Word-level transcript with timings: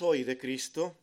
soy 0.00 0.24
de 0.24 0.38
Cristo. 0.38 0.96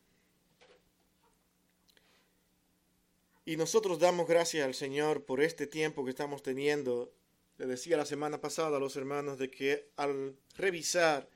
Y 3.45 3.55
nosotros 3.55 3.99
damos 3.99 4.27
gracias 4.27 4.65
al 4.65 4.73
Señor 4.73 5.23
por 5.23 5.39
este 5.39 5.67
tiempo 5.67 6.03
que 6.03 6.09
estamos 6.09 6.41
teniendo. 6.41 7.13
Le 7.59 7.67
decía 7.67 7.95
la 7.95 8.07
semana 8.07 8.41
pasada 8.41 8.77
a 8.77 8.79
los 8.79 8.95
hermanos 8.95 9.37
de 9.37 9.51
que 9.51 9.91
al 9.97 10.35
revisar 10.55 11.29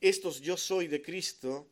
estos 0.00 0.40
yo 0.40 0.56
soy 0.56 0.86
de 0.86 1.02
Cristo, 1.02 1.68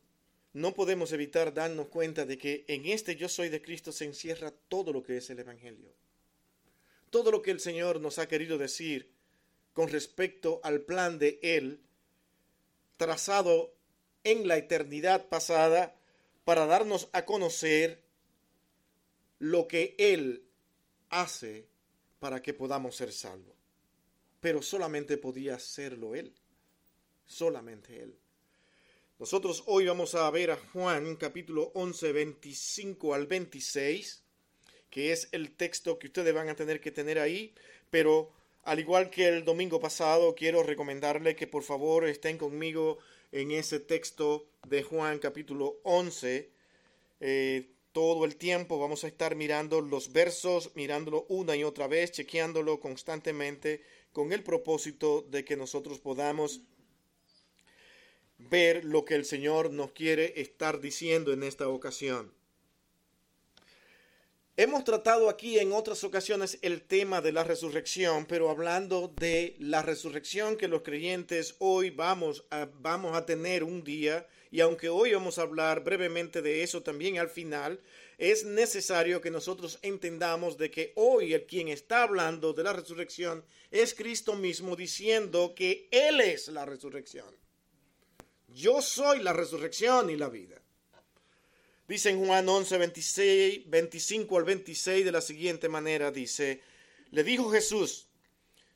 no 0.53 0.75
podemos 0.75 1.11
evitar 1.13 1.55
darnos 1.55 1.89
cuenta 1.89 2.27
de 2.27 2.37
que 2.37 2.67
en 2.69 2.85
este 2.85 3.17
yo 3.17 3.31
soy 3.31 3.49
de 3.49 3.63
Cristo 3.63 3.93
se 3.93 4.05
encierra 4.05 4.53
todo 4.69 4.93
lo 4.93 5.03
que 5.03 5.17
es 5.17 5.31
el 5.31 5.39
Evangelio. 5.39 5.91
Todo 7.09 7.31
lo 7.31 7.41
que 7.41 7.51
el 7.51 7.61
Señor 7.61 7.99
nos 7.99 8.19
ha 8.19 8.29
querido 8.29 8.59
decir 8.59 9.11
con 9.73 9.89
respecto 9.89 10.61
al 10.63 10.83
plan 10.83 11.19
de 11.19 11.39
Él, 11.41 11.81
trazado 12.99 13.74
en 14.25 14.49
la 14.49 14.57
eternidad 14.57 15.29
pasada, 15.29 15.95
para 16.45 16.67
darnos 16.67 17.09
a 17.13 17.25
conocer 17.25 18.03
lo 19.39 19.69
que 19.69 19.95
Él 19.99 20.45
hace 21.11 21.67
para 22.19 22.43
que 22.43 22.55
podamos 22.55 22.97
ser 22.97 23.13
salvos. 23.13 23.55
Pero 24.41 24.63
solamente 24.63 25.17
podía 25.17 25.55
hacerlo 25.55 26.15
Él. 26.15 26.35
Solamente 27.27 28.03
Él. 28.03 28.19
Nosotros 29.19 29.63
hoy 29.67 29.87
vamos 29.87 30.15
a 30.15 30.29
ver 30.31 30.51
a 30.51 30.57
Juan 30.57 31.17
capítulo 31.17 31.71
11, 31.75 32.13
25 32.13 33.15
al 33.15 33.27
26, 33.27 34.23
que 34.91 35.13
es 35.13 35.29
el 35.33 35.53
texto 35.53 35.99
que 35.99 36.09
ustedes 36.09 36.35
van 36.35 36.49
a 36.49 36.57
tener 36.57 36.81
que 36.81 36.91
tener 36.91 37.19
ahí, 37.19 37.55
pero 37.91 38.33
al 38.65 38.81
igual 38.81 39.11
que 39.11 39.29
el 39.29 39.45
domingo 39.45 39.79
pasado, 39.79 40.35
quiero 40.35 40.63
recomendarle 40.63 41.37
que 41.37 41.47
por 41.47 41.63
favor 41.63 42.07
estén 42.09 42.39
conmigo 42.39 42.99
en 43.35 43.51
ese 43.51 43.81
texto 43.81 44.47
de 44.69 44.85
Juan 44.85 45.19
capítulo 45.19 45.81
11. 45.83 46.51
Eh, 47.21 47.71
todo 47.91 48.25
el 48.25 48.37
tiempo 48.37 48.79
vamos 48.79 49.03
a 49.03 49.09
estar 49.09 49.35
mirando 49.35 49.81
los 49.81 50.13
versos, 50.13 50.71
mirándolo 50.75 51.27
una 51.29 51.57
y 51.57 51.65
otra 51.65 51.89
vez, 51.89 52.13
chequeándolo 52.13 52.79
constantemente, 52.79 53.83
con 54.13 54.33
el 54.33 54.45
propósito 54.45 55.23
de 55.23 55.45
que 55.45 55.57
nosotros 55.57 55.99
podamos 55.99 56.61
ver 58.39 58.85
lo 58.85 59.05
que 59.05 59.17
el 59.17 59.25
Señor 59.25 59.71
nos 59.71 59.91
quiere 59.91 60.41
estar 60.41 60.81
diciendo 60.81 61.33
en 61.33 61.43
esta 61.43 61.69
ocasión. 61.69 62.33
Hemos 64.57 64.85
tratado 64.85 65.29
aquí 65.29 65.59
en 65.59 65.73
otras 65.73 66.05
ocasiones 66.05 66.61
el 66.63 66.83
tema 66.83 67.21
de 67.21 67.33
la 67.33 67.43
resurrección, 67.43 68.25
pero 68.25 68.51
hablando 68.51 69.09
de 69.09 69.57
la 69.59 69.83
resurrección 69.83 70.57
que 70.57 70.69
los 70.69 70.83
creyentes 70.83 71.57
hoy 71.59 71.91
vamos 71.91 72.45
a, 72.51 73.27
tener 73.27 73.65
un 73.65 73.83
día, 73.83 74.29
y 74.53 74.61
aunque 74.61 74.89
hoy 74.89 75.13
vamos 75.13 75.39
a 75.39 75.43
hablar 75.43 75.83
brevemente 75.83 76.41
de 76.41 76.63
eso 76.63 76.85
también 76.85 77.19
al 77.19 77.31
final, 77.31 77.81
es 78.17 78.45
necesario 78.45 79.21
que 79.21 79.33
nosotros 79.33 79.81
entendamos 79.83 80.57
de 80.57 80.71
que 80.71 80.93
hoy 80.95 81.35
el 81.35 81.47
quien 81.47 81.67
está 81.67 82.05
hablando 82.05 82.53
de 82.53 82.63
la 82.63 82.73
resurrección 82.73 83.45
es 83.73 83.93
Cristo 83.93 84.35
mismo 84.35 84.77
diciendo 84.77 85.53
que 85.57 85.89
Él 85.91 86.21
es 86.21 86.47
la 86.47 86.65
resurrección. 86.65 87.35
Yo 88.47 88.81
soy 88.81 89.21
la 89.21 89.33
resurrección 89.33 90.11
y 90.11 90.17
la 90.17 90.29
vida. 90.29 90.64
Dice 91.87 92.11
en 92.11 92.25
Juan 92.25 92.49
11, 92.49 92.79
26, 92.79 93.71
25 93.71 94.39
al 94.39 94.45
26 94.45 95.05
de 95.05 95.13
la 95.13 95.21
siguiente 95.21 95.69
manera, 95.69 96.11
dice, 96.11 96.63
le 97.11 97.25
dijo 97.25 97.51
Jesús, 97.51 98.09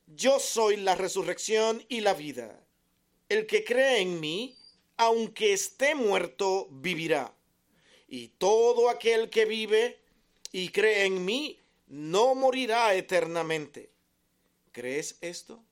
yo 0.06 0.38
soy 0.38 0.76
la 0.76 0.94
resurrección 0.94 1.84
y 1.88 2.00
la 2.00 2.14
vida. 2.14 2.62
El 3.28 3.46
que 3.46 3.64
cree 3.64 4.00
en 4.00 4.20
mí, 4.20 4.56
aunque 4.96 5.52
esté 5.52 5.94
muerto, 5.94 6.68
vivirá. 6.70 7.34
Y 8.08 8.28
todo 8.28 8.88
aquel 8.90 9.30
que 9.30 9.44
vive 9.44 9.98
y 10.52 10.68
cree 10.70 11.04
en 11.04 11.24
mí, 11.24 11.60
no 11.86 12.34
morirá 12.34 12.94
eternamente. 12.94 13.90
¿Crees 14.72 15.18
esto? 15.20 15.62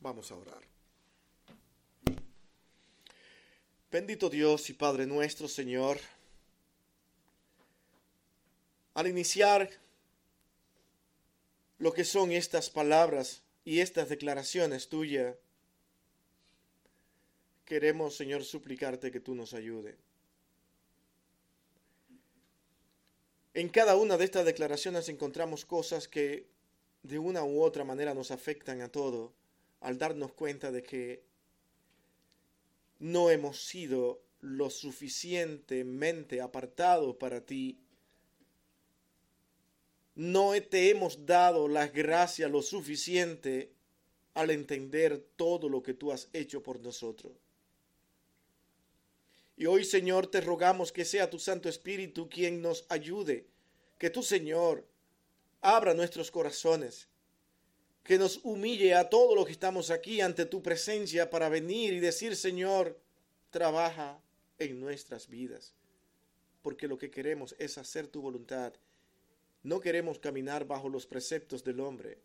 Vamos 0.00 0.30
a 0.30 0.36
orar. 0.36 0.69
Bendito 3.90 4.30
Dios 4.30 4.70
y 4.70 4.72
Padre 4.72 5.04
nuestro, 5.04 5.48
Señor, 5.48 5.98
al 8.94 9.08
iniciar 9.08 9.68
lo 11.78 11.92
que 11.92 12.04
son 12.04 12.30
estas 12.30 12.70
palabras 12.70 13.42
y 13.64 13.80
estas 13.80 14.08
declaraciones 14.08 14.88
tuyas, 14.88 15.34
queremos, 17.64 18.14
Señor, 18.14 18.44
suplicarte 18.44 19.10
que 19.10 19.18
tú 19.18 19.34
nos 19.34 19.54
ayude. 19.54 19.96
En 23.54 23.68
cada 23.70 23.96
una 23.96 24.16
de 24.16 24.24
estas 24.24 24.44
declaraciones 24.44 25.08
encontramos 25.08 25.64
cosas 25.64 26.06
que 26.06 26.46
de 27.02 27.18
una 27.18 27.42
u 27.42 27.60
otra 27.60 27.82
manera 27.82 28.14
nos 28.14 28.30
afectan 28.30 28.82
a 28.82 28.88
todo 28.88 29.32
al 29.80 29.98
darnos 29.98 30.32
cuenta 30.32 30.70
de 30.70 30.84
que 30.84 31.29
no 33.00 33.30
hemos 33.30 33.64
sido 33.64 34.22
lo 34.40 34.70
suficientemente 34.70 36.40
apartados 36.40 37.16
para 37.16 37.44
ti. 37.44 37.78
No 40.14 40.52
te 40.62 40.90
hemos 40.90 41.26
dado 41.26 41.66
la 41.66 41.88
gracia 41.88 42.48
lo 42.48 42.62
suficiente 42.62 43.72
al 44.34 44.50
entender 44.50 45.18
todo 45.36 45.68
lo 45.68 45.82
que 45.82 45.94
tú 45.94 46.12
has 46.12 46.28
hecho 46.32 46.62
por 46.62 46.80
nosotros. 46.80 47.32
Y 49.56 49.66
hoy, 49.66 49.84
Señor, 49.84 50.26
te 50.26 50.40
rogamos 50.40 50.92
que 50.92 51.04
sea 51.04 51.28
tu 51.28 51.38
Santo 51.38 51.68
Espíritu 51.68 52.28
quien 52.28 52.62
nos 52.62 52.86
ayude, 52.88 53.46
que 53.98 54.08
tu 54.08 54.22
Señor 54.22 54.86
abra 55.60 55.92
nuestros 55.94 56.30
corazones, 56.30 57.08
que 58.10 58.18
nos 58.18 58.40
humille 58.42 58.92
a 58.96 59.08
todos 59.08 59.36
los 59.36 59.46
que 59.46 59.52
estamos 59.52 59.88
aquí 59.88 60.20
ante 60.20 60.44
tu 60.44 60.64
presencia 60.64 61.30
para 61.30 61.48
venir 61.48 61.92
y 61.92 62.00
decir, 62.00 62.34
Señor, 62.34 62.98
trabaja 63.50 64.20
en 64.58 64.80
nuestras 64.80 65.28
vidas, 65.28 65.74
porque 66.60 66.88
lo 66.88 66.98
que 66.98 67.12
queremos 67.12 67.54
es 67.60 67.78
hacer 67.78 68.08
tu 68.08 68.20
voluntad. 68.20 68.72
No 69.62 69.78
queremos 69.78 70.18
caminar 70.18 70.66
bajo 70.66 70.88
los 70.88 71.06
preceptos 71.06 71.62
del 71.62 71.78
hombre, 71.78 72.18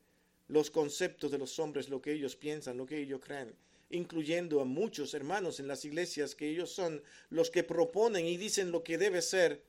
los 0.47 0.72
conceptos 0.72 1.29
de 1.29 1.38
los 1.38 1.59
hombres, 1.59 1.88
lo 1.88 2.02
que 2.02 2.13
ellos 2.13 2.35
piensan, 2.35 2.78
lo 2.78 2.88
que 2.88 3.00
ellos 3.00 3.22
creen, 3.23 3.53
incluyendo 3.91 4.62
a 4.62 4.66
muchos 4.66 5.13
hermanos 5.13 5.59
en 5.59 5.67
las 5.67 5.85
iglesias 5.85 6.34
que 6.34 6.50
ellos 6.50 6.72
son 6.72 7.03
los 7.29 7.52
que 7.52 7.63
proponen 7.63 8.25
y 8.25 8.38
dicen 8.38 8.72
lo 8.72 8.84
que 8.84 8.97
debe 8.97 9.22
ser 9.22 9.62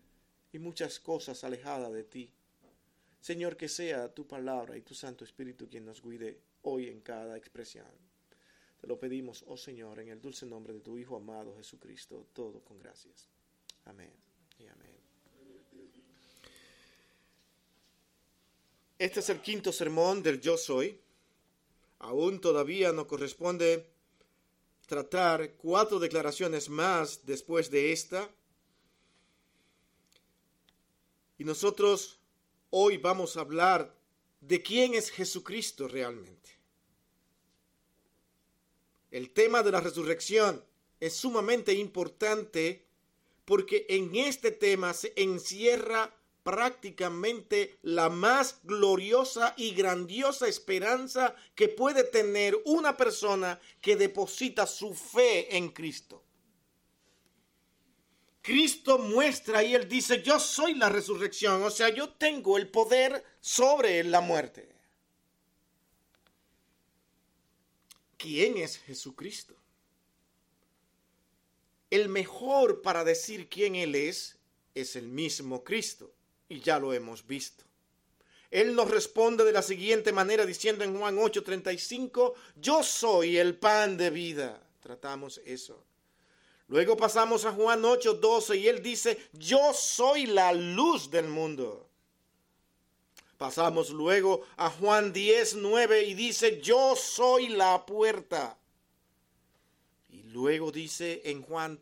y 0.51 0.61
muchas 0.61 0.99
cosas 0.99 1.45
alejadas 1.45 1.93
de 1.93 2.05
ti. 2.05 2.31
Señor, 3.27 3.57
que 3.57 3.69
sea 3.69 4.15
tu 4.15 4.25
palabra 4.25 4.77
y 4.77 4.83
tu 4.83 4.95
Santo 4.95 5.25
Espíritu 5.25 5.69
quien 5.69 5.85
nos 5.85 6.01
guide 6.01 6.39
hoy 6.63 6.87
en 6.87 7.01
cada 7.01 7.37
expresión. 7.37 7.91
Te 8.81 8.87
lo 8.87 9.01
pedimos, 9.01 9.43
oh 9.49 9.57
Señor, 9.57 9.99
en 9.99 10.11
el 10.11 10.21
dulce 10.21 10.47
nombre 10.47 10.73
de 10.73 10.79
tu 10.79 10.97
Hijo 10.97 11.17
amado 11.17 11.57
Jesucristo, 11.57 12.29
todo 12.33 12.61
con 12.61 12.79
gracias. 12.79 13.29
Amén 13.87 14.13
y 14.61 14.69
amén. 14.69 14.97
Este 18.97 19.19
es 19.19 19.29
el 19.29 19.41
quinto 19.41 19.73
sermón 19.73 20.23
del 20.23 20.41
Yo 20.41 20.57
Soy. 20.57 20.97
Aún 21.99 22.41
todavía 22.41 22.93
nos 22.93 23.07
corresponde 23.07 23.91
tratar 24.87 25.55
cuatro 25.55 25.99
declaraciones 25.99 26.69
más 26.69 27.27
después 27.27 27.73
de 27.73 27.91
esta. 27.91 28.31
Y 31.39 31.45
nosotros 31.45 32.16
hoy 32.71 32.97
vamos 32.97 33.37
a 33.37 33.41
hablar 33.41 33.95
de 34.41 34.63
quién 34.63 34.95
es 34.95 35.11
Jesucristo 35.11 35.89
realmente. 35.89 36.51
El 39.11 39.31
tema 39.31 39.63
de 39.63 39.73
la 39.73 39.81
resurrección 39.81 40.65
es 41.01 41.15
sumamente 41.17 41.73
importante 41.73 42.85
porque 43.45 43.87
en 43.89 44.15
este 44.17 44.51
tema 44.51 44.93
se 44.93 45.13
encierra 45.17 46.15
prácticamente 46.43 47.79
la 47.83 48.09
más 48.09 48.61
gloriosa 48.63 49.55
y 49.57 49.75
grandiosa 49.75 50.47
esperanza 50.47 51.35
que 51.55 51.69
puede 51.69 52.05
tener 52.05 52.57
una 52.65 52.97
persona 52.97 53.61
que 53.81 53.97
deposita 53.97 54.67
su 54.67 54.95
fe 54.95 55.57
en 55.57 55.71
Cristo. 55.71 56.26
Cristo 58.47 58.97
muestra 58.99 59.65
y 59.65 59.75
él 59.75 59.89
dice, 59.89 60.23
yo 60.23 60.39
soy 60.39 60.75
la 60.75 60.89
resurrección, 60.89 61.65
o 61.65 61.71
sea, 61.71 61.89
yo 61.89 62.11
tengo 62.11 62.57
el 62.57 62.69
poder 62.69 63.25
sobre 63.41 64.05
la 64.05 64.21
muerte. 64.21 64.69
¿Quién 68.17 68.57
es 68.57 68.79
Jesucristo? 68.79 69.57
El 71.91 72.09
mejor 72.09 72.83
para 72.83 73.03
decir 73.03 73.49
quién 73.49 73.75
Él 73.75 73.97
es 73.97 74.37
es 74.77 74.95
el 74.95 75.09
mismo 75.09 75.65
Cristo, 75.65 76.13
y 76.49 76.61
ya 76.61 76.79
lo 76.79 76.93
hemos 76.93 77.27
visto. 77.27 77.65
Él 78.53 78.77
nos 78.77 78.89
responde 78.89 79.43
de 79.43 79.53
la 79.53 79.63
siguiente 79.63 80.13
manera 80.13 80.47
diciendo 80.47 80.85
en 80.85 80.97
Juan 80.97 81.17
8:35, 81.19 82.35
yo 82.55 82.85
soy 82.85 83.39
el 83.39 83.59
pan 83.59 83.97
de 83.97 84.11
vida. 84.11 84.63
Tratamos 84.81 85.41
eso. 85.45 85.86
Luego 86.69 86.97
pasamos 86.97 87.45
a 87.45 87.53
Juan 87.53 87.85
8, 87.85 88.15
12 88.15 88.57
y 88.57 88.69
él 88.69 88.83
dice, 88.83 89.19
yo 89.33 89.73
soy 89.73 90.27
la 90.27 90.53
luz 90.53 91.11
del 91.11 91.29
mundo. 91.29 91.89
Pasamos 93.39 93.91
luego 93.91 94.43
a 94.57 94.71
Juan 94.71 95.13
10, 95.13 95.57
9 95.57 96.05
y 96.05 96.15
dice, 96.15 96.61
yo 96.61 96.97
soy 96.97 97.49
la 97.49 97.87
puerta. 97.87 98.59
Y 100.09 100.23
luego 100.25 100.73
dice 100.73 101.23
en 101.25 101.43
Juan 101.43 101.79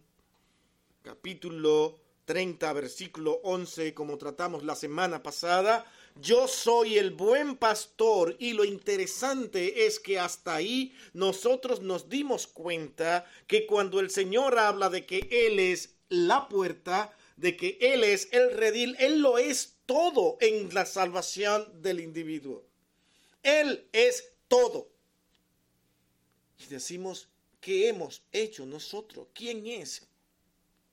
capítulo 1.02 1.98
30, 2.24 2.72
versículo 2.72 3.40
11, 3.44 3.94
como 3.94 4.18
tratamos 4.18 4.64
la 4.64 4.74
semana 4.74 5.22
pasada, 5.22 5.84
yo 6.14 6.46
soy 6.46 6.96
el 6.98 7.10
buen 7.10 7.56
pastor 7.56 8.36
y 8.38 8.52
lo 8.52 8.64
interesante 8.64 9.86
es 9.86 9.98
que 9.98 10.18
hasta 10.18 10.54
ahí 10.54 10.94
nosotros 11.12 11.82
nos 11.82 12.08
dimos 12.08 12.46
cuenta 12.46 13.26
que 13.46 13.66
cuando 13.66 13.98
el 14.00 14.10
Señor 14.10 14.58
habla 14.58 14.90
de 14.90 15.06
que 15.06 15.28
Él 15.30 15.58
es 15.58 15.96
la 16.08 16.48
puerta, 16.48 17.16
de 17.36 17.56
que 17.56 17.78
Él 17.80 18.04
es 18.04 18.28
el 18.32 18.52
redil, 18.52 18.96
Él 19.00 19.20
lo 19.20 19.38
es 19.38 19.74
todo 19.86 20.38
en 20.40 20.72
la 20.72 20.86
salvación 20.86 21.82
del 21.82 22.00
individuo. 22.00 22.64
Él 23.42 23.86
es 23.92 24.30
todo. 24.46 24.88
Y 26.60 26.66
decimos, 26.66 27.28
¿qué 27.60 27.88
hemos 27.88 28.22
hecho 28.32 28.64
nosotros? 28.64 29.26
¿Quién 29.34 29.66
es? 29.66 30.06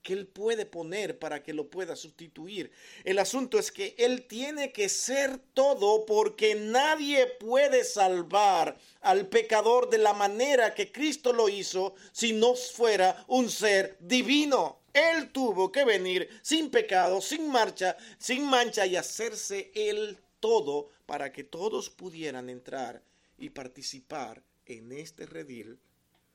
Que 0.02 0.12
Él 0.12 0.26
puede 0.26 0.66
poner 0.66 1.18
para 1.18 1.42
que 1.42 1.52
lo 1.52 1.68
pueda 1.70 1.96
sustituir. 1.96 2.72
El 3.04 3.18
asunto 3.18 3.58
es 3.58 3.70
que 3.70 3.94
Él 3.98 4.26
tiene 4.26 4.72
que 4.72 4.88
ser 4.88 5.38
todo 5.54 6.04
porque 6.06 6.54
nadie 6.54 7.26
puede 7.26 7.84
salvar 7.84 8.76
al 9.00 9.28
pecador 9.28 9.88
de 9.88 9.98
la 9.98 10.12
manera 10.12 10.74
que 10.74 10.90
Cristo 10.90 11.32
lo 11.32 11.48
hizo 11.48 11.94
si 12.12 12.32
no 12.32 12.54
fuera 12.54 13.24
un 13.28 13.48
ser 13.48 13.96
divino. 14.00 14.80
Él 14.92 15.30
tuvo 15.30 15.72
que 15.72 15.84
venir 15.84 16.28
sin 16.42 16.70
pecado, 16.70 17.20
sin 17.20 17.48
marcha, 17.48 17.96
sin 18.18 18.44
mancha 18.44 18.84
y 18.86 18.96
hacerse 18.96 19.70
Él 19.74 20.18
todo 20.40 20.88
para 21.06 21.32
que 21.32 21.44
todos 21.44 21.88
pudieran 21.88 22.50
entrar 22.50 23.02
y 23.38 23.50
participar 23.50 24.42
en 24.66 24.92
este 24.92 25.26
redil 25.26 25.78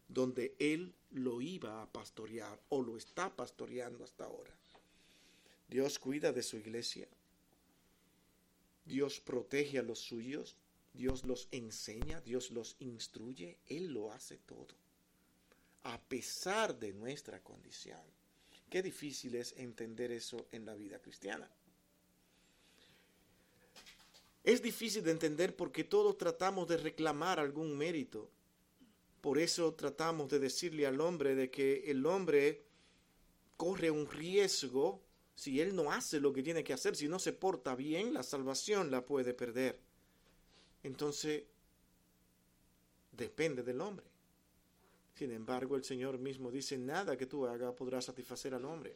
donde 0.07 0.55
Él 0.59 0.93
lo 1.11 1.41
iba 1.41 1.81
a 1.81 1.91
pastorear 1.91 2.59
o 2.69 2.81
lo 2.81 2.97
está 2.97 3.35
pastoreando 3.35 4.03
hasta 4.03 4.25
ahora. 4.25 4.53
Dios 5.67 5.99
cuida 5.99 6.31
de 6.31 6.43
su 6.43 6.57
iglesia. 6.57 7.07
Dios 8.85 9.19
protege 9.19 9.79
a 9.79 9.83
los 9.83 9.99
suyos. 9.99 10.57
Dios 10.93 11.25
los 11.25 11.47
enseña, 11.51 12.21
Dios 12.21 12.51
los 12.51 12.75
instruye. 12.79 13.57
Él 13.67 13.93
lo 13.93 14.11
hace 14.11 14.37
todo. 14.37 14.73
A 15.83 15.99
pesar 16.01 16.77
de 16.77 16.93
nuestra 16.93 17.41
condición. 17.43 18.01
Qué 18.69 18.81
difícil 18.81 19.35
es 19.35 19.53
entender 19.57 20.11
eso 20.11 20.47
en 20.51 20.65
la 20.65 20.75
vida 20.75 20.99
cristiana. 20.99 21.49
Es 24.43 24.61
difícil 24.61 25.03
de 25.03 25.11
entender 25.11 25.55
porque 25.55 25.83
todos 25.83 26.17
tratamos 26.17 26.67
de 26.67 26.77
reclamar 26.77 27.39
algún 27.39 27.77
mérito 27.77 28.29
por 29.21 29.39
eso 29.39 29.73
tratamos 29.73 30.29
de 30.29 30.39
decirle 30.39 30.85
al 30.85 31.01
hombre 31.01 31.35
de 31.35 31.49
que 31.49 31.89
el 31.89 32.05
hombre 32.05 32.63
corre 33.55 33.89
un 33.91 34.09
riesgo 34.09 35.01
si 35.35 35.61
él 35.61 35.75
no 35.75 35.91
hace 35.91 36.19
lo 36.19 36.33
que 36.33 36.41
tiene 36.41 36.63
que 36.63 36.73
hacer, 36.73 36.95
si 36.95 37.07
no 37.07 37.19
se 37.19 37.33
porta 37.33 37.75
bien, 37.75 38.13
la 38.13 38.23
salvación 38.23 38.89
la 38.89 39.05
puede 39.05 39.33
perder. 39.33 39.79
Entonces, 40.81 41.43
depende 43.11 43.61
del 43.61 43.81
hombre. 43.81 44.05
Sin 45.13 45.31
embargo, 45.31 45.75
el 45.75 45.83
Señor 45.83 46.17
mismo 46.17 46.51
dice, 46.51 46.77
nada 46.77 47.17
que 47.17 47.25
tú 47.25 47.45
hagas 47.45 47.73
podrá 47.73 48.01
satisfacer 48.01 48.53
al 48.53 48.65
hombre, 48.65 48.95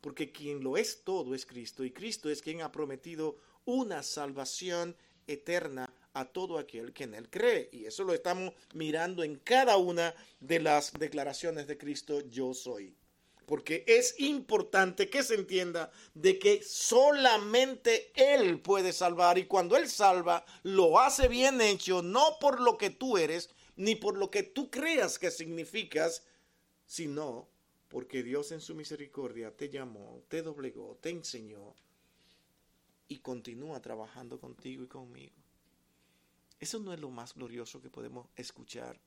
porque 0.00 0.32
quien 0.32 0.62
lo 0.62 0.76
es 0.76 1.04
todo 1.04 1.34
es 1.34 1.46
Cristo, 1.46 1.84
y 1.84 1.90
Cristo 1.90 2.30
es 2.30 2.42
quien 2.42 2.62
ha 2.62 2.72
prometido 2.72 3.36
una 3.64 4.02
salvación 4.02 4.96
eterna 5.26 5.87
a 6.14 6.24
todo 6.24 6.58
aquel 6.58 6.92
que 6.92 7.04
en 7.04 7.14
él 7.14 7.28
cree. 7.30 7.68
Y 7.72 7.86
eso 7.86 8.04
lo 8.04 8.14
estamos 8.14 8.52
mirando 8.74 9.22
en 9.22 9.36
cada 9.36 9.76
una 9.76 10.14
de 10.40 10.60
las 10.60 10.92
declaraciones 10.92 11.66
de 11.66 11.78
Cristo, 11.78 12.20
yo 12.28 12.54
soy. 12.54 12.94
Porque 13.46 13.84
es 13.86 14.18
importante 14.20 15.08
que 15.08 15.22
se 15.22 15.34
entienda 15.34 15.90
de 16.12 16.38
que 16.38 16.62
solamente 16.62 18.12
Él 18.14 18.60
puede 18.60 18.92
salvar 18.92 19.38
y 19.38 19.46
cuando 19.46 19.74
Él 19.76 19.88
salva, 19.88 20.44
lo 20.64 21.00
hace 21.00 21.28
bien 21.28 21.62
hecho, 21.62 22.02
no 22.02 22.36
por 22.40 22.60
lo 22.60 22.76
que 22.76 22.90
tú 22.90 23.16
eres, 23.16 23.48
ni 23.76 23.94
por 23.94 24.18
lo 24.18 24.30
que 24.30 24.42
tú 24.42 24.70
creas 24.70 25.18
que 25.18 25.30
significas, 25.30 26.24
sino 26.84 27.48
porque 27.88 28.22
Dios 28.22 28.52
en 28.52 28.60
su 28.60 28.74
misericordia 28.74 29.56
te 29.56 29.70
llamó, 29.70 30.22
te 30.28 30.42
doblegó, 30.42 30.98
te 31.00 31.08
enseñó 31.08 31.74
y 33.08 33.20
continúa 33.20 33.80
trabajando 33.80 34.38
contigo 34.38 34.84
y 34.84 34.88
conmigo. 34.88 35.34
Eso 36.60 36.78
no 36.80 36.92
es 36.92 37.00
lo 37.00 37.10
más 37.10 37.34
glorioso 37.34 37.80
que 37.80 37.90
podemos 37.90 38.26
escuchar. 38.36 38.98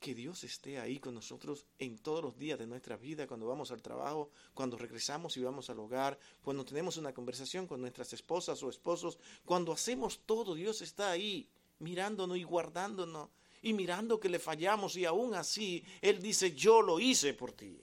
Que 0.00 0.14
Dios 0.14 0.44
esté 0.44 0.78
ahí 0.78 1.00
con 1.00 1.14
nosotros 1.14 1.64
en 1.78 1.98
todos 1.98 2.22
los 2.22 2.38
días 2.38 2.58
de 2.58 2.66
nuestra 2.66 2.96
vida, 2.96 3.26
cuando 3.26 3.46
vamos 3.46 3.70
al 3.70 3.82
trabajo, 3.82 4.30
cuando 4.54 4.76
regresamos 4.76 5.36
y 5.36 5.40
vamos 5.42 5.70
al 5.70 5.80
hogar, 5.80 6.18
cuando 6.42 6.64
tenemos 6.64 6.96
una 6.96 7.14
conversación 7.14 7.66
con 7.66 7.80
nuestras 7.80 8.12
esposas 8.12 8.62
o 8.62 8.68
esposos, 8.68 9.18
cuando 9.44 9.72
hacemos 9.72 10.20
todo, 10.26 10.54
Dios 10.54 10.82
está 10.82 11.10
ahí 11.10 11.48
mirándonos 11.78 12.36
y 12.36 12.42
guardándonos 12.42 13.30
y 13.62 13.72
mirando 13.72 14.20
que 14.20 14.28
le 14.28 14.38
fallamos 14.38 14.96
y 14.96 15.06
aún 15.06 15.34
así 15.34 15.82
Él 16.02 16.20
dice, 16.20 16.54
yo 16.54 16.82
lo 16.82 17.00
hice 17.00 17.34
por 17.34 17.52
ti. 17.52 17.80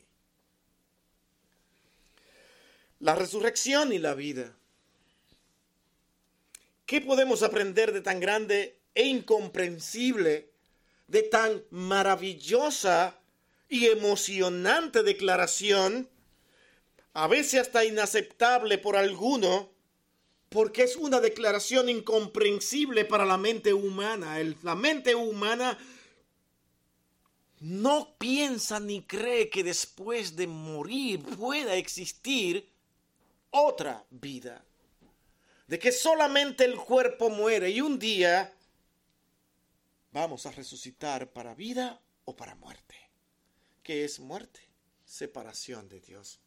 La 2.99 3.15
resurrección 3.15 3.91
y 3.91 3.97
la 3.97 4.13
vida. 4.13 4.56
¿Qué 6.85 7.01
podemos 7.01 7.44
aprender 7.44 7.91
de 7.91 8.01
tan 8.01 8.19
grande 8.19 8.77
e 8.95 9.06
incomprensible 9.06 10.50
de 11.07 11.24
tan 11.24 11.63
maravillosa 11.72 13.19
y 13.69 13.88
emocionante 13.88 15.04
declaración, 15.04 16.10
a 17.13 17.28
veces 17.28 17.62
hasta 17.62 17.86
inaceptable 17.86 18.78
por 18.78 18.95
alguno, 18.95 19.69
porque 20.50 20.84
es 20.84 20.95
una 20.95 21.19
declaración 21.19 21.90
incomprensible 21.90 23.06
para 23.06 23.25
la 23.25 23.38
mente 23.38 23.74
humana. 23.74 24.38
la 24.62 24.75
mente 24.75 25.16
humana 25.16 25.78
no 27.60 28.16
piensa 28.18 28.80
ni 28.80 29.04
cree 29.04 29.50
que 29.50 29.63
después 29.63 30.36
de 30.36 30.48
morir 30.48 31.24
pueda 31.24 31.75
existir 31.75 32.69
otra 33.50 34.06
vida. 34.09 34.64
De 35.68 35.80
que 35.80 35.92
solamente 35.92 36.66
el 36.66 36.76
cuerpo 36.76 37.30
muere 37.30 37.69
y 37.69 37.81
un 37.81 37.97
día 37.97 38.54
vamos 40.13 40.45
a 40.45 40.51
resucitar 40.51 41.33
para 41.33 41.55
vida 41.55 41.99
o 42.25 42.35
para 42.35 42.55
muerte. 42.55 42.95
¿Qué 43.81 44.05
es 44.05 44.19
muerte? 44.19 44.61
Separación 45.03 45.89
de 45.89 45.99
Dios. 45.99 46.39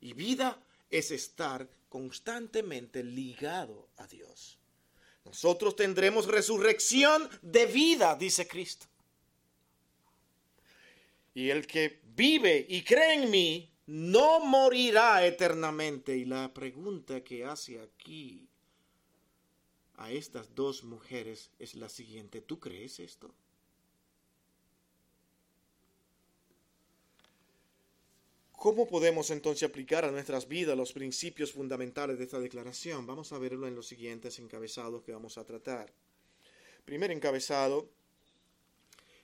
Y 0.00 0.12
vida 0.12 0.62
es 0.90 1.10
estar 1.10 1.68
constantemente 1.88 3.02
ligado 3.02 3.88
a 3.96 4.06
Dios. 4.06 4.58
Nosotros 5.24 5.74
tendremos 5.74 6.26
resurrección 6.26 7.28
de 7.40 7.66
vida, 7.66 8.14
dice 8.14 8.46
Cristo. 8.46 8.86
Y 11.32 11.48
el 11.48 11.66
que 11.66 12.00
vive 12.14 12.64
y 12.68 12.82
cree 12.82 13.14
en 13.14 13.30
mí 13.30 13.72
no 13.86 14.40
morirá 14.40 15.26
eternamente. 15.26 16.16
Y 16.16 16.26
la 16.26 16.52
pregunta 16.52 17.24
que 17.24 17.44
hace 17.44 17.80
aquí 17.80 18.43
a 19.96 20.10
estas 20.10 20.54
dos 20.54 20.84
mujeres 20.84 21.50
es 21.58 21.74
la 21.74 21.88
siguiente. 21.88 22.40
¿Tú 22.40 22.58
crees 22.58 23.00
esto? 23.00 23.34
¿Cómo 28.64 28.88
podemos 28.88 29.30
entonces 29.30 29.68
aplicar 29.68 30.06
a 30.06 30.10
nuestras 30.10 30.48
vidas 30.48 30.74
los 30.74 30.94
principios 30.94 31.52
fundamentales 31.52 32.16
de 32.16 32.24
esta 32.24 32.40
declaración? 32.40 33.06
Vamos 33.06 33.30
a 33.32 33.38
verlo 33.38 33.68
en 33.68 33.74
los 33.74 33.86
siguientes 33.86 34.38
encabezados 34.38 35.02
que 35.02 35.12
vamos 35.12 35.36
a 35.36 35.44
tratar. 35.44 35.92
Primer 36.86 37.10
encabezado, 37.10 37.90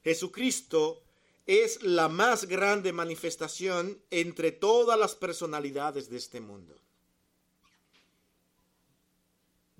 Jesucristo 0.05 1.03
es 1.47 1.83
la 1.83 2.09
más 2.09 2.47
grande 2.47 2.93
manifestación 2.93 4.03
entre 4.11 4.53
todas 4.53 4.99
las 4.99 5.15
personalidades 5.15 6.11
de 6.11 6.19
este 6.19 6.41
mundo. 6.41 6.77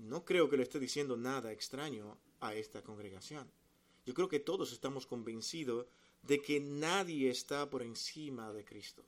No 0.01 0.25
creo 0.25 0.49
que 0.49 0.57
le 0.57 0.63
esté 0.63 0.79
diciendo 0.79 1.15
nada 1.15 1.51
extraño 1.51 2.17
a 2.39 2.55
esta 2.55 2.81
congregación. 2.81 3.49
Yo 4.05 4.13
creo 4.13 4.27
que 4.27 4.39
todos 4.39 4.71
estamos 4.71 5.05
convencidos 5.05 5.85
de 6.23 6.41
que 6.41 6.59
nadie 6.59 7.29
está 7.29 7.69
por 7.69 7.83
encima 7.83 8.51
de 8.51 8.65
Cristo. 8.65 9.03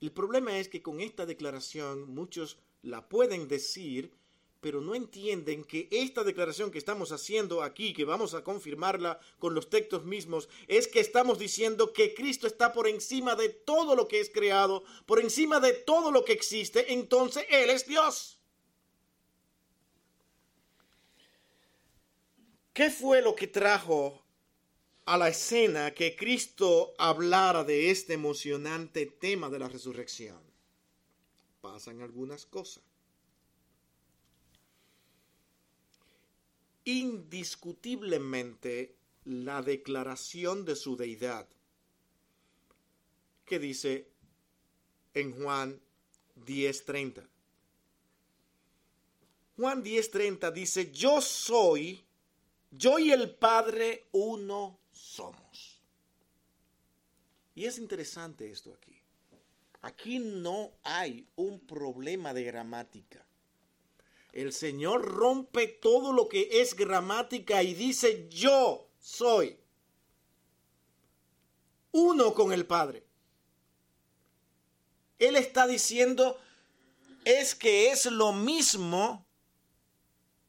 El 0.00 0.12
problema 0.12 0.58
es 0.58 0.68
que 0.68 0.82
con 0.82 1.00
esta 1.00 1.26
declaración 1.26 2.08
muchos 2.08 2.58
la 2.82 3.08
pueden 3.08 3.48
decir, 3.48 4.12
pero 4.60 4.80
no 4.80 4.94
entienden 4.94 5.64
que 5.64 5.88
esta 5.90 6.24
declaración 6.24 6.70
que 6.70 6.78
estamos 6.78 7.12
haciendo 7.12 7.62
aquí, 7.62 7.92
que 7.92 8.04
vamos 8.04 8.34
a 8.34 8.42
confirmarla 8.42 9.20
con 9.38 9.54
los 9.54 9.70
textos 9.70 10.04
mismos, 10.04 10.48
es 10.66 10.88
que 10.88 11.00
estamos 11.00 11.38
diciendo 11.38 11.92
que 11.92 12.14
Cristo 12.14 12.46
está 12.46 12.72
por 12.72 12.88
encima 12.88 13.36
de 13.36 13.48
todo 13.48 13.94
lo 13.94 14.08
que 14.08 14.20
es 14.20 14.28
creado, 14.28 14.82
por 15.06 15.20
encima 15.20 15.60
de 15.60 15.72
todo 15.72 16.10
lo 16.10 16.24
que 16.24 16.32
existe, 16.32 16.92
entonces 16.92 17.44
Él 17.48 17.70
es 17.70 17.86
Dios. 17.86 18.35
¿Qué 22.76 22.90
fue 22.90 23.22
lo 23.22 23.34
que 23.34 23.46
trajo 23.46 24.22
a 25.06 25.16
la 25.16 25.30
escena 25.30 25.94
que 25.94 26.14
Cristo 26.14 26.92
hablara 26.98 27.64
de 27.64 27.90
este 27.90 28.12
emocionante 28.12 29.06
tema 29.06 29.48
de 29.48 29.58
la 29.58 29.68
resurrección? 29.68 30.38
Pasan 31.62 32.02
algunas 32.02 32.44
cosas. 32.44 32.82
indiscutiblemente 36.86 38.94
la 39.24 39.60
declaración 39.60 40.64
de 40.64 40.76
su 40.76 40.96
deidad, 40.96 41.48
que 43.44 43.58
dice 43.58 44.08
en 45.12 45.32
Juan 45.32 45.80
10:30. 46.46 47.28
Juan 49.56 49.82
10:30 49.82 50.52
dice, 50.52 50.92
yo 50.92 51.20
soy, 51.20 52.05
yo 52.70 52.98
y 52.98 53.12
el 53.12 53.34
Padre 53.34 54.06
uno 54.12 54.78
somos. 54.92 55.82
Y 57.54 57.64
es 57.64 57.78
interesante 57.78 58.50
esto 58.50 58.72
aquí. 58.74 59.00
Aquí 59.82 60.18
no 60.18 60.72
hay 60.82 61.26
un 61.36 61.60
problema 61.60 62.34
de 62.34 62.44
gramática. 62.44 63.24
El 64.32 64.52
Señor 64.52 65.02
rompe 65.02 65.66
todo 65.68 66.12
lo 66.12 66.28
que 66.28 66.60
es 66.60 66.74
gramática 66.74 67.62
y 67.62 67.72
dice, 67.72 68.28
yo 68.28 68.88
soy 68.98 69.56
uno 71.92 72.34
con 72.34 72.52
el 72.52 72.66
Padre. 72.66 73.04
Él 75.18 75.36
está 75.36 75.66
diciendo, 75.66 76.38
es 77.24 77.54
que 77.54 77.90
es 77.90 78.06
lo 78.06 78.32
mismo 78.32 79.25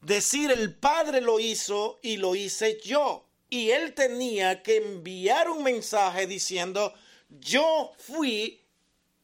decir 0.02 0.52
el 0.52 0.74
Padre 0.76 1.22
lo 1.22 1.40
hizo 1.40 2.00
y 2.02 2.18
lo 2.18 2.36
hice 2.36 2.80
yo. 2.82 3.26
Y 3.50 3.72
él 3.72 3.94
tenía 3.94 4.62
que 4.62 4.78
enviar 4.78 5.50
un 5.50 5.64
mensaje 5.64 6.28
diciendo, 6.28 6.94
yo 7.30 7.94
fui 7.98 8.62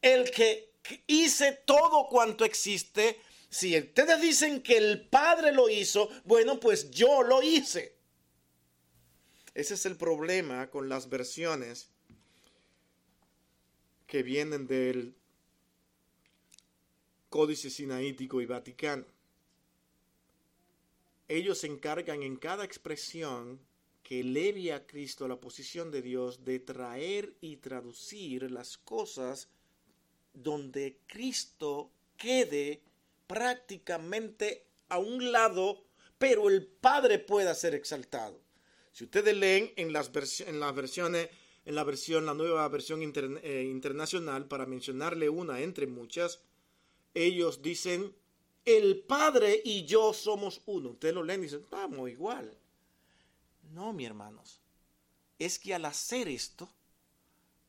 el 0.00 0.30
que 0.30 0.70
hice 1.06 1.52
todo 1.64 2.08
cuanto 2.08 2.44
existe 2.44 3.18
si 3.54 3.78
ustedes 3.78 4.20
dicen 4.20 4.62
que 4.62 4.76
el 4.76 5.06
Padre 5.06 5.52
lo 5.52 5.68
hizo, 5.68 6.10
bueno, 6.24 6.58
pues 6.58 6.90
yo 6.90 7.22
lo 7.22 7.40
hice. 7.40 7.94
Ese 9.54 9.74
es 9.74 9.86
el 9.86 9.96
problema 9.96 10.68
con 10.70 10.88
las 10.88 11.08
versiones 11.08 11.88
que 14.08 14.24
vienen 14.24 14.66
del 14.66 15.14
Códice 17.28 17.70
Sinaítico 17.70 18.40
y 18.40 18.46
Vaticano. 18.46 19.04
Ellos 21.28 21.58
se 21.58 21.66
encargan 21.66 22.22
en 22.22 22.36
cada 22.36 22.64
expresión 22.64 23.60
que 24.02 24.20
eleve 24.20 24.72
a 24.72 24.86
Cristo 24.86 25.24
a 25.24 25.28
la 25.28 25.40
posición 25.40 25.90
de 25.90 26.02
Dios 26.02 26.44
de 26.44 26.60
traer 26.60 27.34
y 27.40 27.56
traducir 27.56 28.50
las 28.50 28.76
cosas 28.76 29.48
donde 30.34 30.98
Cristo 31.06 31.90
quede 32.16 32.82
prácticamente 33.26 34.66
a 34.90 34.98
un 34.98 35.32
lado, 35.32 35.84
pero 36.18 36.50
el 36.50 36.66
Padre 36.66 37.18
pueda 37.18 37.54
ser 37.54 37.74
exaltado. 37.74 38.38
Si 38.92 39.04
ustedes 39.04 39.34
leen 39.36 39.72
en 39.76 39.92
las, 39.92 40.12
versiones, 40.12 40.48
en 40.50 40.60
la 41.74 41.82
versión, 41.84 42.26
la 42.26 42.34
nueva 42.34 42.68
versión 42.68 43.00
eh, 43.02 43.62
internacional, 43.68 44.46
para 44.46 44.66
mencionarle 44.66 45.28
una 45.30 45.62
entre 45.62 45.86
muchas, 45.86 46.42
ellos 47.14 47.62
dicen, 47.62 48.14
el 48.64 49.00
Padre 49.00 49.60
y 49.64 49.84
yo 49.84 50.12
somos 50.12 50.60
uno. 50.66 50.90
Ustedes 50.90 51.14
lo 51.14 51.22
leen 51.22 51.40
y 51.40 51.44
dicen, 51.44 51.60
estamos 51.60 52.08
igual. 52.10 52.56
No, 53.72 53.92
mi 53.92 54.04
hermanos, 54.04 54.60
es 55.38 55.58
que 55.58 55.74
al 55.74 55.84
hacer 55.84 56.28
esto, 56.28 56.68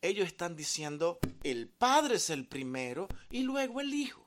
ellos 0.02 0.28
están 0.28 0.56
diciendo, 0.56 1.20
el 1.44 1.68
Padre 1.68 2.16
es 2.16 2.30
el 2.30 2.48
primero 2.48 3.08
y 3.30 3.42
luego 3.42 3.82
el 3.82 3.94
Hijo 3.94 4.26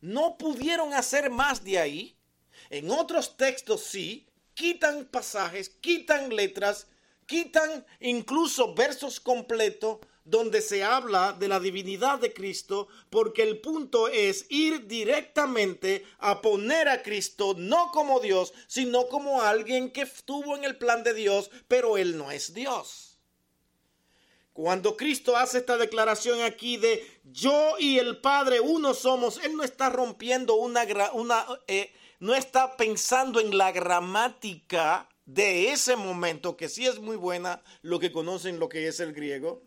no 0.00 0.38
pudieron 0.38 0.94
hacer 0.94 1.30
más 1.30 1.64
de 1.64 1.78
ahí. 1.78 2.16
En 2.70 2.90
otros 2.90 3.36
textos 3.36 3.82
sí, 3.82 4.26
quitan 4.54 5.06
pasajes, 5.06 5.68
quitan 5.68 6.34
letras, 6.34 6.86
quitan 7.26 7.84
incluso 8.00 8.74
versos 8.74 9.20
completos 9.20 9.98
donde 10.28 10.60
se 10.60 10.84
habla 10.84 11.32
de 11.32 11.48
la 11.48 11.58
divinidad 11.58 12.18
de 12.18 12.32
Cristo, 12.34 12.88
porque 13.08 13.42
el 13.42 13.60
punto 13.60 14.08
es 14.08 14.44
ir 14.50 14.86
directamente 14.86 16.04
a 16.18 16.42
poner 16.42 16.88
a 16.88 17.02
Cristo 17.02 17.54
no 17.56 17.90
como 17.92 18.20
Dios, 18.20 18.52
sino 18.66 19.08
como 19.08 19.40
alguien 19.40 19.90
que 19.90 20.02
estuvo 20.02 20.54
en 20.54 20.64
el 20.64 20.76
plan 20.76 21.02
de 21.02 21.14
Dios, 21.14 21.50
pero 21.66 21.96
él 21.96 22.18
no 22.18 22.30
es 22.30 22.52
Dios. 22.52 23.18
Cuando 24.52 24.96
Cristo 24.96 25.36
hace 25.36 25.58
esta 25.58 25.76
declaración 25.76 26.42
aquí 26.42 26.76
de 26.76 27.20
yo 27.24 27.76
y 27.78 27.98
el 27.98 28.20
Padre 28.20 28.60
uno 28.60 28.92
somos, 28.92 29.38
Él 29.44 29.56
no 29.56 29.62
está 29.62 29.88
rompiendo 29.88 30.56
una, 30.56 30.84
eh, 31.68 31.92
no 32.18 32.34
está 32.34 32.76
pensando 32.76 33.38
en 33.38 33.56
la 33.56 33.70
gramática 33.70 35.08
de 35.26 35.70
ese 35.70 35.94
momento, 35.94 36.56
que 36.56 36.68
sí 36.68 36.86
es 36.86 36.98
muy 36.98 37.14
buena, 37.14 37.62
lo 37.82 38.00
que 38.00 38.10
conocen 38.10 38.58
lo 38.58 38.68
que 38.68 38.88
es 38.88 38.98
el 38.98 39.12
griego, 39.12 39.62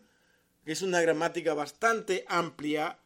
es 0.64 0.82
una 0.82 1.00
gramática 1.00 1.54
bastante 1.54 2.24
amplia, 2.28 2.98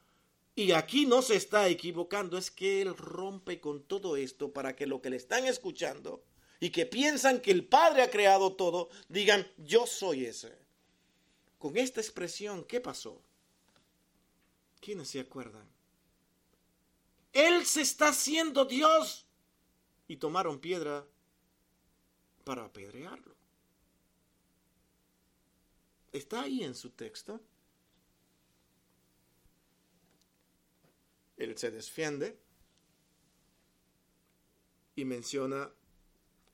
y 0.55 0.73
aquí 0.73 1.07
no 1.07 1.21
se 1.23 1.37
está 1.37 1.69
equivocando, 1.69 2.39
es 2.39 2.51
que 2.51 2.81
Él 2.83 2.97
rompe 2.97 3.61
con 3.61 3.83
todo 3.83 4.17
esto 4.17 4.53
para 4.53 4.75
que 4.75 4.87
lo 4.87 5.03
que 5.03 5.11
le 5.11 5.17
están 5.17 5.45
escuchando 5.45 6.23
y 6.61 6.71
que 6.71 6.87
piensan 6.87 7.41
que 7.41 7.51
el 7.51 7.65
Padre 7.65 8.03
ha 8.03 8.11
creado 8.11 8.55
todo, 8.55 8.89
digan, 9.09 9.47
yo 9.59 9.87
soy 9.87 10.25
ese 10.25 10.67
con 11.59 11.77
esta 11.77 12.01
expresión, 12.01 12.65
¿qué 12.65 12.81
pasó? 12.81 13.21
¿Quiénes 14.81 15.09
se 15.09 15.21
acuerdan? 15.21 15.67
Él 17.33 17.67
se 17.67 17.83
está 17.83 18.09
haciendo 18.09 18.65
Dios. 18.65 19.27
Y 20.09 20.17
tomaron 20.17 20.61
piedra 20.61 21.05
para 22.45 22.65
apedrearlo. 22.65 23.36
Está 26.17 26.45
ahí 26.45 26.65
en 26.65 26.75
su 26.75 26.89
texto. 26.93 27.43
Él 31.37 31.59
se 31.59 31.71
defiende 31.71 32.39
y 34.95 35.05
menciona 35.05 35.71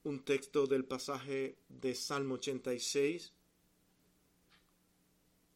un 0.03 0.25
texto 0.25 0.67
del 0.67 0.85
pasaje 0.85 1.57
de 1.69 1.95
Salmo 1.95 2.35
86 2.35 3.33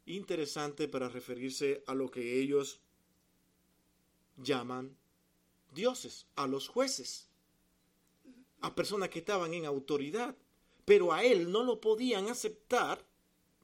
interesante 0.06 0.86
para 0.86 1.08
referirse 1.08 1.82
a 1.88 1.94
lo 1.96 2.08
que 2.08 2.40
ellos 2.40 2.78
llaman 4.36 4.96
dioses, 5.74 6.28
a 6.36 6.46
los 6.46 6.68
jueces, 6.68 7.28
a 8.60 8.72
personas 8.76 9.08
que 9.08 9.18
estaban 9.18 9.52
en 9.52 9.64
autoridad, 9.64 10.36
pero 10.84 11.12
a 11.12 11.24
él 11.24 11.50
no 11.50 11.64
lo 11.64 11.80
podían 11.80 12.28
aceptar 12.28 13.04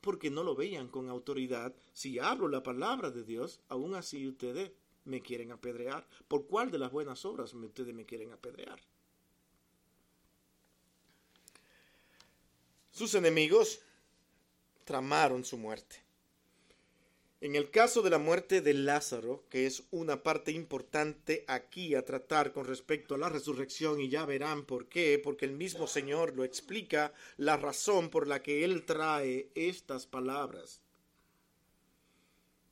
porque 0.02 0.30
no 0.30 0.42
lo 0.42 0.54
veían 0.54 0.88
con 0.88 1.09
autoridad. 1.09 1.75
Si 1.94 2.18
hablo 2.18 2.49
la 2.49 2.62
palabra 2.62 3.11
de 3.11 3.23
Dios, 3.25 3.61
aún 3.68 3.94
así 3.94 4.28
ustedes 4.28 4.73
me 5.04 5.23
quieren 5.23 5.52
apedrear. 5.52 6.06
¿Por 6.28 6.47
cuál 6.47 6.71
de 6.71 6.78
las 6.78 6.92
buenas 6.92 7.25
obras 7.25 7.54
ustedes 7.54 7.94
me 7.94 8.04
quieren 8.04 8.32
apedrear? 8.32 8.80
Sus 12.90 13.14
enemigos 13.14 13.80
tramaron 14.85 15.44
su 15.44 15.56
muerte. 15.56 16.01
En 17.42 17.56
el 17.56 17.72
caso 17.72 18.02
de 18.02 18.11
la 18.11 18.18
muerte 18.18 18.61
de 18.61 18.72
Lázaro, 18.72 19.42
que 19.50 19.66
es 19.66 19.82
una 19.90 20.22
parte 20.22 20.52
importante 20.52 21.44
aquí 21.49 21.96
a 21.96 22.04
tratar 22.04 22.52
con 22.52 22.66
respecto 22.66 23.16
a 23.16 23.18
la 23.18 23.28
resurrección, 23.28 24.00
y 24.00 24.08
ya 24.08 24.25
verán 24.25 24.64
por 24.64 24.87
qué, 24.87 25.20
porque 25.20 25.46
el 25.46 25.50
mismo 25.50 25.88
Señor 25.88 26.37
lo 26.37 26.44
explica, 26.44 27.12
la 27.38 27.56
razón 27.56 28.11
por 28.11 28.28
la 28.28 28.44
que 28.44 28.62
Él 28.64 28.84
trae 28.84 29.50
estas 29.56 30.06
palabras. 30.06 30.82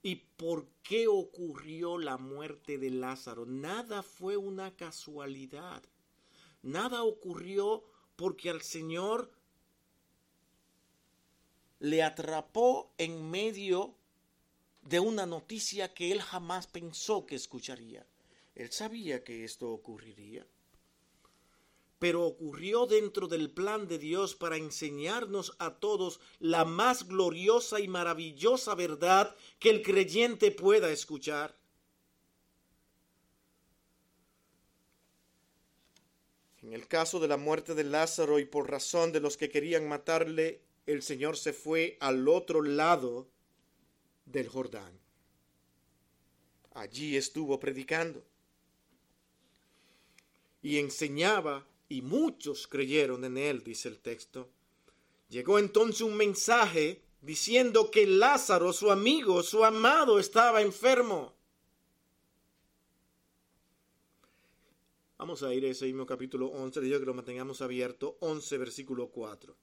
¿Y 0.04 0.14
por 0.36 0.68
qué 0.84 1.08
ocurrió 1.08 1.98
la 1.98 2.16
muerte 2.16 2.78
de 2.78 2.90
Lázaro? 2.90 3.46
Nada 3.46 4.04
fue 4.04 4.36
una 4.36 4.76
casualidad. 4.76 5.82
Nada 6.62 7.02
ocurrió 7.02 7.82
porque 8.14 8.50
al 8.50 8.62
Señor 8.62 9.32
le 11.80 12.04
atrapó 12.04 12.92
en 12.98 13.28
medio 13.28 13.96
de 14.82 15.00
una 15.00 15.26
noticia 15.26 15.92
que 15.92 16.12
él 16.12 16.20
jamás 16.20 16.66
pensó 16.66 17.26
que 17.26 17.36
escucharía. 17.36 18.06
Él 18.54 18.70
sabía 18.72 19.22
que 19.22 19.44
esto 19.44 19.70
ocurriría. 19.70 20.46
Pero 21.98 22.24
ocurrió 22.24 22.86
dentro 22.86 23.28
del 23.28 23.50
plan 23.50 23.86
de 23.86 23.98
Dios 23.98 24.34
para 24.34 24.56
enseñarnos 24.56 25.54
a 25.58 25.74
todos 25.74 26.20
la 26.38 26.64
más 26.64 27.06
gloriosa 27.06 27.80
y 27.80 27.88
maravillosa 27.88 28.74
verdad 28.74 29.36
que 29.58 29.70
el 29.70 29.82
creyente 29.82 30.50
pueda 30.50 30.90
escuchar. 30.90 31.58
En 36.62 36.72
el 36.72 36.86
caso 36.86 37.20
de 37.20 37.28
la 37.28 37.36
muerte 37.36 37.74
de 37.74 37.84
Lázaro 37.84 38.38
y 38.38 38.44
por 38.44 38.70
razón 38.70 39.12
de 39.12 39.20
los 39.20 39.36
que 39.36 39.50
querían 39.50 39.88
matarle, 39.88 40.62
el 40.86 41.02
Señor 41.02 41.36
se 41.36 41.52
fue 41.52 41.96
al 42.00 42.28
otro 42.28 42.62
lado 42.62 43.28
del 44.30 44.48
Jordán. 44.48 44.98
Allí 46.74 47.16
estuvo 47.16 47.58
predicando 47.58 48.24
y 50.62 50.78
enseñaba 50.78 51.66
y 51.88 52.02
muchos 52.02 52.66
creyeron 52.66 53.24
en 53.24 53.36
él, 53.36 53.64
dice 53.64 53.88
el 53.88 53.98
texto. 53.98 54.48
Llegó 55.28 55.58
entonces 55.58 56.02
un 56.02 56.16
mensaje 56.16 57.02
diciendo 57.20 57.90
que 57.90 58.06
Lázaro, 58.06 58.72
su 58.72 58.90
amigo, 58.90 59.42
su 59.42 59.64
amado, 59.64 60.18
estaba 60.18 60.62
enfermo. 60.62 61.34
Vamos 65.18 65.42
a 65.42 65.52
ir 65.52 65.64
a 65.64 65.68
ese 65.68 65.84
mismo 65.84 66.06
capítulo 66.06 66.46
11, 66.46 66.88
yo 66.88 66.98
que 66.98 67.04
lo 67.04 67.12
mantengamos 67.14 67.60
abierto, 67.60 68.16
11 68.20 68.56
versículo 68.58 69.08
4. 69.10 69.54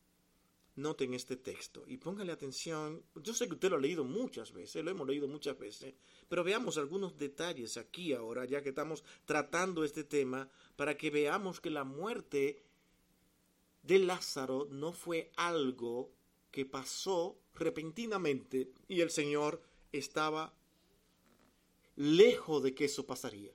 Noten 0.77 1.13
este 1.13 1.36
texto 1.36 1.84
y 1.88 1.98
póngale 1.98 2.31
atención. 2.31 3.03
Yo 3.15 3.34
sé 3.34 3.48
que 3.48 3.55
usted 3.55 3.69
lo 3.69 3.75
ha 3.75 3.79
leído 3.79 4.03
muchas 4.03 4.53
veces, 4.53 4.84
lo 4.84 4.91
hemos 4.91 5.07
leído 5.07 5.27
muchas 5.27 5.57
veces, 5.60 5.93
pero 6.29 6.43
veamos 6.43 6.77
algunos 6.77 7.17
detalles 7.17 7.77
aquí 7.77 8.13
ahora, 8.13 8.46
ya 8.46 8.62
que 8.63 8.69
estamos 8.69 9.03
tratando 9.25 9.84
este 9.84 10.03
tema, 10.03 10.50
para 10.75 10.96
que 10.96 11.10
veamos 11.10 11.60
que 11.60 11.69
la 11.69 11.84
muerte 11.84 12.63
de 13.84 14.00
Lázaro 14.00 14.67
no 14.72 14.93
fue 14.93 15.31
algo 15.36 16.12
que 16.51 16.65
pasó 16.65 17.39
repentinamente 17.53 18.72
y 18.88 19.01
el 19.01 19.12
Señor 19.12 19.62
estaba 19.91 20.53
lejos 21.96 22.63
de 22.63 22.74
que 22.74 22.86
eso 22.86 23.05
pasaría 23.05 23.51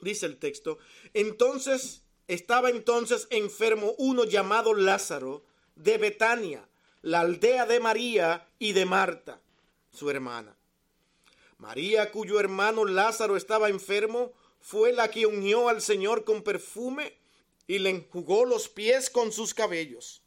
dice 0.00 0.26
el 0.26 0.38
texto, 0.38 0.78
entonces 1.14 2.02
estaba 2.28 2.70
entonces 2.70 3.26
enfermo 3.30 3.94
uno 3.98 4.24
llamado 4.24 4.74
Lázaro 4.74 5.44
de 5.76 5.98
Betania, 5.98 6.68
la 7.02 7.20
aldea 7.20 7.66
de 7.66 7.80
María 7.80 8.48
y 8.58 8.72
de 8.72 8.84
Marta, 8.84 9.40
su 9.90 10.10
hermana. 10.10 10.56
María, 11.58 12.10
cuyo 12.10 12.40
hermano 12.40 12.84
Lázaro 12.84 13.36
estaba 13.36 13.68
enfermo, 13.68 14.32
fue 14.60 14.92
la 14.92 15.10
que 15.10 15.26
unió 15.26 15.68
al 15.68 15.82
Señor 15.82 16.24
con 16.24 16.42
perfume 16.42 17.16
y 17.66 17.78
le 17.78 17.90
enjugó 17.90 18.44
los 18.44 18.68
pies 18.68 19.10
con 19.10 19.32
sus 19.32 19.54
cabellos. 19.54 20.22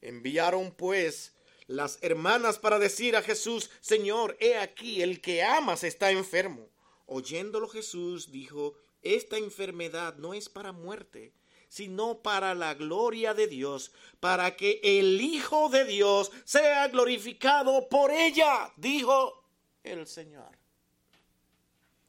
Enviaron 0.00 0.72
pues 0.72 1.34
las 1.66 1.98
hermanas 2.02 2.58
para 2.58 2.78
decir 2.78 3.16
a 3.16 3.22
Jesús, 3.22 3.70
Señor, 3.80 4.36
he 4.40 4.56
aquí, 4.56 5.02
el 5.02 5.20
que 5.20 5.42
amas 5.42 5.84
está 5.84 6.10
enfermo. 6.10 6.68
Oyéndolo 7.06 7.68
Jesús 7.68 8.30
dijo, 8.30 8.74
esta 9.02 9.36
enfermedad 9.36 10.16
no 10.16 10.34
es 10.34 10.48
para 10.48 10.72
muerte, 10.72 11.32
sino 11.76 12.22
para 12.22 12.54
la 12.54 12.72
gloria 12.72 13.34
de 13.34 13.48
Dios, 13.48 13.92
para 14.18 14.56
que 14.56 14.80
el 14.82 15.20
Hijo 15.20 15.68
de 15.68 15.84
Dios 15.84 16.32
sea 16.46 16.88
glorificado 16.88 17.86
por 17.90 18.10
ella, 18.10 18.72
dijo 18.78 19.44
el 19.84 20.06
Señor. 20.06 20.56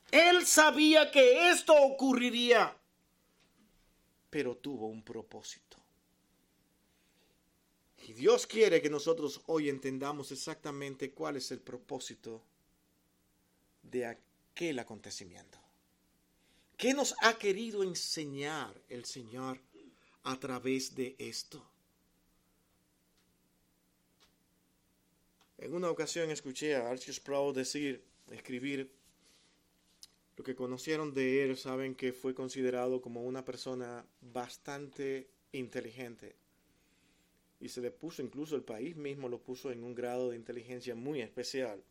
Él 0.09 0.45
sabía 0.45 1.11
que 1.11 1.49
esto 1.49 1.73
ocurriría, 1.73 2.77
pero 4.29 4.55
tuvo 4.55 4.87
un 4.87 5.03
propósito. 5.03 5.75
Y 8.07 8.13
Dios 8.13 8.47
quiere 8.47 8.81
que 8.81 8.89
nosotros 8.89 9.41
hoy 9.47 9.67
entendamos 9.67 10.31
exactamente 10.31 11.11
cuál 11.11 11.35
es 11.35 11.51
el 11.51 11.59
propósito 11.59 12.41
de 13.81 14.05
aquel 14.05 14.79
acontecimiento. 14.79 15.66
¿Qué 16.77 16.93
nos 16.93 17.15
ha 17.21 17.39
querido 17.39 17.81
enseñar 17.81 18.71
el 18.87 19.03
Señor 19.03 19.57
a 20.21 20.39
través 20.39 20.93
de 20.93 21.15
esto? 21.17 21.67
En 25.57 25.73
una 25.73 25.89
ocasión 25.89 26.29
escuché 26.29 26.75
a 26.75 26.87
Archie 26.87 27.13
Sproul 27.13 27.55
decir, 27.55 28.03
escribir, 28.29 28.91
lo 30.35 30.43
que 30.43 30.55
conocieron 30.55 31.15
de 31.15 31.43
él 31.43 31.57
saben 31.57 31.95
que 31.95 32.13
fue 32.13 32.35
considerado 32.35 33.01
como 33.01 33.23
una 33.23 33.43
persona 33.43 34.05
bastante 34.21 35.27
inteligente. 35.53 36.35
Y 37.59 37.69
se 37.69 37.81
le 37.81 37.89
puso, 37.89 38.21
incluso 38.21 38.55
el 38.55 38.61
país 38.61 38.95
mismo 38.95 39.29
lo 39.29 39.39
puso 39.39 39.71
en 39.71 39.83
un 39.83 39.95
grado 39.95 40.29
de 40.29 40.35
inteligencia 40.35 40.93
muy 40.93 41.21
especial. 41.21 41.81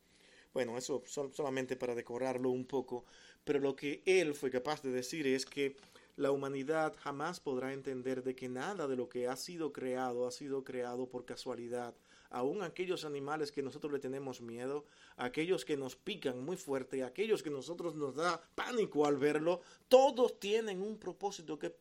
Bueno, 0.56 0.78
eso 0.78 1.02
solamente 1.06 1.76
para 1.76 1.94
decorarlo 1.94 2.48
un 2.48 2.64
poco, 2.64 3.04
pero 3.44 3.58
lo 3.60 3.76
que 3.76 4.02
él 4.06 4.32
fue 4.32 4.50
capaz 4.50 4.80
de 4.80 4.90
decir 4.90 5.26
es 5.26 5.44
que 5.44 5.76
la 6.16 6.30
humanidad 6.30 6.96
jamás 6.98 7.40
podrá 7.40 7.74
entender 7.74 8.22
de 8.22 8.34
que 8.34 8.48
nada 8.48 8.88
de 8.88 8.96
lo 8.96 9.06
que 9.06 9.28
ha 9.28 9.36
sido 9.36 9.70
creado 9.70 10.26
ha 10.26 10.30
sido 10.30 10.64
creado 10.64 11.10
por 11.10 11.26
casualidad. 11.26 11.94
Aún 12.30 12.62
aquellos 12.62 13.04
animales 13.04 13.52
que 13.52 13.60
nosotros 13.60 13.92
le 13.92 13.98
tenemos 13.98 14.40
miedo, 14.40 14.86
aquellos 15.18 15.66
que 15.66 15.76
nos 15.76 15.94
pican 15.94 16.42
muy 16.42 16.56
fuerte, 16.56 17.04
aquellos 17.04 17.42
que 17.42 17.50
nosotros 17.50 17.94
nos 17.94 18.14
da 18.14 18.40
pánico 18.54 19.04
al 19.04 19.18
verlo, 19.18 19.60
todos 19.88 20.40
tienen 20.40 20.80
un 20.80 20.96
propósito 20.96 21.58
que 21.58 21.76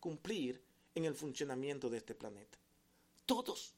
cumplir 0.00 0.62
en 0.94 1.04
el 1.04 1.14
funcionamiento 1.14 1.90
de 1.90 1.98
este 1.98 2.14
planeta. 2.14 2.56
Todos. 3.26 3.75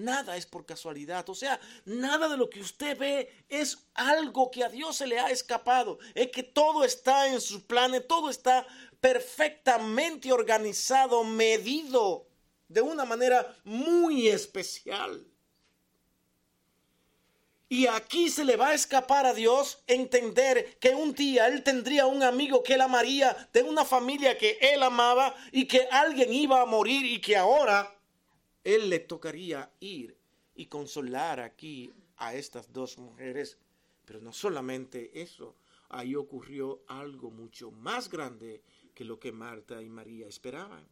Nada 0.00 0.36
es 0.36 0.46
por 0.46 0.64
casualidad. 0.64 1.28
O 1.28 1.34
sea, 1.34 1.60
nada 1.84 2.28
de 2.28 2.36
lo 2.36 2.48
que 2.48 2.60
usted 2.60 2.96
ve 2.96 3.44
es 3.48 3.78
algo 3.94 4.50
que 4.50 4.64
a 4.64 4.68
Dios 4.68 4.96
se 4.96 5.06
le 5.06 5.20
ha 5.20 5.30
escapado. 5.30 5.98
Es 6.14 6.28
que 6.28 6.42
todo 6.42 6.84
está 6.84 7.28
en 7.28 7.40
su 7.40 7.66
plan, 7.66 7.92
todo 8.08 8.30
está 8.30 8.66
perfectamente 9.00 10.32
organizado, 10.32 11.22
medido 11.22 12.26
de 12.68 12.80
una 12.80 13.04
manera 13.04 13.54
muy 13.64 14.28
especial. 14.28 15.26
Y 17.68 17.86
aquí 17.86 18.30
se 18.30 18.44
le 18.44 18.56
va 18.56 18.68
a 18.68 18.74
escapar 18.74 19.26
a 19.26 19.34
Dios 19.34 19.82
entender 19.86 20.78
que 20.80 20.94
un 20.94 21.12
día 21.12 21.46
él 21.46 21.62
tendría 21.62 22.06
un 22.06 22.22
amigo 22.22 22.62
que 22.62 22.74
él 22.74 22.80
amaría, 22.80 23.48
de 23.52 23.62
una 23.62 23.84
familia 23.84 24.36
que 24.38 24.58
él 24.60 24.82
amaba 24.82 25.36
y 25.52 25.66
que 25.66 25.86
alguien 25.92 26.32
iba 26.32 26.60
a 26.60 26.66
morir 26.66 27.04
y 27.04 27.20
que 27.20 27.36
ahora 27.36 27.99
él 28.64 28.90
le 28.90 28.98
tocaría 28.98 29.70
ir 29.80 30.16
y 30.54 30.66
consolar 30.66 31.40
aquí 31.40 31.92
a 32.16 32.34
estas 32.34 32.72
dos 32.72 32.98
mujeres. 32.98 33.58
Pero 34.04 34.20
no 34.20 34.32
solamente 34.32 35.10
eso, 35.20 35.54
ahí 35.88 36.14
ocurrió 36.14 36.82
algo 36.86 37.30
mucho 37.30 37.70
más 37.70 38.10
grande 38.10 38.62
que 38.94 39.04
lo 39.04 39.18
que 39.18 39.32
Marta 39.32 39.82
y 39.82 39.88
María 39.88 40.26
esperaban. 40.26 40.86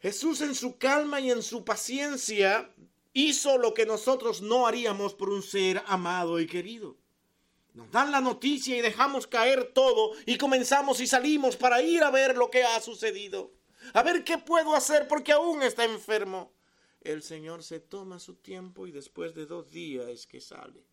Jesús 0.00 0.40
en 0.40 0.54
su 0.54 0.78
calma 0.78 1.20
y 1.20 1.30
en 1.30 1.42
su 1.42 1.64
paciencia 1.64 2.72
hizo 3.12 3.58
lo 3.58 3.74
que 3.74 3.84
nosotros 3.84 4.42
no 4.42 4.66
haríamos 4.66 5.14
por 5.14 5.28
un 5.28 5.42
ser 5.42 5.82
amado 5.86 6.40
y 6.40 6.46
querido. 6.46 6.96
Nos 7.74 7.90
dan 7.90 8.10
la 8.10 8.20
noticia 8.20 8.76
y 8.76 8.80
dejamos 8.80 9.26
caer 9.26 9.72
todo 9.72 10.12
y 10.26 10.38
comenzamos 10.38 11.00
y 11.00 11.06
salimos 11.06 11.56
para 11.56 11.82
ir 11.82 12.02
a 12.02 12.10
ver 12.10 12.36
lo 12.36 12.50
que 12.50 12.64
ha 12.64 12.80
sucedido 12.80 13.57
a 13.92 14.02
ver 14.02 14.24
qué 14.24 14.38
puedo 14.38 14.74
hacer 14.74 15.08
porque 15.08 15.32
aún 15.32 15.62
está 15.62 15.84
enfermo. 15.84 16.52
El 17.00 17.22
Señor 17.22 17.62
se 17.62 17.80
toma 17.80 18.18
su 18.18 18.36
tiempo 18.36 18.86
y 18.86 18.92
después 18.92 19.34
de 19.34 19.46
dos 19.46 19.70
días 19.70 20.08
es 20.08 20.26
que 20.26 20.40
sale. 20.40 20.84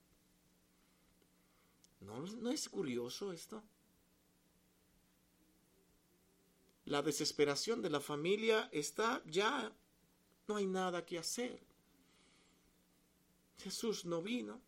¿No, 2.01 2.19
¿No 2.19 2.51
es 2.51 2.69
curioso 2.69 3.33
esto? 3.33 3.63
La 6.85 7.01
desesperación 7.01 7.81
de 7.81 7.89
la 7.89 7.99
familia 7.99 8.69
está 8.71 9.23
ya, 9.25 9.75
no 10.47 10.55
hay 10.57 10.67
nada 10.67 11.03
que 11.03 11.17
hacer. 11.17 11.59
Jesús 13.57 14.05
no 14.05 14.21
vino, 14.21 14.61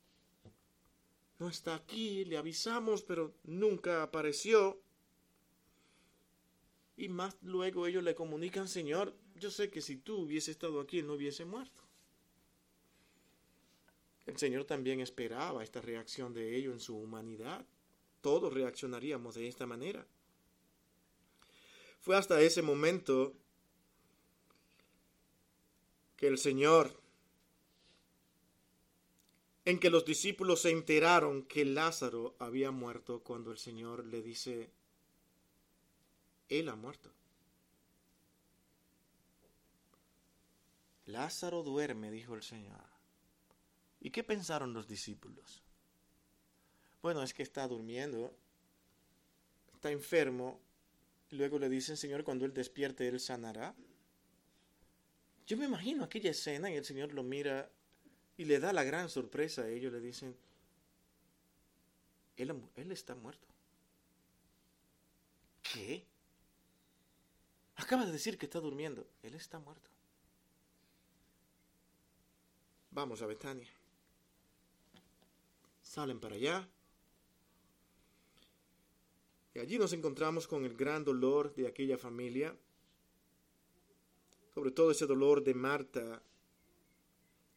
no 1.40 1.50
está 1.50 1.76
aquí, 1.76 2.26
le 2.26 2.38
avisamos, 2.38 3.04
pero 3.04 3.36
nunca 3.44 4.02
apareció. 4.02 4.82
Y 6.98 7.10
más 7.10 7.38
luego 7.44 7.86
ellos 7.86 8.04
le 8.04 8.16
comunican, 8.16 8.68
Señor, 8.68 9.16
yo 9.36 9.52
sé 9.52 9.70
que 9.70 9.82
si 9.82 9.98
tú 9.98 10.18
hubiese 10.22 10.52
estado 10.52 10.82
aquí, 10.82 11.04
no 11.04 11.14
hubiese 11.14 11.46
muerto. 11.46 11.84
El 14.26 14.38
Señor 14.38 14.66
también 14.66 15.00
esperaba 15.00 15.64
esta 15.64 15.80
reacción 15.80 16.34
de 16.34 16.58
ellos 16.58 16.74
en 16.74 16.80
su 16.80 16.98
humanidad. 16.98 17.66
Todos 18.22 18.52
reaccionaríamos 18.52 19.36
de 19.36 19.48
esta 19.48 19.66
manera. 19.66 20.06
Fue 22.02 22.18
hasta 22.18 22.42
ese 22.42 22.62
momento 22.62 23.34
que 26.18 26.28
el 26.28 26.38
Señor 26.38 27.00
en 29.66 29.80
que 29.80 29.90
los 29.90 30.06
discípulos 30.06 30.62
se 30.62 30.72
enteraron 30.72 31.44
que 31.44 31.66
Lázaro 31.66 32.36
había 32.40 32.72
muerto 32.72 33.22
cuando 33.22 33.52
el 33.52 33.58
Señor 33.58 34.06
le 34.06 34.22
dice, 34.22 34.72
Él 36.50 36.70
ha 36.70 36.76
muerto. 36.76 37.12
Lázaro 41.06 41.64
duerme, 41.64 42.12
dijo 42.12 42.36
el 42.36 42.44
Señor. 42.44 42.84
¿Y 44.02 44.12
qué 44.12 44.24
pensaron 44.24 44.74
los 44.74 44.88
discípulos? 44.88 45.64
Bueno, 47.02 47.24
es 47.24 47.34
que 47.34 47.44
está 47.44 47.68
durmiendo, 47.68 48.36
está 49.74 49.92
enfermo, 49.92 50.60
luego 51.32 51.60
le 51.60 51.70
dicen, 51.70 51.96
Señor, 51.96 52.24
cuando 52.24 52.46
Él 52.46 52.54
despierte, 52.54 53.08
Él 53.08 53.20
sanará. 53.20 53.74
Yo 55.46 55.56
me 55.56 55.66
imagino 55.66 56.04
aquella 56.04 56.32
escena 56.32 56.70
y 56.70 56.76
el 56.76 56.84
Señor 56.84 57.14
lo 57.14 57.24
mira 57.24 57.72
y 58.36 58.46
le 58.46 58.60
da 58.60 58.74
la 58.74 58.84
gran 58.84 59.10
sorpresa 59.10 59.64
a 59.64 59.70
ellos, 59.70 59.94
le 59.94 60.02
dicen, 60.02 60.36
Él, 62.36 62.54
él 62.76 62.92
está 62.92 63.16
muerto. 63.16 63.48
¿Qué? 65.64 66.06
Acaba 67.78 68.06
de 68.06 68.12
decir 68.12 68.38
que 68.38 68.46
está 68.46 68.60
durmiendo. 68.60 69.08
Él 69.24 69.36
está 69.36 69.60
muerto. 69.60 69.90
Vamos 72.92 73.22
a 73.22 73.28
Betania. 73.28 73.70
Salen 75.84 76.20
para 76.20 76.36
allá. 76.36 76.68
Y 79.54 79.60
allí 79.60 79.78
nos 79.78 79.94
encontramos 79.94 80.48
con 80.48 80.66
el 80.66 80.76
gran 80.76 81.04
dolor 81.04 81.54
de 81.54 81.68
aquella 81.68 81.98
familia. 81.98 82.56
Sobre 84.54 84.72
todo 84.72 84.92
ese 84.92 85.06
dolor 85.06 85.44
de 85.44 85.54
Marta 85.54 86.22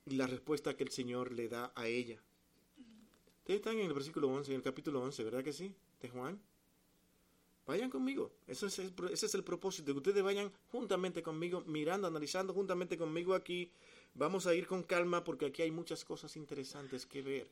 y 0.04 0.16
la 0.16 0.26
respuesta 0.26 0.76
que 0.76 0.84
el 0.84 0.90
Señor 0.90 1.32
le 1.32 1.48
da 1.48 1.72
a 1.74 1.86
ella. 1.86 2.20
Ustedes 3.38 3.60
están 3.60 3.78
en 3.78 3.86
el 3.86 3.94
versículo 3.94 4.28
11, 4.28 4.52
en 4.52 4.56
el 4.56 4.62
capítulo 4.62 5.00
11, 5.02 5.24
¿verdad 5.24 5.42
que 5.42 5.52
sí? 5.52 5.74
De 6.00 6.10
Juan. 6.10 6.40
Vayan 7.70 7.88
conmigo. 7.88 8.32
Eso 8.48 8.66
es 8.66 8.78
ese 8.78 9.26
es 9.26 9.34
el 9.34 9.44
propósito, 9.44 9.92
que 9.92 9.98
ustedes 9.98 10.24
vayan 10.24 10.50
juntamente 10.72 11.22
conmigo, 11.22 11.62
mirando, 11.66 12.08
analizando 12.08 12.52
juntamente 12.52 12.98
conmigo 12.98 13.32
aquí 13.32 13.70
Vamos 14.14 14.46
a 14.46 14.54
ir 14.54 14.66
con 14.66 14.82
calma 14.82 15.22
porque 15.22 15.46
aquí 15.46 15.62
hay 15.62 15.70
muchas 15.70 16.04
cosas 16.04 16.36
interesantes 16.36 17.06
que 17.06 17.22
ver. 17.22 17.48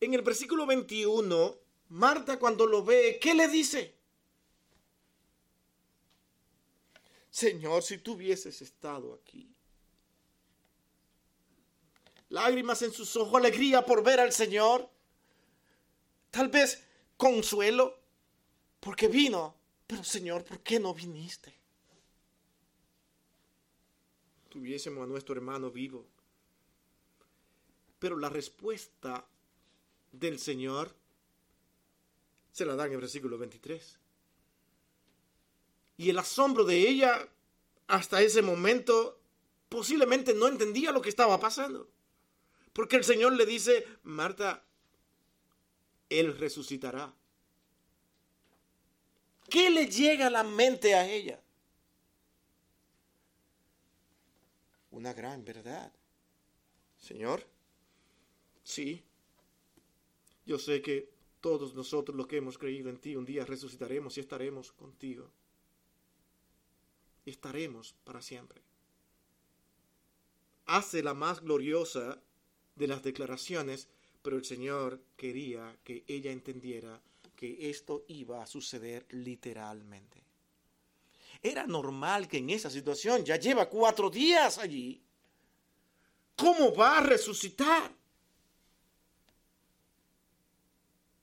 En 0.00 0.14
el 0.14 0.22
versículo 0.22 0.66
21, 0.66 1.58
Marta 1.90 2.38
cuando 2.38 2.66
lo 2.66 2.82
ve, 2.82 3.18
¿qué 3.20 3.34
le 3.34 3.48
dice? 3.48 3.94
Señor, 7.30 7.82
si 7.82 7.98
tú 7.98 8.14
hubieses 8.14 8.60
estado 8.62 9.14
aquí. 9.14 9.54
Lágrimas 12.30 12.80
en 12.82 12.92
sus 12.92 13.14
ojos, 13.16 13.38
alegría 13.38 13.84
por 13.84 14.02
ver 14.02 14.18
al 14.18 14.32
Señor. 14.32 14.88
Tal 16.30 16.48
vez 16.48 16.82
consuelo, 17.16 17.98
porque 18.80 19.08
vino. 19.08 19.54
Pero 19.86 20.04
Señor, 20.04 20.44
¿por 20.44 20.60
qué 20.60 20.80
no 20.80 20.94
viniste? 20.94 21.62
tuviésemos 24.52 25.02
a 25.02 25.06
nuestro 25.06 25.34
hermano 25.34 25.70
vivo. 25.70 26.04
Pero 27.98 28.18
la 28.18 28.28
respuesta 28.28 29.26
del 30.12 30.38
Señor 30.38 30.94
se 32.52 32.66
la 32.66 32.76
da 32.76 32.84
en 32.84 32.92
el 32.92 33.00
versículo 33.00 33.38
23. 33.38 33.98
Y 35.96 36.10
el 36.10 36.18
asombro 36.18 36.64
de 36.64 36.86
ella 36.86 37.26
hasta 37.86 38.20
ese 38.20 38.42
momento 38.42 39.18
posiblemente 39.70 40.34
no 40.34 40.48
entendía 40.48 40.92
lo 40.92 41.00
que 41.00 41.08
estaba 41.08 41.40
pasando. 41.40 41.88
Porque 42.74 42.96
el 42.96 43.04
Señor 43.04 43.32
le 43.32 43.46
dice, 43.46 43.86
Marta, 44.02 44.64
Él 46.18 46.36
resucitará. 46.38 47.14
¿Qué 49.48 49.70
le 49.70 49.86
llega 49.86 50.28
a 50.28 50.30
la 50.30 50.44
mente 50.44 50.94
a 50.94 51.08
ella? 51.08 51.42
una 54.92 55.12
gran 55.12 55.44
verdad. 55.44 55.92
Señor, 56.96 57.44
sí, 58.62 59.02
yo 60.46 60.58
sé 60.58 60.80
que 60.80 61.10
todos 61.40 61.74
nosotros 61.74 62.16
los 62.16 62.28
que 62.28 62.36
hemos 62.36 62.56
creído 62.56 62.88
en 62.88 62.98
ti 62.98 63.16
un 63.16 63.24
día 63.24 63.44
resucitaremos 63.44 64.16
y 64.16 64.20
estaremos 64.20 64.70
contigo. 64.72 65.28
estaremos 67.24 67.94
para 68.04 68.20
siempre. 68.20 68.62
Hace 70.66 71.02
la 71.02 71.14
más 71.14 71.40
gloriosa 71.40 72.20
de 72.74 72.88
las 72.88 73.02
declaraciones, 73.02 73.88
pero 74.22 74.36
el 74.36 74.44
Señor 74.44 75.00
quería 75.16 75.76
que 75.84 76.04
ella 76.06 76.30
entendiera 76.30 77.00
que 77.36 77.70
esto 77.70 78.04
iba 78.06 78.40
a 78.40 78.46
suceder 78.46 79.04
literalmente. 79.10 80.22
Era 81.42 81.66
normal 81.66 82.28
que 82.28 82.38
en 82.38 82.50
esa 82.50 82.70
situación 82.70 83.24
ya 83.24 83.36
lleva 83.36 83.68
cuatro 83.68 84.08
días 84.08 84.58
allí. 84.58 85.02
¿Cómo 86.36 86.72
va 86.72 86.98
a 86.98 87.02
resucitar? 87.02 87.90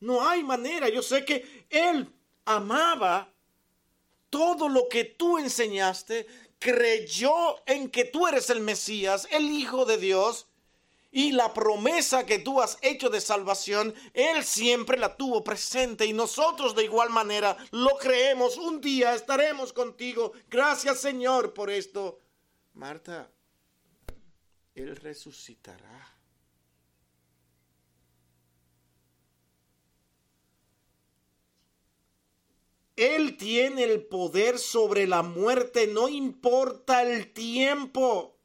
No 0.01 0.27
hay 0.27 0.43
manera. 0.43 0.89
Yo 0.89 1.01
sé 1.01 1.23
que 1.23 1.65
Él 1.69 2.05
amaba 2.43 3.31
todo 4.29 4.67
lo 4.67 4.89
que 4.89 5.05
tú 5.05 5.37
enseñaste, 5.37 6.27
creyó 6.59 7.65
en 7.65 7.89
que 7.89 8.03
tú 8.03 8.27
eres 8.27 8.49
el 8.49 8.59
Mesías, 8.59 9.25
el 9.31 9.45
Hijo 9.45 9.85
de 9.85 9.97
Dios, 9.97 10.48
y 11.11 11.31
la 11.31 11.53
promesa 11.53 12.25
que 12.25 12.39
tú 12.39 12.61
has 12.61 12.77
hecho 12.81 13.09
de 13.09 13.21
salvación, 13.21 13.93
Él 14.13 14.43
siempre 14.43 14.97
la 14.97 15.15
tuvo 15.15 15.43
presente 15.43 16.05
y 16.05 16.13
nosotros 16.13 16.75
de 16.75 16.83
igual 16.83 17.09
manera 17.09 17.57
lo 17.71 17.97
creemos. 17.97 18.57
Un 18.57 18.79
día 18.79 19.15
estaremos 19.15 19.73
contigo. 19.73 20.33
Gracias 20.49 20.99
Señor 20.99 21.53
por 21.53 21.69
esto. 21.69 22.19
Marta, 22.73 23.31
Él 24.75 24.95
resucitará. 24.95 26.15
Él 32.95 33.37
tiene 33.37 33.85
el 33.85 34.05
poder 34.05 34.59
sobre 34.59 35.07
la 35.07 35.23
muerte, 35.23 35.87
no 35.87 36.09
importa 36.09 37.01
el 37.01 37.31
tiempo. 37.31 38.38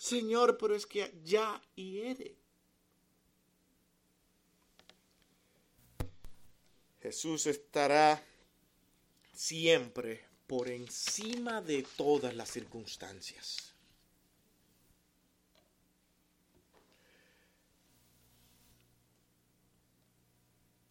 Señor, 0.00 0.56
pero 0.56 0.74
es 0.74 0.86
que 0.86 1.12
ya 1.22 1.60
hiere. 1.74 2.34
Jesús 7.02 7.46
estará 7.46 8.24
siempre 9.34 10.24
por 10.46 10.68
encima 10.68 11.60
de 11.60 11.82
todas 11.98 12.34
las 12.34 12.48
circunstancias. 12.48 13.74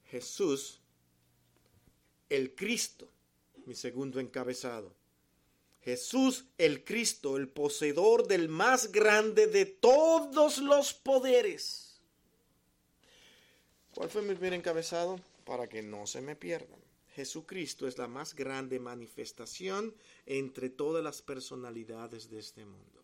Jesús, 0.05 0.81
el 2.29 2.53
Cristo, 2.53 3.09
mi 3.65 3.73
segundo 3.73 4.19
encabezado, 4.19 4.98
Jesús 5.81 6.45
el 6.57 6.83
Cristo, 6.83 7.37
el 7.37 7.47
poseedor 7.47 8.27
del 8.27 8.49
más 8.49 8.91
grande 8.91 9.47
de 9.47 9.65
todos 9.65 10.57
los 10.59 10.93
poderes. 10.93 11.99
¿Cuál 13.95 14.09
fue 14.09 14.21
mi 14.21 14.33
primer 14.33 14.53
encabezado? 14.53 15.19
Para 15.45 15.67
que 15.67 15.81
no 15.81 16.05
se 16.05 16.21
me 16.21 16.35
pierdan. 16.35 16.79
Jesucristo 17.15 17.87
es 17.87 17.97
la 17.97 18.07
más 18.07 18.35
grande 18.35 18.79
manifestación 18.79 19.93
entre 20.25 20.69
todas 20.69 21.03
las 21.03 21.21
personalidades 21.21 22.29
de 22.29 22.39
este 22.39 22.65
mundo. 22.65 23.03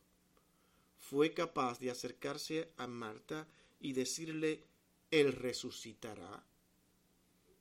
Fue 1.00 1.34
capaz 1.34 1.80
de 1.80 1.92
acercarse 1.92 2.70
a 2.78 2.88
Marta 2.88 3.48
y 3.80 3.94
decirle, 3.94 4.64
Él 5.12 5.34
resucitará. 5.34 6.44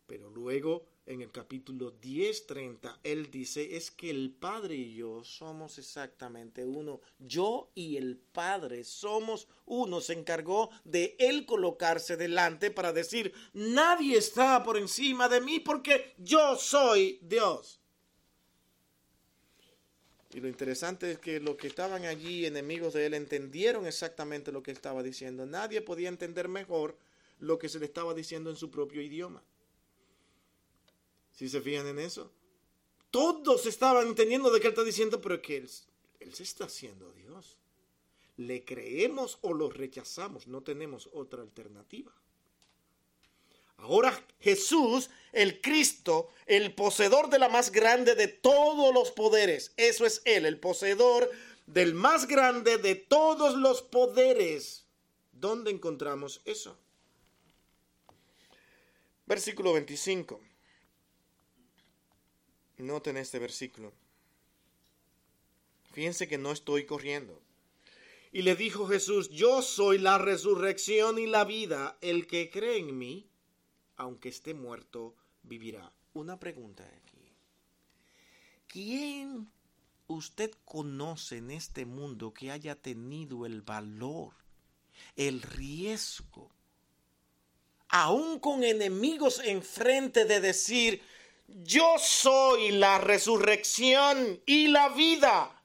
Pero 0.07 0.29
luego 0.29 0.85
en 1.07 1.23
el 1.23 1.31
capítulo 1.31 1.93
10:30, 2.01 2.99
él 3.03 3.31
dice, 3.31 3.77
es 3.77 3.91
que 3.91 4.11
el 4.11 4.31
Padre 4.31 4.75
y 4.75 4.95
yo 4.97 5.25
somos 5.25 5.79
exactamente 5.79 6.65
uno. 6.65 7.01
Yo 7.19 7.71
y 7.75 7.97
el 7.97 8.17
Padre 8.17 8.85
somos 8.85 9.49
uno. 9.65 10.01
Se 10.01 10.13
encargó 10.13 10.71
de 10.85 11.17
él 11.19 11.47
colocarse 11.47 12.17
delante 12.17 12.71
para 12.71 12.93
decir, 12.93 13.33
nadie 13.53 14.19
está 14.19 14.63
por 14.63 14.77
encima 14.77 15.29
de 15.29 15.41
mí 15.41 15.61
porque 15.61 16.15
yo 16.19 16.57
soy 16.57 17.19
Dios. 17.23 17.81
Y 20.35 20.41
lo 20.41 20.49
interesante 20.49 21.13
es 21.13 21.19
que 21.19 21.39
los 21.39 21.57
que 21.57 21.69
estaban 21.69 22.05
allí, 22.07 22.45
enemigos 22.45 22.93
de 22.93 23.07
él, 23.07 23.15
entendieron 23.15 23.87
exactamente 23.87 24.51
lo 24.51 24.65
que 24.65 24.73
estaba 24.73 25.03
diciendo. 25.03 25.47
Nadie 25.47 25.81
podía 25.81 26.09
entender 26.09 26.49
mejor 26.49 26.99
lo 27.39 27.59
que 27.59 27.69
se 27.69 27.79
le 27.79 27.87
estaba 27.87 28.15
diciendo 28.15 28.51
en 28.51 28.57
su 28.57 28.69
propio 28.69 29.01
idioma. 29.01 29.45
Si 31.35 31.49
se 31.49 31.61
fijan 31.61 31.87
en 31.87 31.99
eso. 31.99 32.31
Todos 33.11 33.67
estaban 33.67 34.09
entendiendo 34.09 34.51
de 34.51 34.61
qué 34.61 34.69
él 34.69 34.73
está 34.73 34.85
diciendo, 34.85 35.21
pero 35.21 35.41
que 35.41 35.59
él, 35.59 35.71
él 36.21 36.35
se 36.35 36.43
está 36.43 36.65
haciendo 36.65 37.13
Dios. 37.13 37.59
¿Le 38.37 38.65
creemos 38.65 39.39
o 39.43 39.53
lo 39.53 39.71
rechazamos? 39.71 40.49
No 40.49 40.63
tenemos 40.63 41.09
otra 41.13 41.43
alternativa. 41.43 42.13
Ahora 43.77 44.19
Jesús, 44.41 45.11
el 45.33 45.61
Cristo, 45.61 46.31
el 46.47 46.75
poseedor 46.75 47.29
de 47.29 47.39
la 47.39 47.49
más 47.49 47.71
grande 47.71 48.15
de 48.15 48.29
todos 48.29 48.95
los 48.95 49.11
poderes, 49.11 49.73
eso 49.77 50.07
es 50.07 50.23
Él, 50.25 50.47
el 50.47 50.59
poseedor 50.59 51.31
del 51.67 51.95
más 51.95 52.27
grande 52.27 52.79
de 52.79 52.95
todos 52.95 53.57
los 53.57 53.83
poderes. 53.83 54.87
¿Dónde 55.33 55.71
encontramos 55.71 56.41
eso? 56.45 56.79
Versículo 59.27 59.73
25. 59.73 60.41
Noten 62.79 63.17
este 63.17 63.39
versículo. 63.39 63.93
Fíjense 65.93 66.27
que 66.27 66.39
no 66.39 66.51
estoy 66.53 66.87
corriendo. 66.87 67.41
Y 68.33 68.43
le 68.43 68.57
dijo 68.57 68.89
Jesús, 68.89 69.31
yo 69.31 69.63
soy 69.63 69.99
la 69.99 70.19
resurrección 70.19 71.19
y 71.19 71.27
la 71.27 71.45
vida. 71.45 71.97
El 72.01 72.27
que 72.27 72.51
cree 72.51 72.79
en 72.79 72.99
mí, 72.99 73.29
aunque 73.97 74.29
esté 74.29 74.55
muerto, 74.55 75.15
vivirá. 75.45 75.93
Una 76.15 76.39
pregunta 76.41 76.85
aquí. 76.85 77.33
¿Quién 78.67 79.49
usted 80.09 80.51
conoce 80.65 81.39
en 81.39 81.51
este 81.53 81.87
mundo 81.87 82.35
que 82.35 82.51
haya 82.51 82.75
tenido 82.75 83.47
el 83.47 83.63
valor, 83.63 84.33
el 85.17 85.43
riesgo, 85.43 86.51
aún 87.89 88.41
con 88.41 88.65
enemigos 88.65 89.41
enfrente 89.45 90.25
de 90.25 90.41
decir, 90.41 91.03
yo 91.47 91.97
soy 91.99 92.73
la 92.73 92.99
resurrección 92.99 94.41
y 94.47 94.69
la 94.69 94.89
vida? 94.91 95.63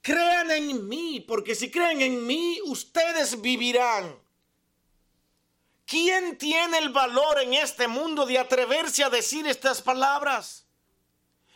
Crean 0.00 0.50
en 0.50 0.88
mí, 0.88 1.20
porque 1.20 1.54
si 1.54 1.70
creen 1.70 2.02
en 2.02 2.26
mí, 2.26 2.58
ustedes 2.64 3.40
vivirán. 3.40 4.18
¿Quién 5.86 6.38
tiene 6.38 6.78
el 6.78 6.88
valor 6.88 7.40
en 7.40 7.54
este 7.54 7.86
mundo 7.86 8.26
de 8.26 8.38
atreverse 8.38 9.04
a 9.04 9.10
decir 9.10 9.46
estas 9.46 9.82
palabras? 9.82 10.66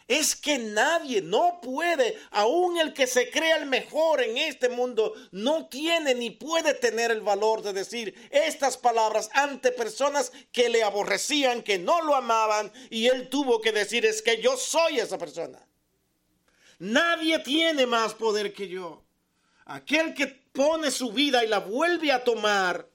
Es 0.09 0.37
que 0.37 0.59
nadie, 0.59 1.21
no 1.21 1.61
puede, 1.61 2.17
aun 2.31 2.79
el 2.79 2.95
que 2.95 3.09
se 3.09 3.29
crea 3.29 3.57
el 3.57 3.67
mejor 3.67 4.23
en 4.23 4.37
este 4.37 4.69
mundo, 4.69 5.15
no 5.33 5.67
tiene 5.67 6.15
ni 6.15 6.31
puede 6.31 6.75
tener 6.75 7.11
el 7.11 7.23
valor 7.23 7.63
de 7.63 7.73
decir 7.73 8.15
estas 8.31 8.77
palabras 8.77 9.29
ante 9.33 9.73
personas 9.73 10.31
que 10.53 10.69
le 10.69 10.85
aborrecían, 10.85 11.63
que 11.63 11.79
no 11.79 12.03
lo 12.03 12.15
amaban, 12.15 12.73
y 12.89 13.09
él 13.09 13.29
tuvo 13.29 13.61
que 13.61 13.73
decir 13.73 14.07
es 14.07 14.23
que 14.23 14.41
yo 14.41 14.57
soy 14.57 15.01
esa 15.01 15.19
persona. 15.19 15.59
Nadie 16.79 17.41
tiene 17.41 17.85
más 17.87 18.15
poder 18.15 18.53
que 18.53 18.69
yo. 18.69 19.03
Aquel 19.65 20.15
que 20.15 20.29
pone 20.29 20.93
su 20.93 21.11
vida 21.11 21.45
y 21.45 21.49
la 21.49 21.59
vuelve 21.59 22.13
a 22.13 22.23
tomar, 22.23 22.89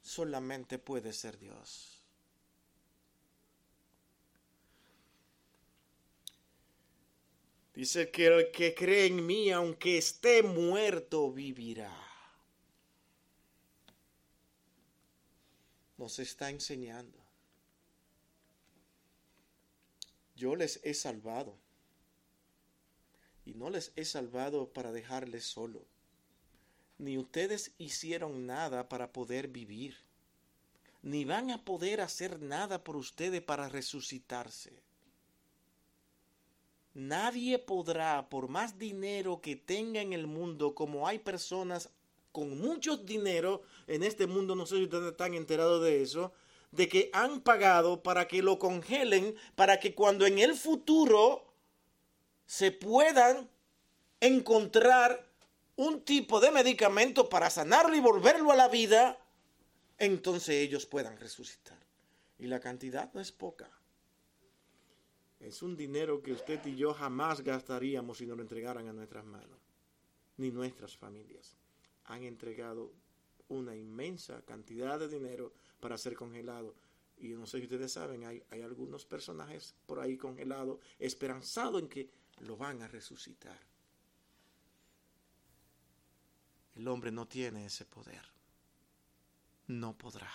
solamente 0.00 0.78
puede 0.78 1.12
ser 1.12 1.38
Dios. 1.38 1.95
Dice 7.76 8.10
que 8.10 8.26
el 8.26 8.50
que 8.52 8.74
cree 8.74 9.04
en 9.04 9.26
mí, 9.26 9.50
aunque 9.50 9.98
esté 9.98 10.42
muerto, 10.42 11.30
vivirá. 11.30 11.94
Nos 15.98 16.18
está 16.18 16.48
enseñando. 16.48 17.18
Yo 20.36 20.56
les 20.56 20.80
he 20.84 20.94
salvado 20.94 21.58
y 23.44 23.52
no 23.52 23.68
les 23.68 23.92
he 23.94 24.06
salvado 24.06 24.72
para 24.72 24.90
dejarles 24.90 25.44
solo. 25.44 25.84
Ni 26.96 27.18
ustedes 27.18 27.72
hicieron 27.76 28.46
nada 28.46 28.88
para 28.88 29.12
poder 29.12 29.48
vivir, 29.48 29.98
ni 31.02 31.26
van 31.26 31.50
a 31.50 31.62
poder 31.62 32.00
hacer 32.00 32.40
nada 32.40 32.82
por 32.82 32.96
ustedes 32.96 33.42
para 33.42 33.68
resucitarse. 33.68 34.85
Nadie 36.96 37.58
podrá, 37.58 38.26
por 38.30 38.48
más 38.48 38.78
dinero 38.78 39.42
que 39.42 39.54
tenga 39.54 40.00
en 40.00 40.14
el 40.14 40.26
mundo, 40.26 40.74
como 40.74 41.06
hay 41.06 41.18
personas 41.18 41.90
con 42.32 42.58
mucho 42.58 42.96
dinero 42.96 43.60
en 43.86 44.02
este 44.02 44.26
mundo, 44.26 44.56
no 44.56 44.64
sé 44.64 44.76
si 44.76 44.84
ustedes 44.84 45.10
están 45.10 45.34
enterados 45.34 45.84
de 45.84 46.00
eso, 46.00 46.32
de 46.70 46.88
que 46.88 47.10
han 47.12 47.42
pagado 47.42 48.02
para 48.02 48.26
que 48.26 48.40
lo 48.40 48.58
congelen, 48.58 49.36
para 49.56 49.78
que 49.78 49.94
cuando 49.94 50.24
en 50.24 50.38
el 50.38 50.54
futuro 50.54 51.52
se 52.46 52.72
puedan 52.72 53.46
encontrar 54.20 55.28
un 55.76 56.00
tipo 56.00 56.40
de 56.40 56.50
medicamento 56.50 57.28
para 57.28 57.50
sanarlo 57.50 57.94
y 57.94 58.00
volverlo 58.00 58.52
a 58.52 58.56
la 58.56 58.68
vida, 58.68 59.18
entonces 59.98 60.54
ellos 60.54 60.86
puedan 60.86 61.18
resucitar. 61.18 61.76
Y 62.38 62.46
la 62.46 62.58
cantidad 62.58 63.12
no 63.12 63.20
es 63.20 63.32
poca. 63.32 63.68
Es 65.40 65.62
un 65.62 65.76
dinero 65.76 66.22
que 66.22 66.32
usted 66.32 66.64
y 66.66 66.76
yo 66.76 66.94
jamás 66.94 67.42
gastaríamos 67.42 68.18
si 68.18 68.26
nos 68.26 68.36
lo 68.36 68.42
entregaran 68.42 68.88
a 68.88 68.92
nuestras 68.92 69.24
manos, 69.24 69.58
ni 70.38 70.50
nuestras 70.50 70.96
familias. 70.96 71.56
Han 72.04 72.22
entregado 72.22 72.92
una 73.48 73.76
inmensa 73.76 74.42
cantidad 74.42 74.98
de 74.98 75.08
dinero 75.08 75.52
para 75.80 75.98
ser 75.98 76.14
congelado. 76.14 76.74
Y 77.18 77.28
no 77.28 77.46
sé 77.46 77.58
si 77.58 77.64
ustedes 77.64 77.92
saben, 77.92 78.24
hay, 78.24 78.42
hay 78.50 78.62
algunos 78.62 79.04
personajes 79.04 79.74
por 79.86 80.00
ahí 80.00 80.16
congelados, 80.16 80.80
esperanzados 80.98 81.82
en 81.82 81.88
que 81.88 82.10
lo 82.40 82.56
van 82.56 82.82
a 82.82 82.88
resucitar. 82.88 83.58
El 86.74 86.88
hombre 86.88 87.10
no 87.10 87.26
tiene 87.26 87.66
ese 87.66 87.86
poder. 87.86 88.22
No 89.68 89.96
podrá. 89.96 90.30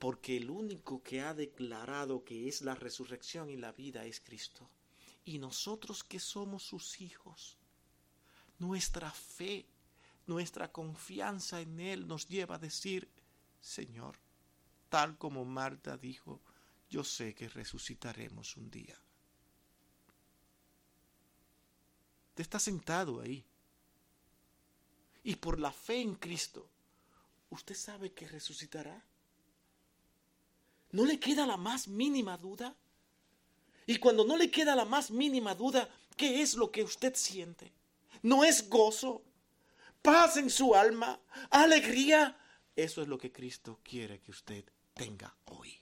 Porque 0.00 0.38
el 0.38 0.48
único 0.48 1.02
que 1.02 1.20
ha 1.20 1.34
declarado 1.34 2.24
que 2.24 2.48
es 2.48 2.62
la 2.62 2.74
resurrección 2.74 3.50
y 3.50 3.58
la 3.58 3.70
vida 3.72 4.06
es 4.06 4.18
Cristo. 4.18 4.70
Y 5.26 5.38
nosotros 5.38 6.02
que 6.02 6.18
somos 6.18 6.62
sus 6.62 7.02
hijos, 7.02 7.58
nuestra 8.58 9.10
fe, 9.10 9.66
nuestra 10.26 10.72
confianza 10.72 11.60
en 11.60 11.78
Él 11.80 12.08
nos 12.08 12.26
lleva 12.26 12.54
a 12.54 12.58
decir, 12.58 13.10
Señor, 13.60 14.16
tal 14.88 15.18
como 15.18 15.44
Marta 15.44 15.98
dijo, 15.98 16.40
yo 16.88 17.04
sé 17.04 17.34
que 17.34 17.50
resucitaremos 17.50 18.56
un 18.56 18.70
día. 18.70 18.98
Te 22.34 22.40
está 22.40 22.58
sentado 22.58 23.20
ahí. 23.20 23.44
Y 25.24 25.36
por 25.36 25.60
la 25.60 25.72
fe 25.72 26.00
en 26.00 26.14
Cristo, 26.14 26.70
¿usted 27.50 27.74
sabe 27.74 28.14
que 28.14 28.26
resucitará? 28.26 29.09
¿No 30.92 31.04
le 31.04 31.18
queda 31.18 31.46
la 31.46 31.56
más 31.56 31.88
mínima 31.88 32.36
duda? 32.36 32.74
Y 33.86 33.96
cuando 33.96 34.24
no 34.24 34.36
le 34.36 34.50
queda 34.50 34.74
la 34.74 34.84
más 34.84 35.10
mínima 35.10 35.54
duda, 35.54 35.88
¿qué 36.16 36.42
es 36.42 36.54
lo 36.54 36.70
que 36.70 36.82
usted 36.82 37.14
siente? 37.14 37.72
¿No 38.22 38.44
es 38.44 38.68
gozo? 38.68 39.22
¿Paz 40.02 40.36
en 40.36 40.50
su 40.50 40.74
alma? 40.74 41.20
¿Alegría? 41.50 42.36
Eso 42.76 43.02
es 43.02 43.08
lo 43.08 43.18
que 43.18 43.32
Cristo 43.32 43.80
quiere 43.82 44.20
que 44.20 44.30
usted 44.30 44.64
tenga 44.94 45.34
hoy 45.46 45.80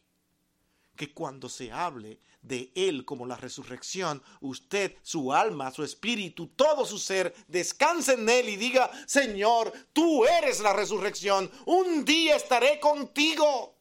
que 0.98 1.14
cuando 1.14 1.48
se 1.48 1.72
hable 1.72 2.18
de 2.42 2.70
Él 2.74 3.06
como 3.06 3.24
la 3.24 3.36
resurrección, 3.36 4.22
usted, 4.40 4.96
su 5.02 5.32
alma, 5.32 5.70
su 5.70 5.82
espíritu, 5.82 6.48
todo 6.48 6.84
su 6.84 6.98
ser, 6.98 7.34
descanse 7.46 8.14
en 8.14 8.28
Él 8.28 8.50
y 8.50 8.56
diga, 8.56 8.90
Señor, 9.06 9.72
tú 9.94 10.26
eres 10.26 10.60
la 10.60 10.74
resurrección, 10.74 11.50
un 11.64 12.04
día 12.04 12.36
estaré 12.36 12.80
contigo. 12.80 13.76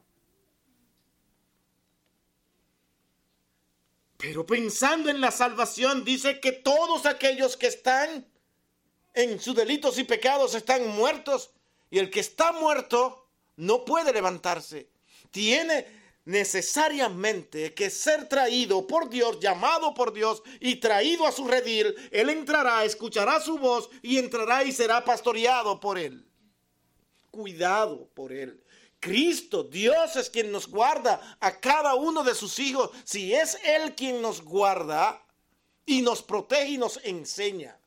Pero 4.17 4.45
pensando 4.45 5.09
en 5.09 5.21
la 5.21 5.31
salvación, 5.31 6.03
dice 6.03 6.39
que 6.39 6.51
todos 6.51 7.05
aquellos 7.05 7.55
que 7.55 7.67
están 7.67 8.27
en 9.13 9.39
sus 9.39 9.55
delitos 9.55 9.97
y 9.99 10.03
pecados 10.03 10.55
están 10.55 10.87
muertos. 10.87 11.51
Y 11.89 11.99
el 11.99 12.09
que 12.09 12.19
está 12.19 12.51
muerto 12.51 13.29
no 13.55 13.85
puede 13.85 14.11
levantarse. 14.11 14.89
Tiene 15.31 15.85
necesariamente 16.27 17.73
que 17.73 17.89
ser 17.89 18.27
traído 18.27 18.85
por 18.85 19.09
Dios, 19.09 19.39
llamado 19.39 19.93
por 19.93 20.11
Dios 20.11 20.43
y 20.59 20.75
traído 20.75 21.25
a 21.25 21.31
su 21.31 21.47
redil, 21.47 21.95
Él 22.11 22.29
entrará, 22.29 22.83
escuchará 22.83 23.39
su 23.39 23.57
voz 23.57 23.89
y 24.01 24.17
entrará 24.17 24.63
y 24.65 24.73
será 24.73 25.05
pastoreado 25.05 25.79
por 25.79 25.97
Él. 25.97 26.27
Cuidado 27.31 28.09
por 28.13 28.33
Él. 28.33 28.61
Cristo, 28.99 29.63
Dios 29.63 30.15
es 30.15 30.29
quien 30.29 30.51
nos 30.51 30.67
guarda 30.67 31.37
a 31.39 31.59
cada 31.59 31.95
uno 31.95 32.23
de 32.23 32.35
sus 32.35 32.59
hijos. 32.59 32.89
Si 33.03 33.33
es 33.33 33.57
Él 33.63 33.95
quien 33.95 34.21
nos 34.21 34.41
guarda 34.41 35.23
y 35.85 36.01
nos 36.01 36.23
protege 36.23 36.71
y 36.71 36.77
nos 36.77 36.99
enseña. 37.03 37.79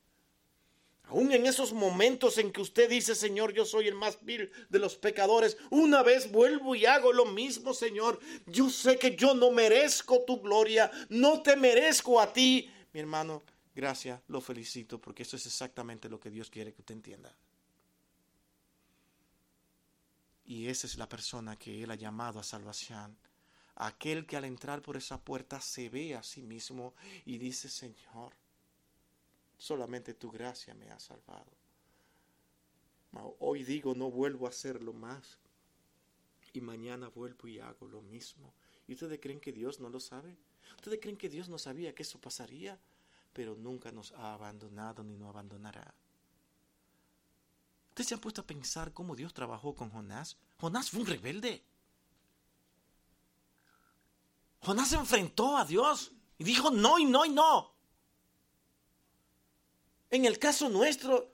Aún 1.04 1.32
en 1.32 1.44
esos 1.44 1.72
momentos 1.72 2.38
en 2.38 2.52
que 2.52 2.60
usted 2.60 2.88
dice, 2.88 3.16
Señor, 3.16 3.52
yo 3.52 3.64
soy 3.64 3.88
el 3.88 3.96
más 3.96 4.24
vil 4.24 4.50
de 4.68 4.78
los 4.78 4.94
pecadores, 4.96 5.56
una 5.70 6.04
vez 6.04 6.30
vuelvo 6.30 6.76
y 6.76 6.86
hago 6.86 7.12
lo 7.12 7.24
mismo, 7.24 7.74
Señor. 7.74 8.20
Yo 8.46 8.70
sé 8.70 8.96
que 8.96 9.16
yo 9.16 9.34
no 9.34 9.50
merezco 9.50 10.20
tu 10.24 10.40
gloria, 10.40 10.88
no 11.08 11.42
te 11.42 11.56
merezco 11.56 12.20
a 12.20 12.32
ti. 12.32 12.70
Mi 12.92 13.00
hermano, 13.00 13.42
Gracias, 13.74 14.20
lo 14.28 14.40
felicito 14.40 15.00
porque 15.00 15.22
eso 15.22 15.36
es 15.36 15.46
exactamente 15.46 16.08
lo 16.08 16.18
que 16.18 16.30
Dios 16.30 16.50
quiere 16.50 16.72
que 16.72 16.82
usted 16.82 16.94
entienda. 16.94 17.34
Y 20.50 20.66
esa 20.66 20.88
es 20.88 20.98
la 20.98 21.08
persona 21.08 21.54
que 21.54 21.84
Él 21.84 21.92
ha 21.92 21.94
llamado 21.94 22.40
a 22.40 22.42
salvación. 22.42 23.16
Aquel 23.76 24.26
que 24.26 24.36
al 24.36 24.44
entrar 24.44 24.82
por 24.82 24.96
esa 24.96 25.20
puerta 25.20 25.60
se 25.60 25.88
ve 25.88 26.16
a 26.16 26.24
sí 26.24 26.42
mismo 26.42 26.92
y 27.24 27.38
dice, 27.38 27.68
Señor, 27.68 28.32
solamente 29.56 30.12
tu 30.12 30.28
gracia 30.28 30.74
me 30.74 30.90
ha 30.90 30.98
salvado. 30.98 31.52
Hoy 33.38 33.62
digo, 33.62 33.94
no 33.94 34.10
vuelvo 34.10 34.46
a 34.46 34.48
hacerlo 34.48 34.92
más. 34.92 35.38
Y 36.52 36.60
mañana 36.60 37.10
vuelvo 37.10 37.46
y 37.46 37.60
hago 37.60 37.86
lo 37.86 38.02
mismo. 38.02 38.52
¿Y 38.88 38.94
ustedes 38.94 39.20
creen 39.20 39.38
que 39.38 39.52
Dios 39.52 39.78
no 39.78 39.88
lo 39.88 40.00
sabe? 40.00 40.36
¿Ustedes 40.74 40.98
creen 41.00 41.16
que 41.16 41.28
Dios 41.28 41.48
no 41.48 41.58
sabía 41.58 41.94
que 41.94 42.02
eso 42.02 42.20
pasaría? 42.20 42.76
Pero 43.32 43.54
nunca 43.54 43.92
nos 43.92 44.10
ha 44.14 44.34
abandonado 44.34 45.04
ni 45.04 45.16
nos 45.16 45.28
abandonará. 45.28 45.94
¿Ustedes 48.00 48.08
se 48.08 48.14
han 48.14 48.20
puesto 48.22 48.40
a 48.40 48.46
pensar 48.46 48.94
cómo 48.94 49.14
Dios 49.14 49.34
trabajó 49.34 49.74
con 49.74 49.90
Jonás? 49.90 50.38
Jonás 50.58 50.88
fue 50.88 51.00
un 51.00 51.06
rebelde. 51.06 51.62
Jonás 54.62 54.88
se 54.88 54.96
enfrentó 54.96 55.58
a 55.58 55.66
Dios 55.66 56.10
y 56.38 56.44
dijo 56.44 56.70
no 56.70 56.98
y 56.98 57.04
no 57.04 57.26
y 57.26 57.28
no. 57.28 57.74
En 60.08 60.24
el 60.24 60.38
caso 60.38 60.70
nuestro, 60.70 61.30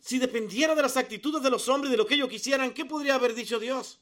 si 0.00 0.18
dependiera 0.18 0.74
de 0.74 0.82
las 0.82 0.96
actitudes 0.96 1.40
de 1.40 1.50
los 1.50 1.68
hombres, 1.68 1.92
de 1.92 1.98
lo 1.98 2.04
que 2.04 2.14
ellos 2.14 2.28
quisieran, 2.28 2.74
¿qué 2.74 2.84
podría 2.84 3.14
haber 3.14 3.32
dicho 3.32 3.60
Dios? 3.60 4.00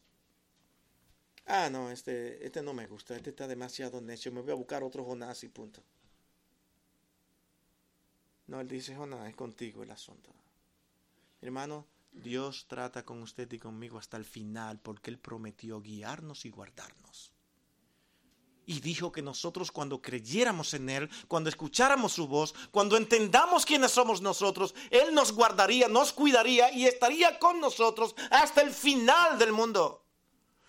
Ah, 1.45 1.69
no, 1.69 1.91
este, 1.91 2.47
este 2.47 2.63
no 2.63 2.73
me 2.73 2.87
gusta, 2.87 3.15
este 3.15 3.29
está 3.29 3.47
demasiado 3.47 4.01
necio, 4.01 4.33
me 4.33 4.41
voy 4.41 4.53
a 4.53 4.55
buscar 4.55 4.83
otro 4.83 5.05
Jonás 5.05 5.45
y 5.45 5.49
punto. 5.49 5.83
No, 8.47 8.59
él 8.59 8.69
dice, 8.69 8.97
Jonás, 8.97 9.29
es 9.29 9.37
contigo 9.37 9.83
el 9.83 9.91
asunto. 9.91 10.33
Hermano, 11.41 11.87
Dios 12.13 12.67
trata 12.67 13.05
con 13.05 13.23
usted 13.23 13.51
y 13.53 13.59
conmigo 13.59 13.99
hasta 13.99 14.17
el 14.17 14.25
final 14.25 14.81
porque 14.81 15.11
Él 15.11 15.19
prometió 15.19 15.81
guiarnos 15.81 16.45
y 16.45 16.51
guardarnos. 16.51 17.33
Y 18.69 18.81
dijo 18.81 19.13
que 19.13 19.23
nosotros 19.23 19.71
cuando 19.71 20.03
creyéramos 20.03 20.75
en 20.75 20.89
Él, 20.89 21.11
cuando 21.29 21.49
escucháramos 21.49 22.13
su 22.13 22.27
voz, 22.27 22.53
cuando 22.73 22.97
entendamos 22.97 23.65
quiénes 23.65 23.93
somos 23.93 24.21
nosotros, 24.21 24.75
Él 24.91 25.15
nos 25.15 25.31
guardaría, 25.33 25.87
nos 25.89 26.13
cuidaría 26.13 26.73
y 26.73 26.87
estaría 26.87 27.39
con 27.39 27.61
nosotros 27.61 28.17
hasta 28.31 28.63
el 28.63 28.73
final 28.73 29.39
del 29.39 29.53
mundo. 29.53 30.05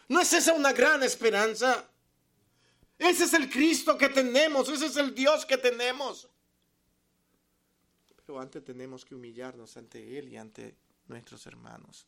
¿No 0.10 0.21
es 0.21 0.32
esa 0.34 0.53
una 0.53 0.73
gran 0.73 1.01
esperanza? 1.01 1.89
Ese 2.99 3.23
es 3.23 3.34
el 3.34 3.49
Cristo 3.49 3.97
que 3.97 4.10
tenemos, 4.10 4.69
ese 4.69 4.88
es 4.88 4.97
el 4.97 5.15
Dios 5.15 5.45
que 5.45 5.58
tenemos. 5.58 6.30
Pero 8.27 8.41
antes 8.41 8.61
tenemos 8.61 9.05
que 9.05 9.15
humillarnos 9.15 9.77
ante 9.77 10.19
Él 10.19 10.27
y 10.27 10.35
ante 10.35 10.75
nuestros 11.07 11.47
hermanos. 11.47 12.05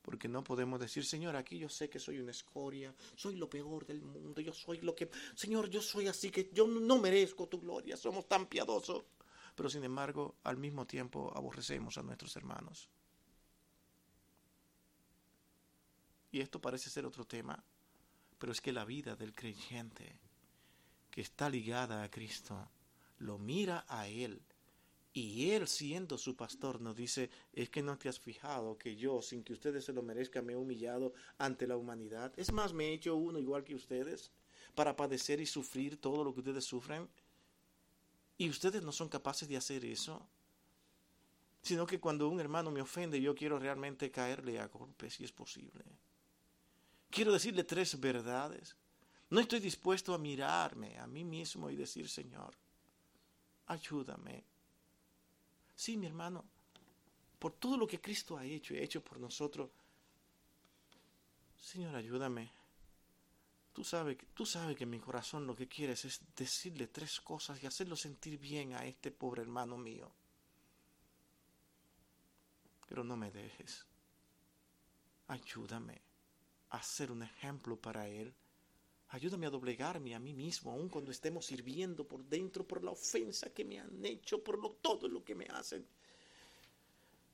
Porque 0.00 0.26
no 0.26 0.42
podemos 0.42 0.80
decir, 0.80 1.04
Señor, 1.04 1.36
aquí 1.36 1.58
yo 1.58 1.68
sé 1.68 1.90
que 1.90 1.98
soy 1.98 2.18
una 2.18 2.30
escoria, 2.30 2.94
soy 3.14 3.36
lo 3.36 3.50
peor 3.50 3.84
del 3.84 4.00
mundo, 4.00 4.40
yo 4.40 4.54
soy 4.54 4.80
lo 4.80 4.94
que, 4.94 5.10
Señor, 5.34 5.68
yo 5.68 5.82
soy 5.82 6.08
así 6.08 6.30
que 6.30 6.48
yo 6.54 6.66
no 6.66 6.96
merezco 6.96 7.46
tu 7.46 7.60
gloria, 7.60 7.94
somos 7.98 8.26
tan 8.26 8.46
piadosos. 8.46 9.04
Pero 9.54 9.68
sin 9.68 9.84
embargo, 9.84 10.36
al 10.44 10.56
mismo 10.56 10.86
tiempo 10.86 11.30
aborrecemos 11.36 11.98
a 11.98 12.02
nuestros 12.02 12.34
hermanos. 12.34 12.88
Y 16.32 16.40
esto 16.40 16.58
parece 16.58 16.88
ser 16.88 17.04
otro 17.04 17.26
tema, 17.26 17.62
pero 18.38 18.52
es 18.52 18.62
que 18.62 18.72
la 18.72 18.86
vida 18.86 19.14
del 19.14 19.34
creyente 19.34 20.18
que 21.10 21.20
está 21.20 21.50
ligada 21.50 22.02
a 22.02 22.10
Cristo 22.10 22.70
lo 23.18 23.36
mira 23.36 23.84
a 23.88 24.08
Él 24.08 24.40
y 25.18 25.50
él, 25.52 25.66
siendo 25.68 26.18
su 26.18 26.36
pastor, 26.36 26.80
nos 26.80 26.96
dice, 26.96 27.30
es 27.52 27.70
que 27.70 27.82
no 27.82 27.96
te 27.96 28.08
has 28.08 28.20
fijado 28.20 28.76
que 28.78 28.96
yo, 28.96 29.22
sin 29.22 29.42
que 29.42 29.52
ustedes 29.52 29.84
se 29.84 29.92
lo 29.92 30.02
merezcan, 30.02 30.44
me 30.44 30.52
he 30.52 30.56
humillado 30.56 31.12
ante 31.38 31.66
la 31.66 31.76
humanidad. 31.76 32.32
Es 32.36 32.52
más, 32.52 32.72
me 32.72 32.88
he 32.88 32.92
hecho 32.92 33.16
uno 33.16 33.38
igual 33.38 33.64
que 33.64 33.74
ustedes 33.74 34.30
para 34.74 34.96
padecer 34.96 35.40
y 35.40 35.46
sufrir 35.46 36.00
todo 36.00 36.22
lo 36.22 36.32
que 36.32 36.40
ustedes 36.40 36.64
sufren. 36.64 37.08
Y 38.36 38.48
ustedes 38.48 38.82
no 38.82 38.92
son 38.92 39.08
capaces 39.08 39.48
de 39.48 39.56
hacer 39.56 39.84
eso. 39.84 40.28
Sino 41.62 41.86
que 41.86 41.98
cuando 41.98 42.28
un 42.28 42.38
hermano 42.38 42.70
me 42.70 42.80
ofende, 42.80 43.20
yo 43.20 43.34
quiero 43.34 43.58
realmente 43.58 44.10
caerle 44.10 44.60
a 44.60 44.68
golpes, 44.68 45.14
si 45.14 45.24
es 45.24 45.32
posible. 45.32 45.84
Quiero 47.10 47.32
decirle 47.32 47.64
tres 47.64 47.98
verdades. 47.98 48.76
No 49.30 49.40
estoy 49.40 49.60
dispuesto 49.60 50.14
a 50.14 50.18
mirarme 50.18 50.98
a 50.98 51.06
mí 51.06 51.24
mismo 51.24 51.70
y 51.70 51.76
decir, 51.76 52.08
Señor, 52.08 52.54
ayúdame 53.66 54.44
Sí, 55.78 55.96
mi 55.96 56.08
hermano, 56.08 56.44
por 57.38 57.52
todo 57.52 57.76
lo 57.76 57.86
que 57.86 58.00
Cristo 58.00 58.36
ha 58.36 58.44
hecho 58.44 58.74
y 58.74 58.78
ha 58.78 58.82
hecho 58.82 59.00
por 59.00 59.20
nosotros. 59.20 59.70
Señor, 61.56 61.94
ayúdame. 61.94 62.50
Tú 63.72 63.84
sabes, 63.84 64.18
tú 64.34 64.44
sabes 64.44 64.76
que 64.76 64.86
mi 64.86 64.98
corazón 64.98 65.46
lo 65.46 65.54
que 65.54 65.68
quieres 65.68 66.04
es 66.04 66.20
decirle 66.34 66.88
tres 66.88 67.20
cosas 67.20 67.62
y 67.62 67.66
hacerlo 67.66 67.94
sentir 67.94 68.40
bien 68.40 68.74
a 68.74 68.84
este 68.86 69.12
pobre 69.12 69.42
hermano 69.42 69.78
mío. 69.78 70.10
Pero 72.88 73.04
no 73.04 73.16
me 73.16 73.30
dejes. 73.30 73.86
Ayúdame 75.28 76.02
a 76.70 76.82
ser 76.82 77.12
un 77.12 77.22
ejemplo 77.22 77.76
para 77.76 78.08
él 78.08 78.34
Ayúdame 79.10 79.46
a 79.46 79.50
doblegarme 79.50 80.14
a 80.14 80.18
mí 80.18 80.34
mismo, 80.34 80.70
aun 80.70 80.88
cuando 80.88 81.10
estemos 81.10 81.46
sirviendo 81.46 82.06
por 82.06 82.22
dentro, 82.24 82.66
por 82.66 82.84
la 82.84 82.90
ofensa 82.90 83.50
que 83.54 83.64
me 83.64 83.80
han 83.80 84.04
hecho, 84.04 84.44
por 84.44 84.58
lo, 84.58 84.72
todo 84.72 85.08
lo 85.08 85.24
que 85.24 85.34
me 85.34 85.46
hacen. 85.46 85.86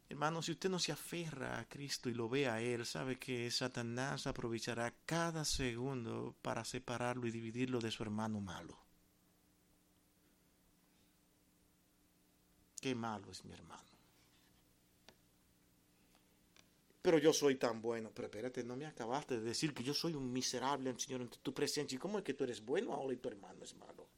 Hermano, 0.08 0.40
si 0.42 0.52
usted 0.52 0.70
no 0.70 0.78
se 0.78 0.92
aferra 0.92 1.58
a 1.58 1.68
Cristo 1.68 2.08
y 2.08 2.14
lo 2.14 2.28
ve 2.28 2.48
a 2.48 2.60
Él, 2.60 2.87
sabe 2.87 3.18
que 3.18 3.50
Satanás 3.50 4.28
aprovechará 4.28 4.94
cada 5.04 5.44
segundo 5.44 6.37
para 6.42 6.64
separarlo 6.64 7.26
y 7.26 7.32
dividirlo 7.32 7.80
de 7.80 7.90
su 7.90 8.04
hermano 8.04 8.40
malo. 8.40 8.78
Qué 12.80 12.94
malo 12.94 13.32
es 13.32 13.44
mi 13.44 13.52
hermano 13.52 13.93
pero 17.05 17.19
yo 17.19 17.35
soy 17.35 17.57
tan 17.57 17.83
bueno. 17.83 18.11
Pero 18.14 18.29
espérate, 18.29 18.64
no 18.64 18.77
me 18.77 18.87
acabaste 18.87 19.38
de 19.38 19.43
decir 19.43 19.75
que 19.75 19.85
yo 19.85 19.93
soy 19.93 20.14
un 20.14 20.33
miserable, 20.33 20.99
Señor, 20.99 21.21
en 21.21 21.29
tu 21.29 21.53
presencia. 21.53 21.95
¿Y 21.95 21.99
cómo 21.99 22.17
es 22.17 22.25
que 22.25 22.33
tú 22.33 22.45
eres 22.45 22.64
bueno 22.64 22.95
ahora 22.95 23.12
y 23.12 23.19
tu 23.19 23.29
hermano 23.29 23.62
es 23.62 23.77
malo? 23.77 24.09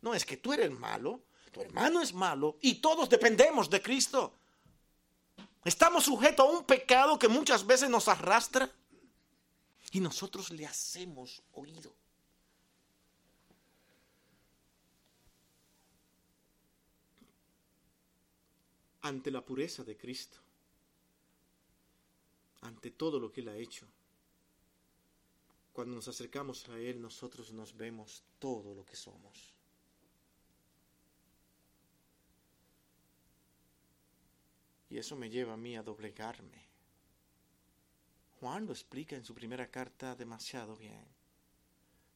No, 0.00 0.14
es 0.14 0.24
que 0.24 0.38
tú 0.38 0.54
eres 0.54 0.70
malo, 0.70 1.20
tu 1.52 1.60
hermano 1.60 2.00
es 2.00 2.14
malo 2.14 2.56
y 2.62 2.76
todos 2.76 3.10
dependemos 3.10 3.68
de 3.68 3.82
Cristo. 3.82 4.32
Estamos 5.66 6.04
sujetos 6.04 6.46
a 6.46 6.50
un 6.50 6.64
pecado 6.64 7.18
que 7.18 7.28
muchas 7.28 7.66
veces 7.66 7.90
nos 7.90 8.08
arrastra 8.08 8.72
y 9.92 10.00
nosotros 10.00 10.50
le 10.50 10.64
hacemos 10.64 11.42
oído. 11.52 11.94
Ante 19.02 19.30
la 19.30 19.44
pureza 19.44 19.84
de 19.84 19.98
Cristo 19.98 20.40
ante 22.62 22.90
todo 22.90 23.18
lo 23.18 23.30
que 23.32 23.40
Él 23.40 23.48
ha 23.48 23.56
hecho. 23.56 23.86
Cuando 25.72 25.94
nos 25.94 26.08
acercamos 26.08 26.68
a 26.68 26.78
Él, 26.78 27.00
nosotros 27.00 27.52
nos 27.52 27.76
vemos 27.76 28.22
todo 28.38 28.74
lo 28.74 28.84
que 28.84 28.96
somos. 28.96 29.54
Y 34.90 34.98
eso 34.98 35.16
me 35.16 35.30
lleva 35.30 35.54
a 35.54 35.56
mí 35.56 35.76
a 35.76 35.82
doblegarme. 35.82 36.68
Juan 38.40 38.66
lo 38.66 38.72
explica 38.72 39.16
en 39.16 39.24
su 39.24 39.34
primera 39.34 39.70
carta 39.70 40.16
demasiado 40.16 40.76
bien. 40.76 41.04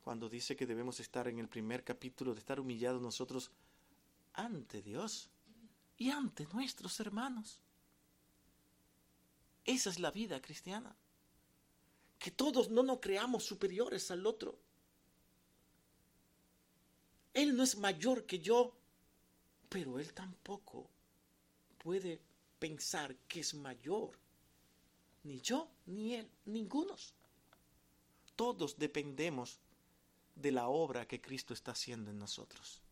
Cuando 0.02 0.28
dice 0.28 0.57
que 0.57 0.66
debemos 0.66 0.98
estar 1.00 1.28
en 1.28 1.38
el 1.38 1.48
primer 1.48 1.85
capítulo 1.85 2.35
de 2.35 2.40
estar 2.40 2.59
humillados 2.59 3.00
nosotros 3.00 3.50
ante 4.33 4.83
Dios 4.83 5.30
y 5.96 6.11
ante 6.11 6.46
nuestros 6.52 6.98
hermanos. 7.00 7.63
Esa 9.64 9.90
es 9.90 9.98
la 9.98 10.11
vida 10.11 10.40
cristiana. 10.40 10.94
Que 12.18 12.31
todos 12.31 12.70
no 12.70 12.83
nos 12.83 13.00
creamos 13.00 13.44
superiores 13.44 14.11
al 14.11 14.27
otro. 14.27 14.59
Él 17.32 17.57
no 17.57 17.62
es 17.62 17.76
mayor 17.76 18.26
que 18.26 18.39
yo, 18.39 18.76
pero 19.68 19.99
él 19.99 20.12
tampoco 20.14 20.89
puede 21.78 22.20
pensar 22.59 23.16
que 23.28 23.41
es 23.41 23.55
mayor. 23.55 24.16
Ni 25.24 25.41
yo, 25.41 25.68
ni 25.86 26.14
él, 26.14 26.30
ningunos. 26.45 27.14
Todos 28.36 28.78
dependemos 28.78 29.59
de 30.34 30.53
la 30.53 30.68
obra 30.68 31.07
que 31.07 31.20
Cristo 31.20 31.55
está 31.55 31.72
haciendo 31.72 32.11
en 32.11 32.18
nosotros. 32.18 32.84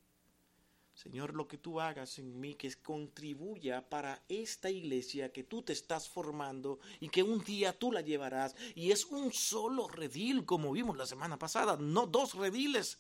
Señor, 0.95 1.35
lo 1.35 1.49
que 1.49 1.59
tú 1.59 1.81
hagas 1.81 2.19
en 2.19 2.39
mí 2.39 2.55
que 2.55 2.73
contribuya 2.75 3.89
para 3.89 4.23
esta 4.29 4.71
iglesia 4.71 5.33
que 5.33 5.43
tú 5.43 5.63
te 5.63 5.73
estás 5.73 6.09
formando 6.09 6.79
y 7.01 7.09
que 7.09 7.23
un 7.23 7.43
día 7.43 7.77
tú 7.77 7.91
la 7.91 8.03
llevarás. 8.03 8.55
Y 8.75 8.93
es 8.93 9.07
un 9.07 9.33
solo 9.33 9.89
redil, 9.89 10.45
como 10.45 10.73
vimos 10.73 10.97
la 10.97 11.07
semana 11.07 11.39
pasada, 11.39 11.77
no 11.77 12.07
dos 12.07 12.35
rediles. 12.35 12.99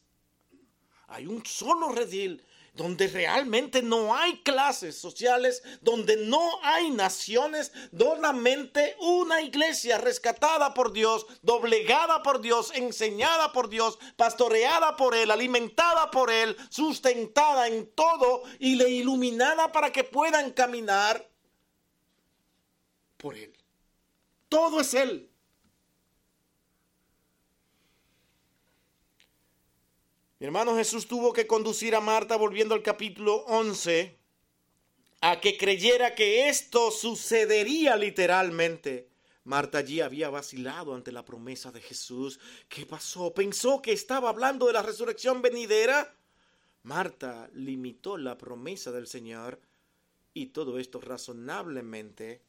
Hay 1.07 1.27
un 1.27 1.45
solo 1.45 1.91
redil 1.91 2.43
donde 2.75 3.09
realmente 3.09 3.83
no 3.83 4.15
hay 4.15 4.41
clases 4.43 4.97
sociales, 4.97 5.63
donde 5.83 6.17
no 6.17 6.59
hay 6.63 6.91
naciones, 6.91 7.73
solamente 7.97 8.97
una 9.01 9.43
iglesia 9.43 9.99
rescatada 9.99 10.73
por 10.73 10.93
Dios, 10.93 11.27
doblegada 11.43 12.23
por 12.23 12.41
Dios, 12.41 12.73
enseñada 12.75 13.53
por 13.53 13.69
Dios, 13.69 13.99
pastoreada 14.17 14.97
por 14.97 15.15
Él, 15.15 15.31
alimentada 15.31 16.11
por 16.11 16.31
Él, 16.31 16.57
sustentada 16.71 17.69
en 17.69 17.91
todo 17.95 18.43
y 18.59 18.77
le 18.77 18.89
iluminada 18.89 19.71
para 19.71 19.93
que 19.93 20.05
puedan 20.05 20.51
caminar 20.53 21.29
por 23.19 23.37
Él. 23.37 23.53
Todo 24.49 24.81
es 24.81 24.95
Él. 24.95 25.32
Mi 30.43 30.47
hermano 30.47 30.75
Jesús 30.75 31.07
tuvo 31.07 31.33
que 31.33 31.47
conducir 31.47 31.95
a 31.95 32.01
Marta, 32.01 32.35
volviendo 32.35 32.75
al 32.75 32.83
capítulo 32.83 33.45
11, 33.47 34.19
a 35.21 35.41
que 35.41 35.57
creyera 35.57 36.17
que 36.17 36.49
esto 36.49 36.91
sucedería 36.91 37.97
literalmente. 37.97 39.09
Marta 39.45 39.79
allí 39.79 40.01
había 40.01 40.31
vacilado 40.31 40.97
ante 40.97 41.13
la 41.13 41.25
promesa 41.25 41.71
de 41.71 41.81
Jesús. 41.81 42.41
¿Qué 42.69 42.85
pasó? 42.87 43.33
¿Pensó 43.33 43.81
que 43.81 43.93
estaba 43.93 44.31
hablando 44.31 44.67
de 44.67 44.73
la 44.73 44.83
resurrección 44.83 45.43
venidera? 45.43 46.13
Marta 46.83 47.49
limitó 47.55 48.19
la 48.19 48.37
promesa 48.37 48.91
del 48.91 49.07
Señor 49.07 49.61
y 50.35 50.47
todo 50.47 50.81
esto 50.81 51.01
razonablemente 51.01 52.43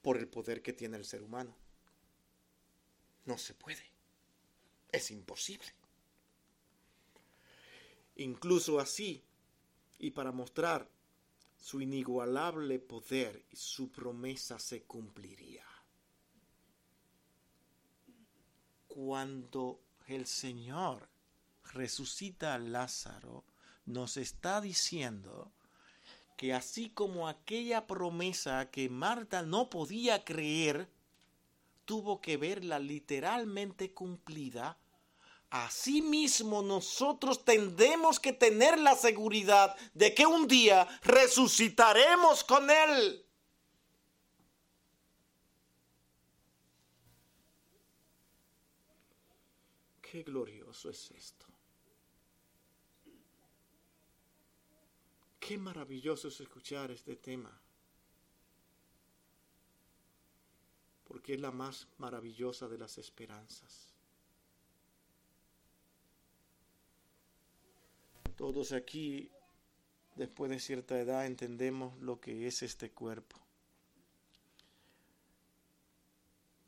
por 0.00 0.16
el 0.16 0.28
poder 0.28 0.62
que 0.62 0.72
tiene 0.72 0.96
el 0.96 1.06
ser 1.06 1.24
humano. 1.24 1.56
No 3.24 3.36
se 3.36 3.52
puede. 3.52 3.82
Es 4.92 5.10
imposible. 5.10 5.75
Incluso 8.16 8.80
así, 8.80 9.22
y 9.98 10.10
para 10.10 10.32
mostrar 10.32 10.90
su 11.58 11.80
inigualable 11.80 12.78
poder 12.78 13.44
su 13.52 13.90
promesa 13.90 14.58
se 14.58 14.82
cumpliría. 14.82 15.64
Cuando 18.88 19.80
el 20.06 20.26
Señor 20.26 21.08
resucita 21.72 22.54
a 22.54 22.58
Lázaro, 22.58 23.44
nos 23.84 24.16
está 24.16 24.60
diciendo 24.60 25.52
que 26.36 26.52
así 26.52 26.90
como 26.90 27.28
aquella 27.28 27.86
promesa 27.86 28.70
que 28.70 28.88
Marta 28.88 29.42
no 29.42 29.70
podía 29.70 30.24
creer, 30.24 30.88
tuvo 31.84 32.20
que 32.20 32.36
verla 32.36 32.78
literalmente 32.78 33.92
cumplida, 33.92 34.78
Asimismo 35.50 36.60
nosotros 36.62 37.44
tendremos 37.44 38.18
que 38.18 38.32
tener 38.32 38.78
la 38.78 38.96
seguridad 38.96 39.76
de 39.94 40.12
que 40.14 40.26
un 40.26 40.48
día 40.48 40.86
resucitaremos 41.02 42.42
con 42.42 42.68
Él. 42.68 43.24
Qué 50.02 50.22
glorioso 50.22 50.90
es 50.90 51.10
esto. 51.12 51.46
Qué 55.38 55.56
maravilloso 55.58 56.26
es 56.26 56.40
escuchar 56.40 56.90
este 56.90 57.14
tema. 57.16 57.56
Porque 61.04 61.34
es 61.34 61.40
la 61.40 61.52
más 61.52 61.86
maravillosa 61.98 62.66
de 62.66 62.78
las 62.78 62.98
esperanzas. 62.98 63.95
Todos 68.36 68.72
aquí, 68.72 69.30
después 70.14 70.50
de 70.50 70.60
cierta 70.60 71.00
edad, 71.00 71.24
entendemos 71.24 71.98
lo 72.00 72.20
que 72.20 72.46
es 72.46 72.62
este 72.62 72.90
cuerpo. 72.90 73.38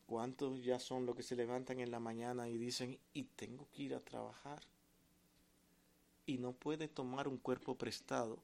¿Cuántos 0.06 0.64
ya 0.64 0.78
son 0.78 1.04
los 1.04 1.14
que 1.14 1.22
se 1.22 1.36
levantan 1.36 1.80
en 1.80 1.90
la 1.90 2.00
mañana 2.00 2.48
y 2.48 2.56
dicen, 2.56 2.98
y 3.12 3.24
tengo 3.24 3.68
que 3.70 3.82
ir 3.82 3.94
a 3.94 4.00
trabajar? 4.00 4.62
Y 6.24 6.38
no 6.38 6.52
puede 6.54 6.88
tomar 6.88 7.28
un 7.28 7.36
cuerpo 7.36 7.76
prestado, 7.76 8.42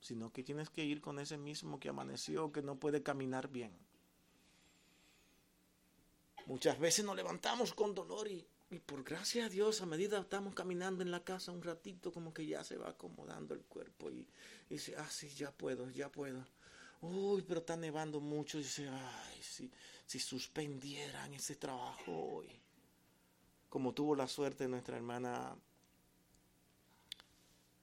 sino 0.00 0.30
que 0.30 0.42
tienes 0.42 0.68
que 0.68 0.84
ir 0.84 1.00
con 1.00 1.18
ese 1.18 1.38
mismo 1.38 1.80
que 1.80 1.88
amaneció, 1.88 2.52
que 2.52 2.60
no 2.60 2.76
puede 2.78 3.02
caminar 3.02 3.48
bien. 3.48 3.72
Muchas 6.44 6.78
veces 6.78 7.06
nos 7.06 7.16
levantamos 7.16 7.72
con 7.72 7.94
dolor 7.94 8.28
y 8.28 8.46
y 8.70 8.80
por 8.80 9.04
gracia 9.04 9.46
a 9.46 9.48
Dios, 9.48 9.80
a 9.80 9.86
medida 9.86 10.16
que 10.16 10.22
estamos 10.22 10.54
caminando 10.54 11.02
en 11.02 11.10
la 11.12 11.22
casa 11.22 11.52
un 11.52 11.62
ratito, 11.62 12.12
como 12.12 12.34
que 12.34 12.46
ya 12.46 12.64
se 12.64 12.76
va 12.76 12.90
acomodando 12.90 13.54
el 13.54 13.62
cuerpo 13.62 14.10
y, 14.10 14.26
dice, 14.68 14.94
ah, 14.98 15.08
sí, 15.08 15.28
ya 15.28 15.52
puedo, 15.52 15.88
ya 15.90 16.10
puedo. 16.10 16.44
Uy, 17.00 17.42
pero 17.42 17.60
está 17.60 17.76
nevando 17.76 18.20
mucho. 18.20 18.58
Y 18.58 18.62
dice, 18.62 18.88
ay, 18.88 19.42
si, 19.42 19.70
si 20.04 20.18
suspendieran 20.18 21.32
ese 21.34 21.54
trabajo 21.54 22.12
hoy. 22.12 22.48
Como 23.68 23.92
tuvo 23.92 24.16
la 24.16 24.26
suerte 24.26 24.66
nuestra 24.66 24.96
hermana 24.96 25.56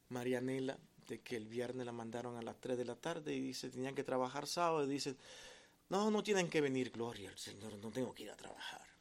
Marianela, 0.10 0.78
de 1.08 1.22
que 1.22 1.38
el 1.38 1.48
viernes 1.48 1.86
la 1.86 1.92
mandaron 1.94 2.36
a 2.38 2.42
las 2.42 2.60
3 2.60 2.78
de 2.78 2.86
la 2.86 2.96
tarde 2.96 3.34
y 3.34 3.40
dice, 3.40 3.70
tenían 3.70 3.96
que 3.96 4.04
trabajar 4.04 4.48
sábado. 4.48 4.84
Y 4.84 4.90
dice, 4.90 5.16
no, 5.88 6.12
no 6.12 6.24
tienen 6.24 6.50
que 6.50 6.60
venir, 6.60 6.92
gloria 6.92 7.30
al 7.30 7.38
Señor, 7.38 7.78
no 7.78 7.90
tengo 7.90 8.14
que 8.14 8.24
ir 8.24 8.32
a 8.32 8.36
trabajar. 8.36 8.93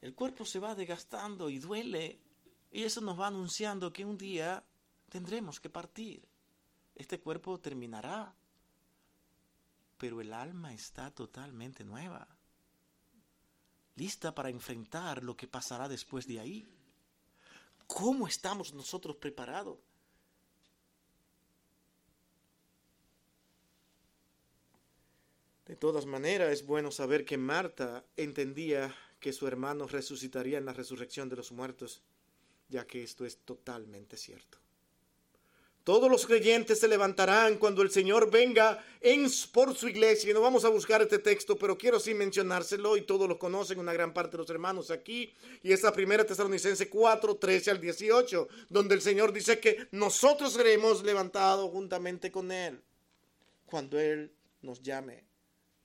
El 0.00 0.14
cuerpo 0.14 0.44
se 0.44 0.58
va 0.58 0.74
desgastando 0.74 1.50
y 1.50 1.58
duele. 1.58 2.18
Y 2.72 2.84
eso 2.84 3.00
nos 3.00 3.18
va 3.18 3.26
anunciando 3.26 3.92
que 3.92 4.04
un 4.04 4.16
día 4.16 4.64
tendremos 5.08 5.60
que 5.60 5.68
partir. 5.68 6.26
Este 6.94 7.20
cuerpo 7.20 7.58
terminará. 7.58 8.34
Pero 9.98 10.20
el 10.20 10.32
alma 10.32 10.72
está 10.72 11.10
totalmente 11.10 11.84
nueva. 11.84 12.26
Lista 13.96 14.34
para 14.34 14.48
enfrentar 14.48 15.22
lo 15.22 15.36
que 15.36 15.46
pasará 15.46 15.88
después 15.88 16.26
de 16.26 16.40
ahí. 16.40 16.68
¿Cómo 17.86 18.26
estamos 18.26 18.72
nosotros 18.72 19.16
preparados? 19.16 19.78
De 25.66 25.76
todas 25.76 26.06
maneras, 26.06 26.50
es 26.50 26.66
bueno 26.66 26.90
saber 26.90 27.24
que 27.24 27.36
Marta 27.36 28.04
entendía 28.16 28.94
que 29.20 29.32
su 29.32 29.46
hermano 29.46 29.86
resucitaría 29.86 30.58
en 30.58 30.64
la 30.64 30.72
resurrección 30.72 31.28
de 31.28 31.36
los 31.36 31.52
muertos, 31.52 32.02
ya 32.68 32.86
que 32.86 33.02
esto 33.02 33.24
es 33.24 33.36
totalmente 33.38 34.16
cierto. 34.16 34.58
Todos 35.84 36.10
los 36.10 36.26
creyentes 36.26 36.78
se 36.78 36.88
levantarán 36.88 37.56
cuando 37.56 37.80
el 37.82 37.90
Señor 37.90 38.30
venga 38.30 38.84
en, 39.00 39.26
por 39.52 39.74
su 39.74 39.88
iglesia. 39.88 40.30
Y 40.30 40.34
no 40.34 40.40
vamos 40.42 40.64
a 40.64 40.68
buscar 40.68 41.00
este 41.00 41.18
texto, 41.18 41.56
pero 41.56 41.78
quiero 41.78 41.98
sí 41.98 42.12
mencionárselo 42.12 42.96
y 42.96 43.02
todos 43.02 43.28
lo 43.28 43.38
conocen, 43.38 43.78
una 43.78 43.94
gran 43.94 44.12
parte 44.12 44.32
de 44.32 44.38
los 44.38 44.50
hermanos 44.50 44.90
aquí. 44.90 45.32
Y 45.62 45.72
es 45.72 45.82
la 45.82 45.92
primera 45.92 46.24
Tesalonicense 46.24 46.88
4, 46.88 47.36
13 47.36 47.70
al 47.70 47.80
18, 47.80 48.48
donde 48.68 48.94
el 48.94 49.00
Señor 49.00 49.32
dice 49.32 49.58
que 49.58 49.88
nosotros 49.90 50.52
seremos 50.52 51.02
levantados 51.02 51.70
juntamente 51.70 52.30
con 52.30 52.52
Él 52.52 52.80
cuando 53.64 53.98
Él 53.98 54.32
nos 54.60 54.82
llame. 54.82 55.24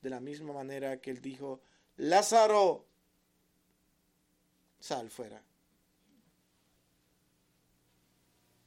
De 0.02 0.10
la 0.10 0.20
misma 0.20 0.52
manera 0.52 1.00
que 1.00 1.10
Él 1.10 1.22
dijo, 1.22 1.62
Lázaro, 1.96 2.85
sal 4.80 5.10
fuera. 5.10 5.42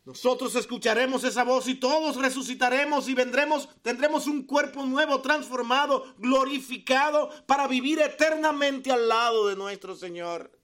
Nosotros 0.09 0.55
escucharemos 0.55 1.23
esa 1.23 1.43
voz 1.43 1.67
y 1.67 1.75
todos 1.75 2.15
resucitaremos 2.15 3.07
y 3.09 3.13
vendremos, 3.13 3.69
tendremos 3.83 4.25
un 4.25 4.43
cuerpo 4.43 4.83
nuevo, 4.83 5.21
transformado, 5.21 6.15
glorificado 6.17 7.29
para 7.45 7.67
vivir 7.67 7.99
eternamente 7.99 8.91
al 8.91 9.07
lado 9.07 9.47
de 9.47 9.55
nuestro 9.55 9.95
Señor. 9.95 10.59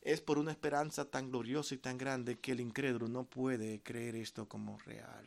Es 0.00 0.20
por 0.20 0.38
una 0.38 0.52
esperanza 0.52 1.10
tan 1.10 1.30
gloriosa 1.30 1.74
y 1.74 1.78
tan 1.78 1.98
grande 1.98 2.38
que 2.38 2.52
el 2.52 2.60
incrédulo 2.60 3.08
no 3.08 3.24
puede 3.24 3.82
creer 3.82 4.14
esto 4.14 4.48
como 4.48 4.78
real. 4.78 5.26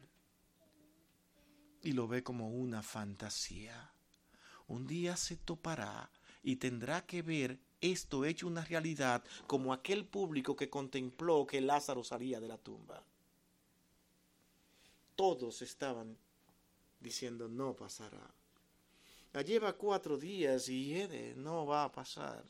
Y 1.82 1.92
lo 1.92 2.08
ve 2.08 2.24
como 2.24 2.52
una 2.52 2.82
fantasía. 2.84 3.92
Un 4.68 4.88
día 4.88 5.18
se 5.18 5.36
topará 5.36 6.10
y 6.42 6.56
tendrá 6.56 7.06
que 7.06 7.22
ver 7.22 7.60
esto 7.84 8.24
hecho 8.24 8.48
una 8.48 8.64
realidad 8.64 9.24
como 9.46 9.74
aquel 9.74 10.06
público 10.06 10.56
que 10.56 10.70
contempló 10.70 11.46
que 11.46 11.60
Lázaro 11.60 12.02
salía 12.02 12.40
de 12.40 12.48
la 12.48 12.58
tumba. 12.58 13.04
Todos 15.18 15.62
estaban 15.62 16.18
diciendo 17.02 17.50
no 17.50 17.76
pasará. 17.76 18.34
Ya 19.34 19.42
lleva 19.42 19.74
cuatro 19.74 20.18
días 20.18 20.70
y 20.70 20.96
Ede 20.96 21.36
no 21.36 21.66
va 21.66 21.84
a 21.84 21.92
pasar. 21.92 22.46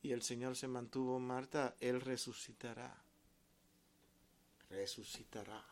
Y 0.00 0.12
el 0.12 0.22
Señor 0.22 0.54
se 0.54 0.68
mantuvo, 0.68 1.18
Marta, 1.18 1.74
Él 1.80 2.00
resucitará. 2.00 2.96
Resucitará. 4.70 5.64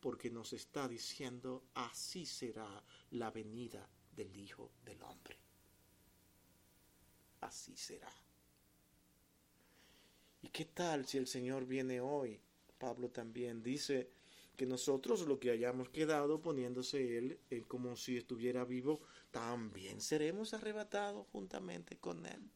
Porque 0.00 0.30
nos 0.30 0.52
está 0.52 0.88
diciendo, 0.88 1.62
así 1.74 2.26
será 2.26 2.82
la 3.12 3.30
venida 3.30 3.88
del 4.16 4.36
Hijo 4.36 4.72
del 4.84 5.00
Hombre 5.04 5.41
así 7.42 7.76
será. 7.76 8.10
¿Y 10.42 10.48
qué 10.48 10.64
tal 10.64 11.06
si 11.06 11.18
el 11.18 11.26
Señor 11.26 11.66
viene 11.66 12.00
hoy? 12.00 12.40
Pablo 12.78 13.10
también 13.10 13.62
dice 13.62 14.10
que 14.56 14.66
nosotros 14.66 15.20
lo 15.22 15.38
que 15.38 15.50
hayamos 15.50 15.88
quedado 15.88 16.40
poniéndose 16.40 17.18
Él 17.18 17.38
como 17.68 17.96
si 17.96 18.16
estuviera 18.16 18.64
vivo, 18.64 19.00
también 19.30 20.00
seremos 20.00 20.52
arrebatados 20.52 21.26
juntamente 21.32 21.96
con 21.96 22.26
Él. 22.26 22.50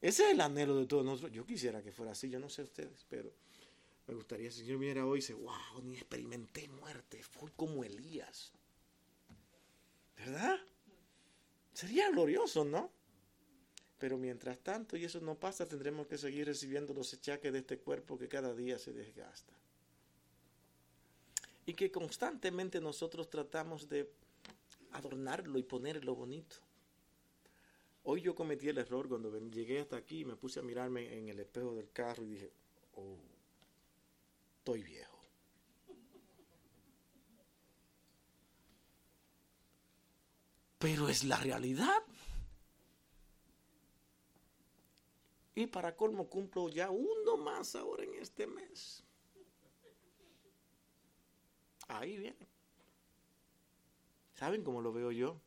Ese 0.00 0.24
es 0.24 0.30
el 0.32 0.40
anhelo 0.40 0.76
de 0.76 0.86
todos 0.86 1.04
nosotros. 1.04 1.32
Yo 1.32 1.44
quisiera 1.44 1.82
que 1.82 1.92
fuera 1.92 2.12
así, 2.12 2.28
yo 2.28 2.38
no 2.38 2.48
sé 2.48 2.62
ustedes, 2.62 3.04
pero 3.08 3.32
me 4.06 4.14
gustaría 4.14 4.50
si 4.50 4.60
el 4.60 4.66
Señor 4.66 4.80
viniera 4.80 5.06
hoy 5.06 5.18
y 5.18 5.20
dice, 5.20 5.34
wow, 5.34 5.82
ni 5.82 5.96
experimenté 5.96 6.68
muerte, 6.68 7.22
fue 7.22 7.50
como 7.56 7.84
Elías. 7.84 8.52
¿Verdad? 10.16 10.58
Sería 11.72 12.10
glorioso, 12.10 12.64
¿no? 12.64 12.90
Pero 13.98 14.18
mientras 14.18 14.58
tanto, 14.58 14.96
y 14.96 15.04
eso 15.04 15.20
no 15.20 15.34
pasa, 15.34 15.66
tendremos 15.66 16.06
que 16.06 16.18
seguir 16.18 16.46
recibiendo 16.46 16.92
los 16.92 17.12
echaques 17.14 17.52
de 17.52 17.60
este 17.60 17.78
cuerpo 17.78 18.18
que 18.18 18.28
cada 18.28 18.54
día 18.54 18.78
se 18.78 18.92
desgasta. 18.92 19.52
Y 21.64 21.74
que 21.74 21.90
constantemente 21.90 22.80
nosotros 22.80 23.30
tratamos 23.30 23.88
de 23.88 24.10
adornarlo 24.92 25.58
y 25.58 25.62
ponerlo 25.62 26.14
bonito. 26.14 26.56
Hoy 28.04 28.20
yo 28.20 28.34
cometí 28.34 28.68
el 28.68 28.78
error 28.78 29.08
cuando 29.08 29.36
llegué 29.50 29.80
hasta 29.80 29.96
aquí 29.96 30.20
y 30.20 30.24
me 30.24 30.36
puse 30.36 30.60
a 30.60 30.62
mirarme 30.62 31.18
en 31.18 31.28
el 31.28 31.40
espejo 31.40 31.74
del 31.74 31.90
carro 31.90 32.22
y 32.22 32.28
dije, 32.28 32.52
oh, 32.94 33.16
estoy 34.58 34.82
viejo. 34.84 35.18
Pero 40.78 41.08
es 41.08 41.24
la 41.24 41.38
realidad. 41.38 42.02
Y 45.56 45.66
para 45.66 45.96
colmo 45.96 46.28
cumplo 46.28 46.68
ya 46.68 46.90
uno 46.90 47.38
más 47.38 47.74
ahora 47.76 48.04
en 48.04 48.14
este 48.16 48.46
mes. 48.46 49.02
Ahí 51.88 52.18
viene. 52.18 52.46
¿Saben 54.34 54.62
cómo 54.62 54.82
lo 54.82 54.92
veo 54.92 55.10
yo? 55.10 55.40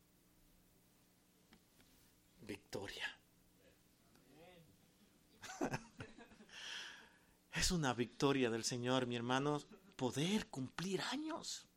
Victoria. 2.40 3.16
es 7.54 7.70
una 7.70 7.94
victoria 7.94 8.50
del 8.50 8.64
Señor, 8.64 9.06
mi 9.06 9.14
hermano, 9.14 9.62
poder 9.94 10.48
cumplir 10.48 11.02
años. 11.02 11.68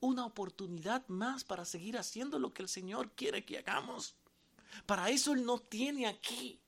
Una 0.00 0.26
oportunidad 0.26 1.06
más 1.06 1.44
para 1.44 1.64
seguir 1.64 1.96
haciendo 1.96 2.40
lo 2.40 2.52
que 2.52 2.62
el 2.62 2.68
Señor 2.68 3.12
quiere 3.12 3.44
que 3.44 3.58
hagamos. 3.58 4.16
Para 4.84 5.10
eso 5.10 5.32
Él 5.32 5.44
nos 5.44 5.68
tiene 5.68 6.08
aquí 6.08 6.60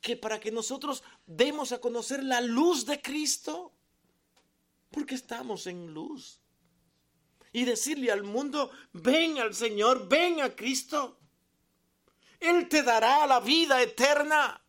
que 0.00 0.16
para 0.16 0.40
que 0.40 0.50
nosotros 0.50 1.02
demos 1.26 1.72
a 1.72 1.80
conocer 1.80 2.22
la 2.22 2.40
luz 2.40 2.86
de 2.86 3.00
Cristo, 3.00 3.72
porque 4.90 5.14
estamos 5.14 5.66
en 5.66 5.92
luz. 5.92 6.40
Y 7.52 7.64
decirle 7.64 8.10
al 8.10 8.22
mundo, 8.22 8.70
ven 8.92 9.38
al 9.38 9.54
Señor, 9.54 10.08
ven 10.08 10.40
a 10.40 10.54
Cristo. 10.54 11.18
Él 12.40 12.68
te 12.68 12.82
dará 12.82 13.26
la 13.26 13.40
vida 13.40 13.82
eterna. 13.82 14.62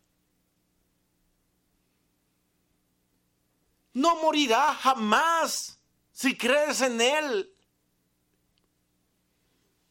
No 3.94 4.16
morirá 4.16 4.74
jamás 4.74 5.78
si 6.12 6.36
crees 6.36 6.80
en 6.82 7.00
Él. 7.00 7.56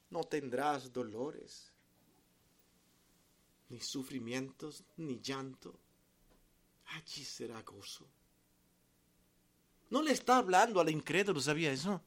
No 0.09 0.23
tendrás 0.23 0.93
dolores 0.93 1.72
ni 3.69 3.79
sufrimientos, 3.79 4.83
ni 4.97 5.19
llanto. 5.19 5.79
Allí 6.87 7.23
será 7.23 7.61
gozo. 7.61 8.07
No 9.89 10.01
le 10.01 10.11
está 10.11 10.37
hablando 10.37 10.79
al 10.79 10.89
incrédulo, 10.89 11.39
¿sabía 11.39 11.71
eso? 11.71 12.01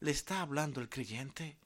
Le 0.00 0.10
está 0.10 0.40
hablando 0.40 0.80
al 0.80 0.88
creyente 0.88 1.56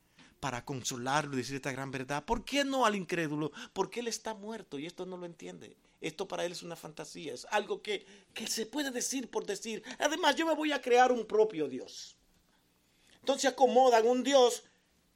para 0.40 0.64
consolarlo 0.64 1.34
y 1.34 1.38
decir 1.38 1.56
esta 1.56 1.72
gran 1.72 1.90
verdad. 1.90 2.24
¿Por 2.24 2.44
qué 2.44 2.64
no 2.64 2.86
al 2.86 2.94
incrédulo? 2.94 3.50
Porque 3.72 4.00
él 4.00 4.08
está 4.08 4.34
muerto 4.34 4.78
y 4.78 4.86
esto 4.86 5.04
no 5.04 5.16
lo 5.16 5.26
entiende. 5.26 5.76
Esto 6.00 6.28
para 6.28 6.44
él 6.44 6.52
es 6.52 6.62
una 6.62 6.76
fantasía, 6.76 7.34
es 7.34 7.44
algo 7.50 7.82
que, 7.82 8.06
que 8.32 8.46
se 8.46 8.66
puede 8.66 8.92
decir 8.92 9.28
por 9.30 9.46
decir. 9.46 9.82
Además, 9.98 10.36
yo 10.36 10.46
me 10.46 10.54
voy 10.54 10.70
a 10.70 10.80
crear 10.80 11.10
un 11.10 11.26
propio 11.26 11.68
Dios. 11.68 12.16
Entonces 13.18 13.50
acomodan 13.50 14.06
un 14.06 14.22
Dios 14.22 14.62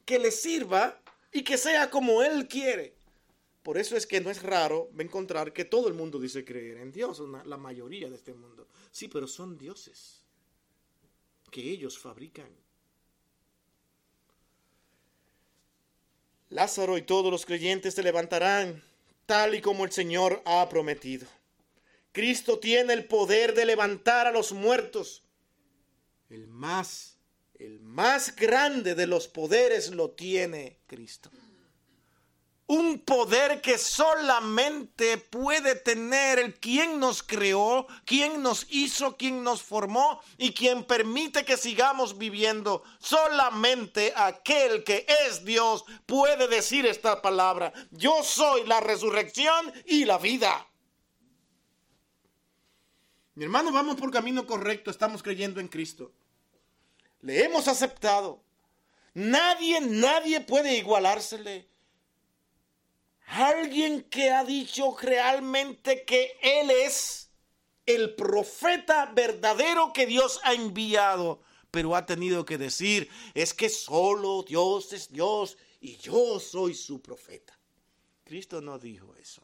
que 0.05 0.19
le 0.19 0.31
sirva 0.31 0.99
y 1.31 1.43
que 1.43 1.57
sea 1.57 1.89
como 1.89 2.21
él 2.21 2.47
quiere. 2.47 2.95
Por 3.63 3.77
eso 3.77 3.95
es 3.95 4.05
que 4.05 4.19
no 4.19 4.29
es 4.29 4.43
raro 4.43 4.89
encontrar 4.99 5.53
que 5.53 5.63
todo 5.63 5.87
el 5.87 5.93
mundo 5.93 6.19
dice 6.19 6.43
creer 6.43 6.77
en 6.77 6.91
Dios, 6.91 7.21
la 7.45 7.57
mayoría 7.57 8.09
de 8.09 8.17
este 8.17 8.33
mundo. 8.33 8.67
Sí, 8.91 9.07
pero 9.07 9.25
son 9.25 9.57
dioses 9.57 10.21
que 11.49 11.61
ellos 11.61 11.97
fabrican. 11.97 12.49
Lázaro 16.49 16.97
y 16.97 17.03
todos 17.03 17.31
los 17.31 17.45
creyentes 17.45 17.93
se 17.93 18.03
levantarán 18.03 18.83
tal 19.25 19.55
y 19.55 19.61
como 19.61 19.85
el 19.85 19.91
Señor 19.93 20.41
ha 20.45 20.67
prometido. 20.67 21.25
Cristo 22.11 22.59
tiene 22.59 22.93
el 22.93 23.05
poder 23.05 23.55
de 23.55 23.65
levantar 23.65 24.27
a 24.27 24.31
los 24.31 24.51
muertos. 24.51 25.23
El 26.29 26.47
más, 26.47 27.17
el 27.57 27.79
más 27.79 28.35
grande 28.35 28.93
de 28.93 29.07
los 29.07 29.29
poderes 29.29 29.89
lo 29.91 30.11
tiene 30.11 30.79
Cristo 30.85 31.31
un 32.67 32.99
poder 32.99 33.61
que 33.61 33.77
solamente 33.77 35.17
puede 35.17 35.75
tener 35.75 36.39
el 36.39 36.53
quien 36.59 36.99
nos 36.99 37.21
creó, 37.21 37.87
quien 38.05 38.41
nos 38.41 38.65
hizo, 38.69 39.17
quien 39.17 39.43
nos 39.43 39.61
formó 39.61 40.21
y 40.37 40.53
quien 40.53 40.85
permite 40.85 41.43
que 41.43 41.57
sigamos 41.57 42.17
viviendo. 42.17 42.83
Solamente 42.99 44.13
aquel 44.15 44.83
que 44.83 45.05
es 45.27 45.43
Dios 45.43 45.83
puede 46.05 46.47
decir 46.47 46.85
esta 46.85 47.21
palabra. 47.21 47.73
Yo 47.91 48.23
soy 48.23 48.65
la 48.65 48.79
resurrección 48.79 49.73
y 49.85 50.05
la 50.05 50.17
vida. 50.17 50.67
Mi 53.35 53.43
hermano, 53.43 53.71
vamos 53.71 53.97
por 53.97 54.11
camino 54.11 54.45
correcto, 54.45 54.89
estamos 54.89 55.21
creyendo 55.21 55.59
en 55.59 55.67
Cristo. 55.67 56.13
Le 57.21 57.43
hemos 57.43 57.67
aceptado. 57.67 58.43
Nadie, 59.15 59.81
nadie 59.81 60.41
puede 60.41 60.77
igualársele 60.77 61.72
alguien 63.25 64.03
que 64.03 64.31
ha 64.31 64.43
dicho 64.43 64.95
realmente 65.01 66.03
que 66.05 66.37
Él 66.41 66.69
es 66.69 67.29
el 67.85 68.15
profeta 68.15 69.11
verdadero 69.13 69.91
que 69.93 70.05
Dios 70.05 70.39
ha 70.43 70.53
enviado, 70.53 71.41
pero 71.71 71.95
ha 71.95 72.05
tenido 72.05 72.45
que 72.45 72.57
decir, 72.57 73.09
es 73.33 73.53
que 73.53 73.69
solo 73.69 74.43
Dios 74.43 74.93
es 74.93 75.11
Dios 75.11 75.57
y 75.81 75.97
yo 75.97 76.39
soy 76.39 76.73
su 76.73 77.01
profeta. 77.01 77.57
Cristo 78.23 78.61
no 78.61 78.79
dijo 78.79 79.15
eso. 79.15 79.43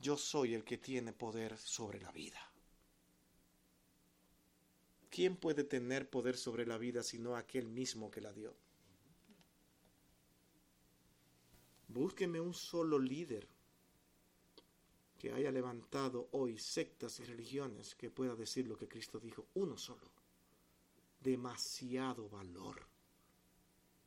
Yo 0.00 0.16
soy 0.16 0.54
el 0.54 0.64
que 0.64 0.78
tiene 0.78 1.12
poder 1.12 1.56
sobre 1.58 2.00
la 2.00 2.12
vida. 2.12 2.40
¿Quién 5.10 5.36
puede 5.36 5.64
tener 5.64 6.08
poder 6.08 6.36
sobre 6.36 6.66
la 6.66 6.76
vida 6.78 7.02
sino 7.02 7.34
aquel 7.34 7.66
mismo 7.66 8.10
que 8.10 8.20
la 8.20 8.32
dio? 8.32 8.54
Búsqueme 11.88 12.38
un 12.38 12.52
solo 12.52 12.98
líder 12.98 13.48
que 15.18 15.32
haya 15.32 15.50
levantado 15.50 16.28
hoy 16.32 16.58
sectas 16.58 17.18
y 17.18 17.24
religiones 17.24 17.94
que 17.94 18.10
pueda 18.10 18.36
decir 18.36 18.68
lo 18.68 18.76
que 18.76 18.88
Cristo 18.88 19.18
dijo. 19.18 19.46
Uno 19.54 19.76
solo. 19.76 20.10
Demasiado 21.20 22.28
valor. 22.28 22.86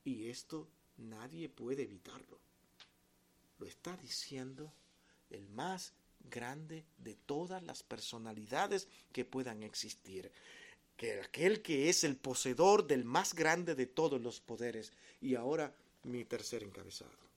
Y 0.06 0.30
esto 0.30 0.68
nadie 0.98 1.50
puede 1.50 1.84
evitarlo. 1.84 2.40
Lo 3.60 3.66
está 3.66 3.98
diciendo 3.98 4.72
el 5.30 5.48
más 5.50 5.94
grande 6.30 6.86
de 6.98 7.16
todas 7.16 7.62
las 7.64 7.84
personalidades 7.84 8.88
que 9.12 9.26
puedan 9.26 9.64
existir. 9.64 10.32
Que 10.96 11.20
aquel 11.20 11.62
que 11.62 11.90
es 11.90 12.04
el 12.04 12.16
poseedor 12.16 12.88
del 12.88 13.06
más 13.06 13.34
grande 13.34 13.76
de 13.76 13.88
todos 13.88 14.22
los 14.22 14.40
poderes. 14.40 14.94
Y 15.20 15.36
ahora 15.36 15.76
mi 16.04 16.24
tercer 16.26 16.64
encabezado. 16.64 17.31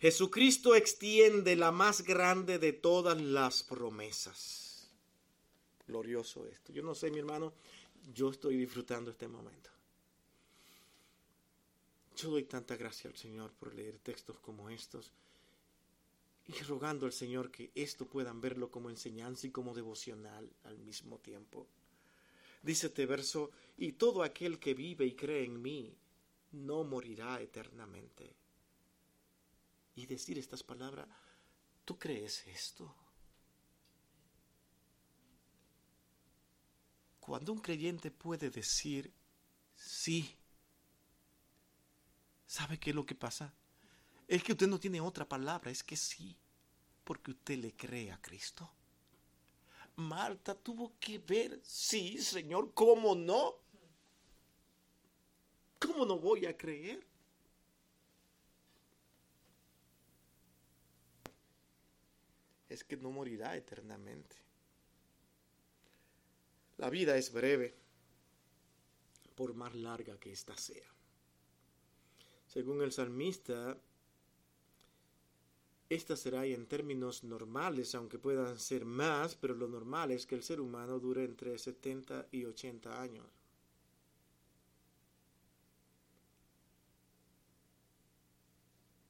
Jesucristo 0.00 0.76
extiende 0.76 1.56
la 1.56 1.72
más 1.72 2.02
grande 2.02 2.60
de 2.60 2.72
todas 2.72 3.20
las 3.20 3.64
promesas. 3.64 4.88
Glorioso 5.88 6.46
esto. 6.46 6.72
Yo 6.72 6.82
no 6.82 6.94
sé, 6.94 7.10
mi 7.10 7.18
hermano, 7.18 7.52
yo 8.14 8.30
estoy 8.30 8.56
disfrutando 8.56 9.10
este 9.10 9.26
momento. 9.26 9.70
Yo 12.16 12.30
doy 12.30 12.44
tanta 12.44 12.76
gracia 12.76 13.10
al 13.10 13.16
Señor 13.16 13.52
por 13.52 13.74
leer 13.74 13.98
textos 13.98 14.38
como 14.38 14.70
estos 14.70 15.10
y 16.46 16.52
rogando 16.62 17.06
al 17.06 17.12
Señor 17.12 17.50
que 17.50 17.70
esto 17.74 18.06
puedan 18.06 18.40
verlo 18.40 18.70
como 18.70 18.90
enseñanza 18.90 19.46
y 19.46 19.50
como 19.50 19.74
devocional 19.74 20.48
al 20.64 20.78
mismo 20.78 21.18
tiempo. 21.18 21.66
Dice 22.62 22.86
este 22.86 23.06
verso, 23.06 23.50
y 23.76 23.92
todo 23.92 24.22
aquel 24.22 24.58
que 24.58 24.74
vive 24.74 25.06
y 25.06 25.14
cree 25.14 25.44
en 25.44 25.60
mí 25.60 25.94
no 26.52 26.84
morirá 26.84 27.40
eternamente 27.40 28.34
y 29.98 30.06
decir 30.06 30.38
estas 30.38 30.62
palabras, 30.62 31.08
¿tú 31.84 31.98
crees 31.98 32.46
esto? 32.46 32.94
Cuando 37.18 37.52
un 37.52 37.58
creyente 37.58 38.12
puede 38.12 38.48
decir 38.48 39.12
sí, 39.74 40.36
¿sabe 42.46 42.78
qué 42.78 42.90
es 42.90 42.96
lo 42.96 43.04
que 43.04 43.16
pasa? 43.16 43.52
Es 44.28 44.44
que 44.44 44.52
usted 44.52 44.68
no 44.68 44.78
tiene 44.78 45.00
otra 45.00 45.28
palabra, 45.28 45.70
es 45.72 45.82
que 45.82 45.96
sí, 45.96 46.38
porque 47.02 47.32
usted 47.32 47.58
le 47.58 47.74
cree 47.74 48.12
a 48.12 48.22
Cristo. 48.22 48.70
Marta 49.96 50.54
tuvo 50.54 50.92
que 51.00 51.18
ver, 51.18 51.60
sí, 51.64 52.18
Señor, 52.18 52.72
¿cómo 52.72 53.16
no? 53.16 53.56
¿Cómo 55.80 56.06
no 56.06 56.20
voy 56.20 56.46
a 56.46 56.56
creer? 56.56 57.04
Es 62.68 62.84
que 62.84 62.96
no 62.96 63.10
morirá 63.10 63.56
eternamente. 63.56 64.36
La 66.76 66.90
vida 66.90 67.16
es 67.16 67.32
breve, 67.32 67.74
por 69.34 69.54
más 69.54 69.74
larga 69.74 70.18
que 70.18 70.32
ésta 70.32 70.56
sea. 70.56 70.88
Según 72.46 72.82
el 72.82 72.92
salmista, 72.92 73.78
esta 75.88 76.16
será 76.16 76.44
en 76.44 76.66
términos 76.66 77.24
normales, 77.24 77.94
aunque 77.94 78.18
puedan 78.18 78.58
ser 78.58 78.84
más, 78.84 79.34
pero 79.36 79.54
lo 79.54 79.68
normal 79.68 80.10
es 80.10 80.26
que 80.26 80.34
el 80.34 80.42
ser 80.42 80.60
humano 80.60 80.98
dure 80.98 81.24
entre 81.24 81.58
70 81.58 82.26
y 82.30 82.44
80 82.44 83.00
años. 83.00 83.26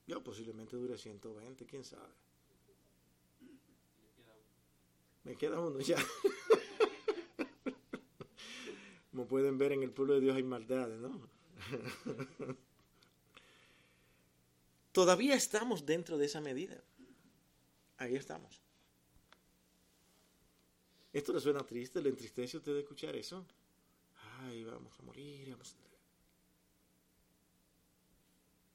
Yo 0.07 0.23
posiblemente 0.23 0.77
dure 0.77 0.97
120, 0.97 1.67
quién 1.67 1.85
sabe. 1.85 2.28
Me 5.29 5.37
queda 5.37 5.61
uno 5.61 5.79
ya. 5.81 5.99
Como 9.11 9.29
pueden 9.29 9.59
ver, 9.59 9.73
en 9.73 9.83
el 9.83 9.91
pueblo 9.91 10.15
de 10.15 10.21
Dios 10.21 10.35
hay 10.35 10.43
maldades, 10.43 10.99
¿no? 10.99 11.21
Todavía 14.93 15.35
estamos 15.35 15.85
dentro 15.85 16.17
de 16.17 16.25
esa 16.25 16.41
medida. 16.41 16.83
Ahí 17.99 18.17
estamos. 18.17 18.63
¿Esto 21.13 21.35
le 21.35 21.41
suena 21.41 21.61
triste? 21.61 22.01
¿Le 22.01 22.09
entristece 22.09 22.57
a 22.57 22.61
usted 22.61 22.73
de 22.73 22.81
escuchar 22.81 23.15
eso? 23.15 23.45
Ay, 24.41 24.65
vamos 24.65 24.99
a 24.99 25.03
morir, 25.03 25.51
vamos 25.51 25.75
a... 25.75 25.77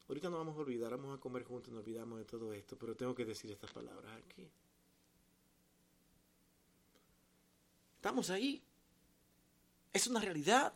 Ahorita 0.07 0.29
no 0.29 0.37
vamos 0.37 0.55
a 0.55 0.59
olvidar, 0.59 0.91
vamos 0.91 1.17
a 1.17 1.19
comer 1.19 1.45
juntos, 1.45 1.73
nos 1.73 1.81
olvidamos 1.81 2.19
de 2.19 2.25
todo 2.25 2.53
esto, 2.53 2.77
pero 2.77 2.95
tengo 2.95 3.15
que 3.15 3.25
decir 3.25 3.49
estas 3.49 3.71
palabras 3.71 4.21
aquí. 4.23 4.47
Estamos 8.03 8.29
ahí. 8.31 8.61
Es 9.93 10.07
una 10.07 10.19
realidad. 10.19 10.73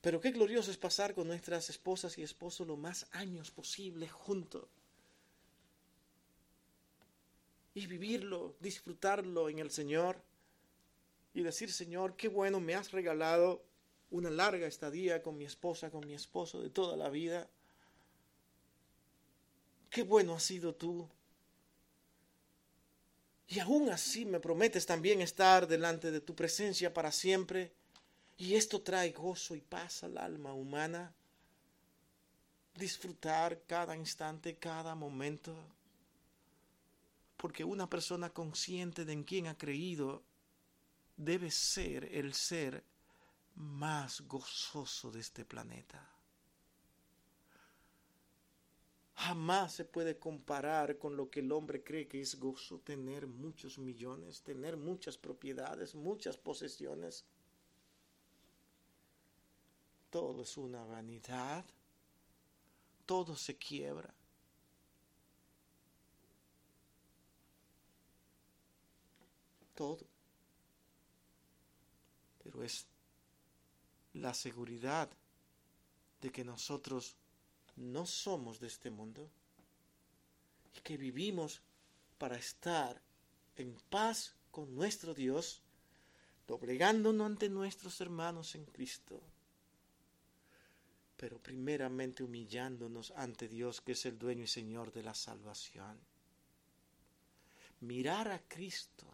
Pero 0.00 0.20
qué 0.20 0.30
glorioso 0.30 0.70
es 0.70 0.76
pasar 0.76 1.16
con 1.16 1.26
nuestras 1.26 1.68
esposas 1.68 2.16
y 2.16 2.22
esposos 2.22 2.64
lo 2.64 2.76
más 2.76 3.08
años 3.10 3.50
posible 3.50 4.08
juntos. 4.08 4.68
Y 7.74 7.88
vivirlo, 7.88 8.54
disfrutarlo 8.60 9.48
en 9.48 9.58
el 9.58 9.72
Señor. 9.72 10.22
Y 11.34 11.42
decir, 11.42 11.72
Señor, 11.72 12.14
qué 12.14 12.28
bueno 12.28 12.60
me 12.60 12.76
has 12.76 12.92
regalado 12.92 13.64
una 14.12 14.30
larga 14.30 14.68
estadía 14.68 15.24
con 15.24 15.36
mi 15.36 15.44
esposa, 15.44 15.90
con 15.90 16.06
mi 16.06 16.14
esposo 16.14 16.60
de 16.60 16.70
toda 16.70 16.96
la 16.96 17.08
vida. 17.08 17.50
Qué 19.90 20.04
bueno 20.04 20.34
has 20.34 20.44
sido 20.44 20.72
tú. 20.72 21.08
Y 23.52 23.60
aún 23.60 23.90
así 23.90 24.24
me 24.24 24.40
prometes 24.40 24.86
también 24.86 25.20
estar 25.20 25.68
delante 25.68 26.10
de 26.10 26.22
tu 26.22 26.34
presencia 26.34 26.94
para 26.94 27.12
siempre. 27.12 27.70
Y 28.38 28.54
esto 28.54 28.80
trae 28.80 29.10
gozo 29.10 29.54
y 29.54 29.60
paz 29.60 30.04
al 30.04 30.16
alma 30.16 30.54
humana. 30.54 31.12
Disfrutar 32.74 33.60
cada 33.66 33.94
instante, 33.94 34.56
cada 34.56 34.94
momento. 34.94 35.54
Porque 37.36 37.62
una 37.62 37.90
persona 37.90 38.30
consciente 38.30 39.04
de 39.04 39.12
en 39.12 39.22
quien 39.22 39.46
ha 39.48 39.58
creído 39.58 40.22
debe 41.18 41.50
ser 41.50 42.06
el 42.06 42.32
ser 42.32 42.82
más 43.56 44.22
gozoso 44.22 45.10
de 45.10 45.20
este 45.20 45.44
planeta. 45.44 46.11
Jamás 49.24 49.72
se 49.72 49.84
puede 49.84 50.18
comparar 50.18 50.98
con 50.98 51.16
lo 51.16 51.30
que 51.30 51.38
el 51.38 51.52
hombre 51.52 51.84
cree 51.84 52.08
que 52.08 52.20
es 52.20 52.40
gozo 52.40 52.80
tener 52.80 53.28
muchos 53.28 53.78
millones, 53.78 54.42
tener 54.42 54.76
muchas 54.76 55.16
propiedades, 55.16 55.94
muchas 55.94 56.36
posesiones. 56.36 57.24
Todo 60.10 60.42
es 60.42 60.56
una 60.56 60.82
vanidad, 60.84 61.64
todo 63.06 63.36
se 63.36 63.56
quiebra. 63.56 64.12
Todo. 69.76 70.04
Pero 72.42 72.64
es 72.64 72.88
la 74.14 74.34
seguridad 74.34 75.08
de 76.20 76.32
que 76.32 76.44
nosotros 76.44 77.16
no 77.76 78.06
somos 78.06 78.60
de 78.60 78.66
este 78.66 78.90
mundo 78.90 79.28
y 80.76 80.80
que 80.80 80.96
vivimos 80.96 81.60
para 82.18 82.36
estar 82.36 83.00
en 83.56 83.76
paz 83.90 84.34
con 84.50 84.74
nuestro 84.74 85.14
Dios, 85.14 85.60
doblegándonos 86.46 87.26
ante 87.26 87.48
nuestros 87.48 88.00
hermanos 88.00 88.54
en 88.54 88.64
Cristo, 88.66 89.20
pero 91.16 91.38
primeramente 91.38 92.22
humillándonos 92.22 93.12
ante 93.12 93.48
Dios 93.48 93.80
que 93.80 93.92
es 93.92 94.06
el 94.06 94.18
dueño 94.18 94.44
y 94.44 94.48
Señor 94.48 94.92
de 94.92 95.02
la 95.02 95.14
salvación. 95.14 95.98
Mirar 97.80 98.28
a 98.28 98.40
Cristo 98.40 99.06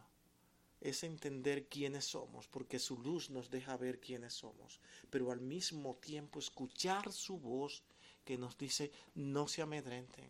es 0.81 1.03
entender 1.03 1.67
quiénes 1.69 2.05
somos, 2.05 2.47
porque 2.47 2.79
su 2.79 2.99
luz 2.99 3.31
nos 3.31 3.51
deja 3.51 3.77
ver 3.77 4.01
quiénes 4.01 4.35
somos, 4.35 4.81
pero 5.11 5.31
al 5.33 5.41
mismo 5.41 5.97
tiempo 5.97 6.39
escuchar 6.39 7.13
su 7.13 7.39
voz 7.39 7.83
que 8.29 8.37
nos 8.37 8.59
dice, 8.59 8.93
no 9.15 9.49
se 9.49 9.63
amedrenten. 9.63 10.29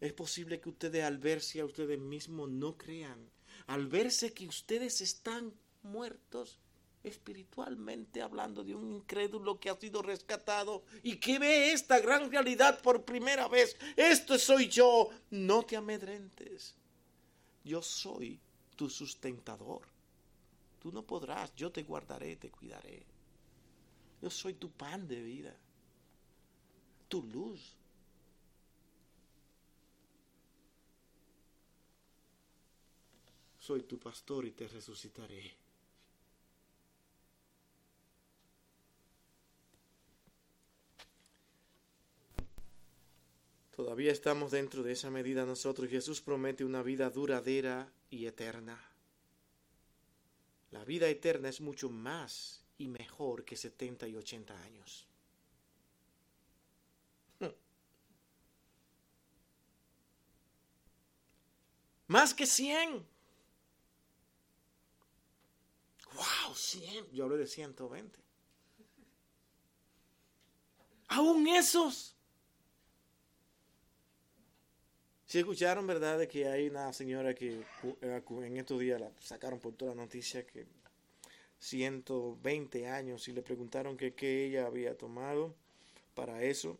Es 0.00 0.12
posible 0.12 0.60
que 0.60 0.68
ustedes 0.68 1.02
al 1.02 1.18
verse 1.18 1.58
a 1.58 1.64
ustedes 1.64 1.98
mismos 1.98 2.48
no 2.48 2.78
crean, 2.78 3.28
al 3.66 3.88
verse 3.88 4.32
que 4.32 4.46
ustedes 4.46 5.00
están 5.00 5.52
muertos 5.82 6.60
espiritualmente 7.02 8.22
hablando 8.22 8.62
de 8.62 8.72
un 8.72 8.92
incrédulo 8.92 9.58
que 9.58 9.68
ha 9.68 9.74
sido 9.74 10.00
rescatado 10.00 10.84
y 11.02 11.16
que 11.16 11.40
ve 11.40 11.72
esta 11.72 11.98
gran 11.98 12.30
realidad 12.30 12.80
por 12.82 13.04
primera 13.04 13.48
vez. 13.48 13.76
Esto 13.96 14.38
soy 14.38 14.68
yo, 14.68 15.08
no 15.30 15.64
te 15.64 15.76
amedrentes. 15.76 16.76
Yo 17.64 17.82
soy 17.82 18.38
tu 18.76 18.88
sustentador. 18.88 19.88
Tú 20.78 20.92
no 20.92 21.02
podrás, 21.02 21.52
yo 21.56 21.72
te 21.72 21.82
guardaré, 21.82 22.36
te 22.36 22.52
cuidaré. 22.52 23.04
Yo 24.22 24.30
soy 24.30 24.54
tu 24.54 24.70
pan 24.70 25.08
de 25.08 25.20
vida 25.20 25.58
luz. 27.22 27.76
Soy 33.58 33.82
tu 33.82 33.98
pastor 33.98 34.44
y 34.44 34.50
te 34.50 34.68
resucitaré. 34.68 35.56
Todavía 43.74 44.12
estamos 44.12 44.52
dentro 44.52 44.82
de 44.82 44.92
esa 44.92 45.10
medida 45.10 45.44
nosotros. 45.44 45.88
Jesús 45.88 46.20
promete 46.20 46.64
una 46.64 46.82
vida 46.82 47.10
duradera 47.10 47.90
y 48.08 48.26
eterna. 48.26 48.78
La 50.70 50.84
vida 50.84 51.08
eterna 51.08 51.48
es 51.48 51.60
mucho 51.60 51.90
más 51.90 52.62
y 52.78 52.86
mejor 52.88 53.44
que 53.44 53.56
70 53.56 54.06
y 54.08 54.16
80 54.16 54.62
años. 54.62 55.08
Más 62.06 62.34
que 62.34 62.46
100. 62.46 63.06
¡Wow! 66.14 66.54
100. 66.54 67.10
Yo 67.12 67.24
hablé 67.24 67.38
de 67.38 67.46
120. 67.46 68.18
Aún 71.08 71.46
esos. 71.48 72.14
Si 75.26 75.38
escucharon, 75.38 75.86
¿verdad? 75.86 76.18
De 76.18 76.28
que 76.28 76.46
hay 76.46 76.68
una 76.68 76.92
señora 76.92 77.34
que 77.34 77.64
eh, 78.02 78.22
en 78.28 78.56
estos 78.56 78.78
días 78.78 79.00
la 79.00 79.10
sacaron 79.20 79.58
por 79.58 79.74
toda 79.74 79.94
la 79.94 80.02
noticia 80.02 80.46
que 80.46 80.66
120 81.58 82.88
años 82.88 83.26
y 83.26 83.32
le 83.32 83.42
preguntaron 83.42 83.96
que 83.96 84.14
qué 84.14 84.46
ella 84.46 84.66
había 84.66 84.96
tomado 84.96 85.54
para 86.14 86.42
eso. 86.42 86.78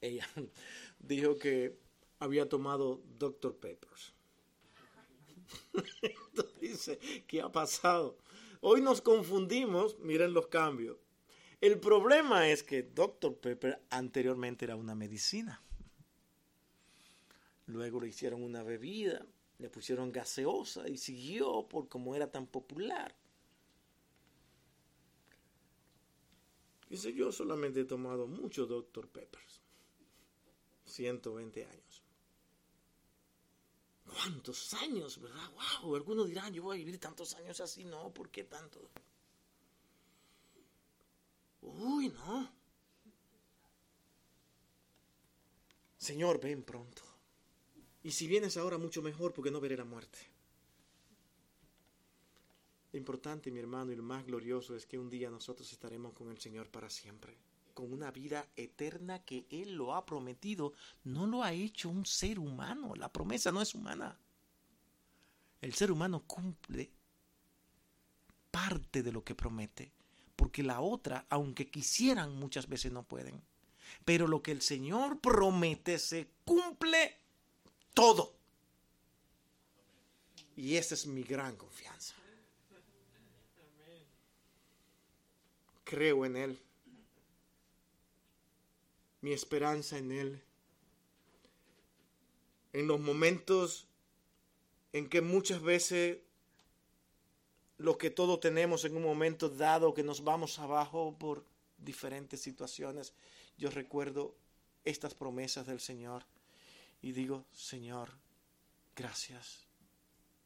ella 0.00 0.28
dijo 0.98 1.38
que 1.38 1.76
había 2.22 2.48
tomado 2.48 3.02
Dr. 3.18 3.56
Peppers. 3.56 4.14
Entonces 6.02 6.60
dice, 6.60 6.98
¿qué 7.26 7.42
ha 7.42 7.50
pasado? 7.50 8.16
Hoy 8.60 8.80
nos 8.80 9.00
confundimos, 9.02 9.98
miren 9.98 10.32
los 10.32 10.46
cambios. 10.46 10.98
El 11.60 11.80
problema 11.80 12.48
es 12.48 12.62
que 12.62 12.84
Dr. 12.84 13.36
Pepper 13.38 13.82
anteriormente 13.90 14.64
era 14.64 14.76
una 14.76 14.94
medicina. 14.94 15.60
Luego 17.66 18.00
le 18.00 18.08
hicieron 18.08 18.42
una 18.44 18.62
bebida, 18.62 19.26
le 19.58 19.68
pusieron 19.68 20.12
gaseosa 20.12 20.88
y 20.88 20.98
siguió 20.98 21.66
por 21.68 21.88
como 21.88 22.14
era 22.14 22.30
tan 22.30 22.46
popular. 22.46 23.16
Dice, 26.88 27.12
yo 27.14 27.32
solamente 27.32 27.80
he 27.80 27.84
tomado 27.84 28.28
mucho 28.28 28.66
Dr. 28.66 29.08
Peppers. 29.08 29.60
120 30.84 31.64
años. 31.64 31.91
¿Cuántos 34.14 34.74
años, 34.74 35.20
verdad? 35.20 35.50
Wow, 35.82 35.96
algunos 35.96 36.26
dirán, 36.26 36.52
yo 36.52 36.62
voy 36.62 36.76
a 36.76 36.84
vivir 36.84 36.98
tantos 36.98 37.34
años 37.34 37.60
así. 37.60 37.84
No, 37.84 38.12
¿por 38.12 38.30
qué 38.30 38.44
tanto? 38.44 38.90
Uy, 41.62 42.08
no. 42.08 42.52
Señor, 45.96 46.40
ven 46.40 46.62
pronto. 46.62 47.02
Y 48.02 48.10
si 48.10 48.26
vienes 48.26 48.56
ahora, 48.56 48.76
mucho 48.76 49.00
mejor, 49.02 49.32
porque 49.32 49.50
no 49.50 49.60
veré 49.60 49.76
la 49.76 49.84
muerte. 49.84 50.18
Lo 52.90 52.98
importante, 52.98 53.50
mi 53.50 53.60
hermano, 53.60 53.92
y 53.92 53.96
lo 53.96 54.02
más 54.02 54.26
glorioso 54.26 54.76
es 54.76 54.84
que 54.84 54.98
un 54.98 55.08
día 55.08 55.30
nosotros 55.30 55.72
estaremos 55.72 56.12
con 56.12 56.28
el 56.28 56.38
Señor 56.38 56.68
para 56.68 56.90
siempre, 56.90 57.38
con 57.72 57.92
una 57.92 58.10
vida 58.10 58.46
eterna 58.56 59.24
que 59.24 59.46
Él 59.50 59.74
lo 59.74 59.94
ha 59.94 60.06
prometido. 60.06 60.72
No 61.04 61.26
lo 61.26 61.42
ha 61.42 61.52
hecho 61.52 61.88
un 61.88 62.06
ser 62.06 62.38
humano, 62.38 62.94
la 62.94 63.12
promesa 63.12 63.52
no 63.52 63.60
es 63.60 63.74
humana. 63.74 64.18
El 65.60 65.74
ser 65.74 65.92
humano 65.92 66.24
cumple 66.26 66.90
parte 68.50 69.02
de 69.02 69.12
lo 69.12 69.24
que 69.24 69.34
promete, 69.34 69.92
porque 70.36 70.62
la 70.62 70.80
otra, 70.80 71.26
aunque 71.30 71.68
quisieran, 71.70 72.36
muchas 72.36 72.68
veces 72.68 72.92
no 72.92 73.02
pueden. 73.02 73.40
Pero 74.04 74.26
lo 74.26 74.42
que 74.42 74.52
el 74.52 74.62
Señor 74.62 75.20
promete 75.20 75.98
se 75.98 76.28
cumple 76.44 77.16
todo. 77.94 78.34
Y 80.56 80.76
esa 80.76 80.94
es 80.94 81.06
mi 81.06 81.22
gran 81.22 81.56
confianza. 81.56 82.14
Creo 85.84 86.24
en 86.24 86.36
Él. 86.36 86.58
Mi 89.22 89.32
esperanza 89.32 89.96
en 89.96 90.12
Él. 90.12 90.42
En 92.74 92.86
los 92.86 93.00
momentos 93.00 93.88
en 94.92 95.08
que 95.08 95.20
muchas 95.20 95.62
veces 95.62 96.18
lo 97.78 97.98
que 97.98 98.10
todos 98.10 98.38
tenemos 98.40 98.84
en 98.84 98.96
un 98.96 99.02
momento 99.02 99.48
dado 99.48 99.94
que 99.94 100.02
nos 100.02 100.22
vamos 100.22 100.58
abajo 100.58 101.16
por 101.18 101.44
diferentes 101.78 102.40
situaciones, 102.40 103.12
yo 103.58 103.70
recuerdo 103.70 104.36
estas 104.84 105.14
promesas 105.14 105.66
del 105.66 105.80
Señor 105.80 106.24
y 107.00 107.12
digo, 107.12 107.44
Señor, 107.52 108.10
gracias, 108.94 109.66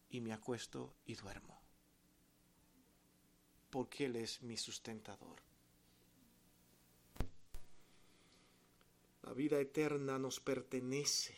y 0.08 0.20
me 0.20 0.32
acuesto 0.32 0.94
y 1.04 1.14
duermo, 1.14 1.60
porque 3.70 4.06
Él 4.06 4.16
es 4.16 4.42
mi 4.42 4.56
sustentador. 4.56 5.36
La 9.26 9.32
vida 9.32 9.58
eterna 9.58 10.20
nos 10.20 10.38
pertenece, 10.38 11.36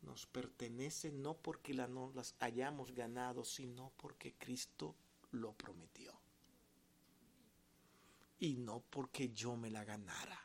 nos 0.00 0.24
pertenece 0.24 1.12
no 1.12 1.34
porque 1.34 1.74
la 1.74 1.86
no 1.86 2.10
las 2.14 2.34
hayamos 2.40 2.92
ganado, 2.92 3.44
sino 3.44 3.92
porque 3.98 4.32
Cristo 4.38 4.96
lo 5.32 5.52
prometió. 5.52 6.18
Y 8.40 8.54
no 8.54 8.82
porque 8.88 9.28
yo 9.34 9.54
me 9.54 9.70
la 9.70 9.84
ganara. 9.84 10.42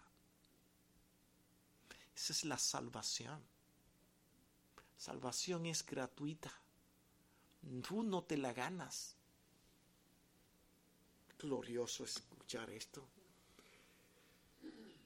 Esa 2.13 2.33
es 2.33 2.43
la 2.43 2.57
salvación. 2.57 3.41
Salvación 4.97 5.65
es 5.65 5.85
gratuita. 5.85 6.51
Tú 7.87 8.03
no 8.03 8.21
te 8.25 8.35
la 8.35 8.51
ganas. 8.51 9.15
Glorioso 11.39 12.03
escuchar 12.03 12.69
esto. 12.69 13.07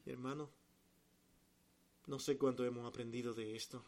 Hermano, 0.04 0.57
no 2.08 2.20
sé 2.20 2.38
cuánto 2.38 2.66
hemos 2.66 2.88
aprendido 2.88 3.34
de 3.34 3.56
esto, 3.56 3.84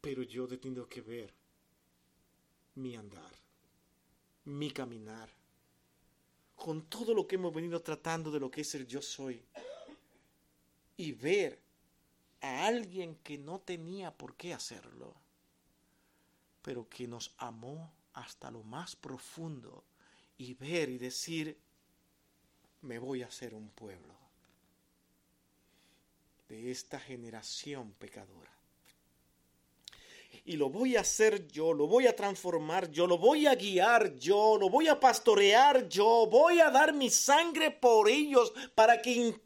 pero 0.00 0.22
yo 0.22 0.48
he 0.50 0.56
tenido 0.56 0.88
que 0.88 1.02
ver 1.02 1.32
mi 2.76 2.96
andar, 2.96 3.32
mi 4.44 4.70
caminar, 4.70 5.28
con 6.56 6.86
todo 6.86 7.14
lo 7.14 7.26
que 7.26 7.36
hemos 7.36 7.52
venido 7.52 7.80
tratando 7.82 8.30
de 8.30 8.40
lo 8.40 8.50
que 8.50 8.62
es 8.62 8.74
el 8.74 8.86
yo 8.86 9.02
soy, 9.02 9.42
y 10.96 11.12
ver 11.12 11.60
a 12.40 12.66
alguien 12.66 13.16
que 13.16 13.36
no 13.36 13.60
tenía 13.60 14.16
por 14.16 14.36
qué 14.36 14.54
hacerlo, 14.54 15.14
pero 16.62 16.88
que 16.88 17.06
nos 17.06 17.34
amó 17.36 17.92
hasta 18.14 18.50
lo 18.50 18.62
más 18.62 18.96
profundo 18.96 19.84
y 20.38 20.54
ver 20.54 20.88
y 20.88 20.96
decir, 20.96 21.58
me 22.80 22.98
voy 22.98 23.22
a 23.22 23.26
hacer 23.26 23.52
un 23.52 23.68
pueblo 23.70 24.19
de 26.50 26.72
esta 26.72 26.98
generación 26.98 27.92
pecadora. 27.92 28.50
Y 30.44 30.56
lo 30.56 30.68
voy 30.68 30.96
a 30.96 31.02
hacer 31.02 31.46
yo, 31.46 31.72
lo 31.72 31.86
voy 31.86 32.08
a 32.08 32.16
transformar 32.16 32.90
yo, 32.90 33.06
lo 33.06 33.18
voy 33.18 33.46
a 33.46 33.54
guiar 33.54 34.16
yo, 34.16 34.58
lo 34.58 34.68
voy 34.68 34.88
a 34.88 34.98
pastorear 34.98 35.88
yo, 35.88 36.26
voy 36.28 36.60
a 36.60 36.70
dar 36.70 36.92
mi 36.92 37.08
sangre 37.08 37.70
por 37.70 38.08
ellos 38.08 38.52
para 38.74 39.00
que 39.00 39.40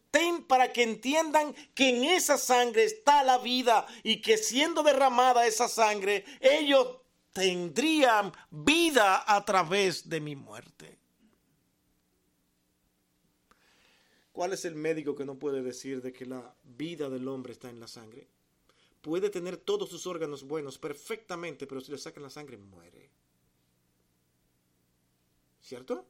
para 0.47 0.73
que 0.73 0.85
entiendan 0.85 1.53
que 1.75 1.89
en 1.89 2.05
esa 2.05 2.39
sangre 2.39 2.85
está 2.85 3.25
la 3.25 3.39
vida 3.39 3.85
y 4.05 4.23
que 4.23 4.39
siendo 4.39 4.85
derramada 4.85 5.45
esa 5.45 5.67
sangre, 5.69 6.25
ellos 6.39 6.99
tendrían 7.33 8.33
vida 8.49 9.25
a 9.27 9.45
través 9.45 10.09
de 10.09 10.21
mi 10.21 10.37
muerte. 10.37 11.04
¿Cuál 14.35 14.53
es 14.53 14.65
el 14.65 14.75
médico 14.75 15.15
que 15.15 15.25
no 15.25 15.39
puede 15.39 15.63
decir 15.63 16.03
de 16.03 16.13
que 16.13 16.27
la 16.27 16.57
vida 16.65 17.09
del 17.09 17.29
hombre 17.29 17.53
está 17.53 17.71
en 17.71 17.79
la 17.79 17.87
sangre? 17.87 18.27
Puede 19.01 19.31
tener 19.31 19.57
todos 19.57 19.89
sus 19.89 20.09
órganos 20.09 20.43
buenos 20.43 20.77
perfectamente, 20.77 21.69
pero 21.69 21.81
si 21.81 21.93
le 21.93 21.99
sacan 21.99 22.25
la 22.25 22.31
sangre, 22.31 22.57
muere. 22.57 23.11
¿Cierto? 25.63 26.05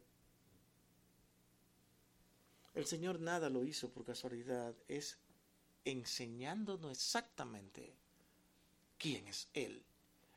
El 2.73 2.87
Señor 2.87 3.21
nada 3.21 3.51
lo 3.51 3.63
hizo 3.63 3.91
por 3.91 4.07
casualidad, 4.07 4.75
es 4.89 5.19
enseñándonos 5.85 6.93
exactamente 6.93 7.95
quién 8.97 9.29
es 9.29 9.49
Él 9.53 9.85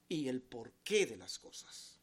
y 0.09 0.27
el 0.27 0.41
porqué 0.41 1.05
de 1.05 1.15
las 1.15 1.39
cosas. 1.39 2.01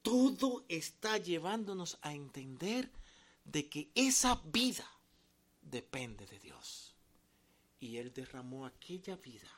Todo 0.00 0.64
está 0.70 1.18
llevándonos 1.18 1.98
a 2.00 2.14
entender 2.14 2.90
de 3.44 3.68
que 3.68 3.90
esa 3.94 4.40
vida 4.46 4.88
depende 5.62 6.26
de 6.26 6.38
Dios. 6.38 6.94
Y 7.80 7.98
Él 7.98 8.12
derramó 8.12 8.66
aquella 8.66 9.16
vida 9.16 9.50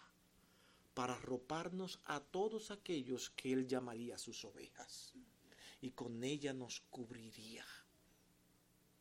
para 0.95 1.15
arroparnos 1.15 2.01
a 2.07 2.21
todos 2.21 2.71
aquellos 2.71 3.31
que 3.31 3.53
Él 3.53 3.67
llamaría 3.67 4.19
sus 4.19 4.45
ovejas. 4.45 5.13
Y 5.81 5.91
con 5.91 6.25
ella 6.25 6.53
nos 6.53 6.81
cubriría 6.91 7.65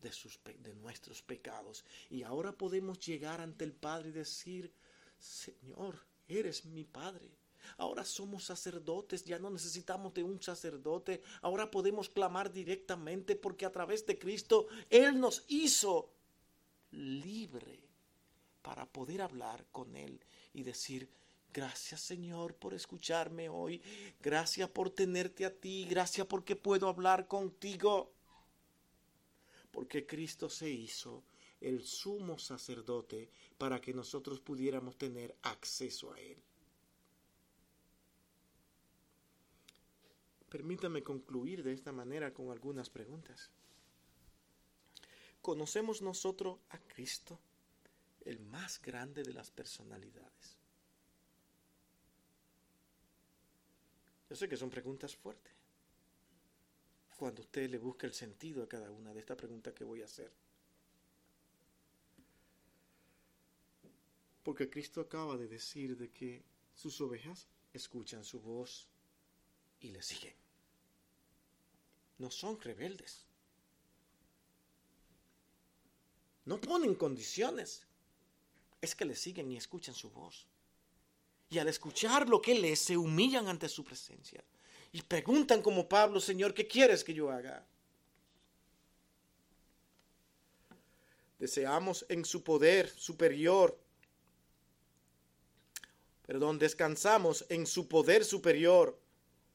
de, 0.01 0.11
sus, 0.11 0.39
de 0.43 0.75
nuestros 0.75 1.21
pecados. 1.21 1.86
Y 2.09 2.23
ahora 2.23 2.51
podemos 2.51 2.99
llegar 2.99 3.41
ante 3.41 3.65
el 3.65 3.73
Padre 3.73 4.09
y 4.09 4.11
decir, 4.13 4.71
Señor, 5.17 6.05
eres 6.27 6.65
mi 6.65 6.83
Padre. 6.83 7.31
Ahora 7.78 8.05
somos 8.05 8.45
sacerdotes, 8.45 9.24
ya 9.24 9.39
no 9.39 9.49
necesitamos 9.49 10.13
de 10.13 10.24
un 10.24 10.41
sacerdote. 10.41 11.22
Ahora 11.41 11.70
podemos 11.72 12.09
clamar 12.09 12.51
directamente 12.51 13.36
porque 13.36 13.66
a 13.66 13.72
través 13.72 14.05
de 14.05 14.18
Cristo 14.18 14.68
Él 14.89 15.20
nos 15.20 15.43
hizo 15.47 16.09
libre 16.91 17.80
para 18.61 18.86
poder 18.86 19.22
hablar 19.22 19.66
con 19.72 19.95
Él 19.95 20.20
y 20.53 20.63
decir, 20.63 21.09
gracias 21.53 22.01
Señor 22.01 22.55
por 22.55 22.74
escucharme 22.74 23.49
hoy, 23.49 23.82
gracias 24.22 24.70
por 24.70 24.89
tenerte 24.89 25.45
a 25.45 25.53
ti, 25.53 25.86
gracias 25.89 26.26
porque 26.28 26.55
puedo 26.55 26.88
hablar 26.88 27.28
contigo 27.28 28.11
porque 29.76 30.05
Cristo 30.05 30.49
se 30.49 30.70
hizo 30.70 31.24
el 31.59 31.84
sumo 31.84 32.39
sacerdote 32.39 33.30
para 33.57 33.82
que 33.82 33.93
nosotros 33.93 34.39
pudiéramos 34.39 34.97
tener 34.97 35.36
acceso 35.41 36.13
a 36.13 36.20
Él. 36.22 36.38
Permítame 40.56 41.03
concluir 41.03 41.64
de 41.64 41.74
esta 41.74 41.91
manera 41.91 42.34
con 42.34 42.49
algunas 42.49 42.89
preguntas. 42.89 43.51
conocemos 45.41 46.01
nosotros 46.01 46.60
a 46.70 46.78
Cristo, 46.80 47.38
el 48.22 48.39
más 48.39 48.82
grande 48.82 49.22
de 49.22 49.34
las 49.34 49.51
personalidades. 49.51 50.56
Yo 54.30 54.36
sé 54.38 54.47
que 54.47 54.56
son 54.56 54.70
preguntas 54.70 55.14
fuertes. 55.14 55.51
Cuando 57.18 57.41
usted 57.41 57.70
le 57.70 57.78
busca 57.78 58.08
el 58.08 58.14
sentido 58.14 58.64
a 58.64 58.70
cada 58.70 58.89
una 58.91 59.14
de 59.14 59.20
estas 59.20 59.36
preguntas 59.36 59.74
que 59.74 59.84
voy 59.84 60.03
a 60.03 60.06
hacer. 60.06 60.32
Porque 64.41 64.70
Cristo 64.70 65.01
acaba 65.01 65.36
de 65.36 65.49
decir 65.49 65.97
de 65.97 66.12
que 66.12 66.45
sus 66.74 67.01
ovejas 67.01 67.45
escuchan 67.74 68.24
su 68.24 68.39
voz 68.39 68.88
y 69.82 69.89
le 69.89 70.01
siguen. 70.01 70.45
No 72.18 72.32
son 72.32 72.59
rebeldes. 72.59 73.26
No 76.45 76.61
ponen 76.61 76.95
condiciones. 76.95 77.86
Es 78.82 78.95
que 78.95 79.05
le 79.05 79.16
siguen 79.16 79.51
y 79.51 79.57
escuchan 79.57 79.95
su 79.95 80.09
voz. 80.11 80.47
Y 81.49 81.57
al 81.57 81.68
escuchar 81.68 82.30
lo 82.30 82.41
que 82.41 82.53
Él 82.53 82.66
es, 82.66 82.80
se 82.80 82.97
humillan 82.97 83.47
ante 83.47 83.70
su 83.70 83.84
presencia. 83.84 84.43
Y 84.91 85.01
preguntan 85.01 85.61
como 85.61 85.89
Pablo, 85.89 86.20
Señor, 86.20 86.53
¿qué 86.53 86.68
quieres 86.68 87.03
que 87.03 87.13
yo 87.13 87.30
haga? 87.30 87.66
Deseamos 91.39 92.05
en 92.09 92.24
su 92.24 92.43
poder 92.43 92.89
superior. 92.89 93.78
Perdón, 96.26 96.57
descansamos 96.57 97.45
en 97.49 97.68
su 97.68 97.88
poder 97.88 98.24
superior. 98.24 98.99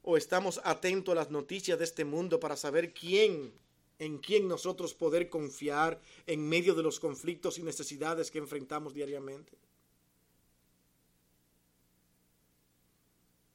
O 0.03 0.17
estamos 0.17 0.61
atentos 0.65 1.13
a 1.13 1.17
las 1.17 1.31
noticias 1.31 1.79
de 1.79 1.85
este 1.85 2.05
mundo 2.05 2.41
para 2.41 2.57
saber 2.57 2.95
quién, 2.95 3.53
en 3.99 4.19
quién 4.19 4.49
nosotros 4.49 4.95
poder 4.95 5.29
confiar 5.29 6.01
en 6.27 6.49
medio 6.49 6.75
de 6.75 6.83
los 6.83 6.99
conflictos 6.99 7.59
y 7.59 7.63
necesidades 7.63 8.31
que 8.31 8.39
enfrentamos 8.39 8.95
diariamente. 8.95 9.59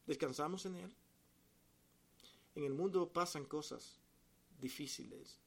Descansamos 0.05 0.65
en 0.65 0.75
Él. 0.75 0.93
En 2.55 2.63
el 2.63 2.73
mundo 2.73 3.09
pasan 3.09 3.45
cosas 3.45 3.97
difíciles, 4.61 5.37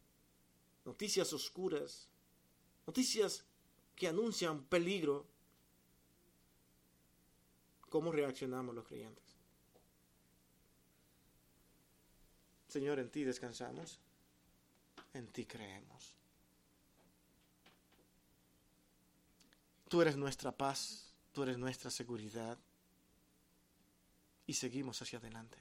noticias 0.84 1.32
oscuras, 1.32 2.08
noticias 2.86 3.44
que 3.94 4.08
anuncian 4.08 4.64
peligro. 4.64 5.26
¿Cómo 7.88 8.12
reaccionamos 8.12 8.74
los 8.74 8.84
creyentes? 8.84 9.27
Señor, 12.68 12.98
en 12.98 13.10
ti 13.10 13.24
descansamos, 13.24 13.98
en 15.14 15.26
ti 15.28 15.46
creemos. 15.46 16.14
Tú 19.88 20.02
eres 20.02 20.16
nuestra 20.16 20.52
paz, 20.52 21.14
tú 21.32 21.42
eres 21.42 21.56
nuestra 21.56 21.90
seguridad 21.90 22.58
y 24.46 24.52
seguimos 24.52 25.00
hacia 25.00 25.18
adelante. 25.18 25.56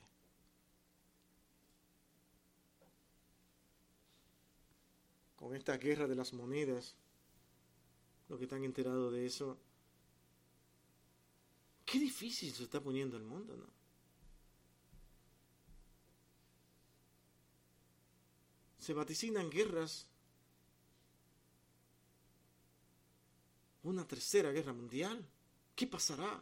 Con 5.38 5.56
esta 5.56 5.78
guerra 5.78 6.08
de 6.08 6.16
las 6.16 6.34
monedas, 6.34 6.96
lo 8.28 8.38
que 8.38 8.44
están 8.44 8.66
enterados 8.66 9.14
de 9.14 9.26
eso, 9.26 9.58
qué 11.86 12.00
difícil 12.00 12.54
se 12.54 12.64
está 12.64 12.82
poniendo 12.82 13.16
el 13.16 13.24
mundo, 13.24 13.56
¿no? 13.56 13.77
Se 18.88 18.94
vaticinan 18.94 19.50
guerras, 19.50 20.08
una 23.84 24.08
tercera 24.08 24.50
guerra 24.54 24.72
mundial. 24.72 25.28
¿Qué 25.76 25.86
pasará? 25.88 26.42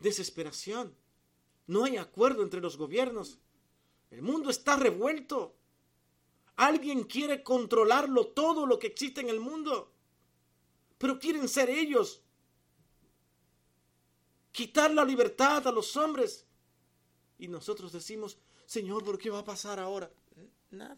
desesperación. 0.00 0.92
No 1.68 1.84
hay 1.84 1.98
acuerdo 1.98 2.42
entre 2.42 2.60
los 2.60 2.76
gobiernos. 2.76 3.38
El 4.10 4.22
mundo 4.22 4.50
está 4.50 4.74
revuelto. 4.74 5.54
Alguien 6.56 7.04
quiere 7.04 7.44
controlarlo 7.44 8.26
todo 8.26 8.66
lo 8.66 8.80
que 8.80 8.88
existe 8.88 9.20
en 9.20 9.28
el 9.28 9.38
mundo. 9.38 9.92
Pero 10.98 11.20
quieren 11.20 11.46
ser 11.46 11.70
ellos. 11.70 12.22
Quitar 14.50 14.92
la 14.92 15.04
libertad 15.04 15.64
a 15.68 15.70
los 15.70 15.96
hombres. 15.96 16.44
Y 17.38 17.46
nosotros 17.46 17.92
decimos, 17.92 18.36
Señor, 18.66 19.04
¿por 19.04 19.16
qué 19.16 19.30
va 19.30 19.38
a 19.38 19.44
pasar 19.44 19.78
ahora? 19.78 20.10
Nada. 20.70 20.96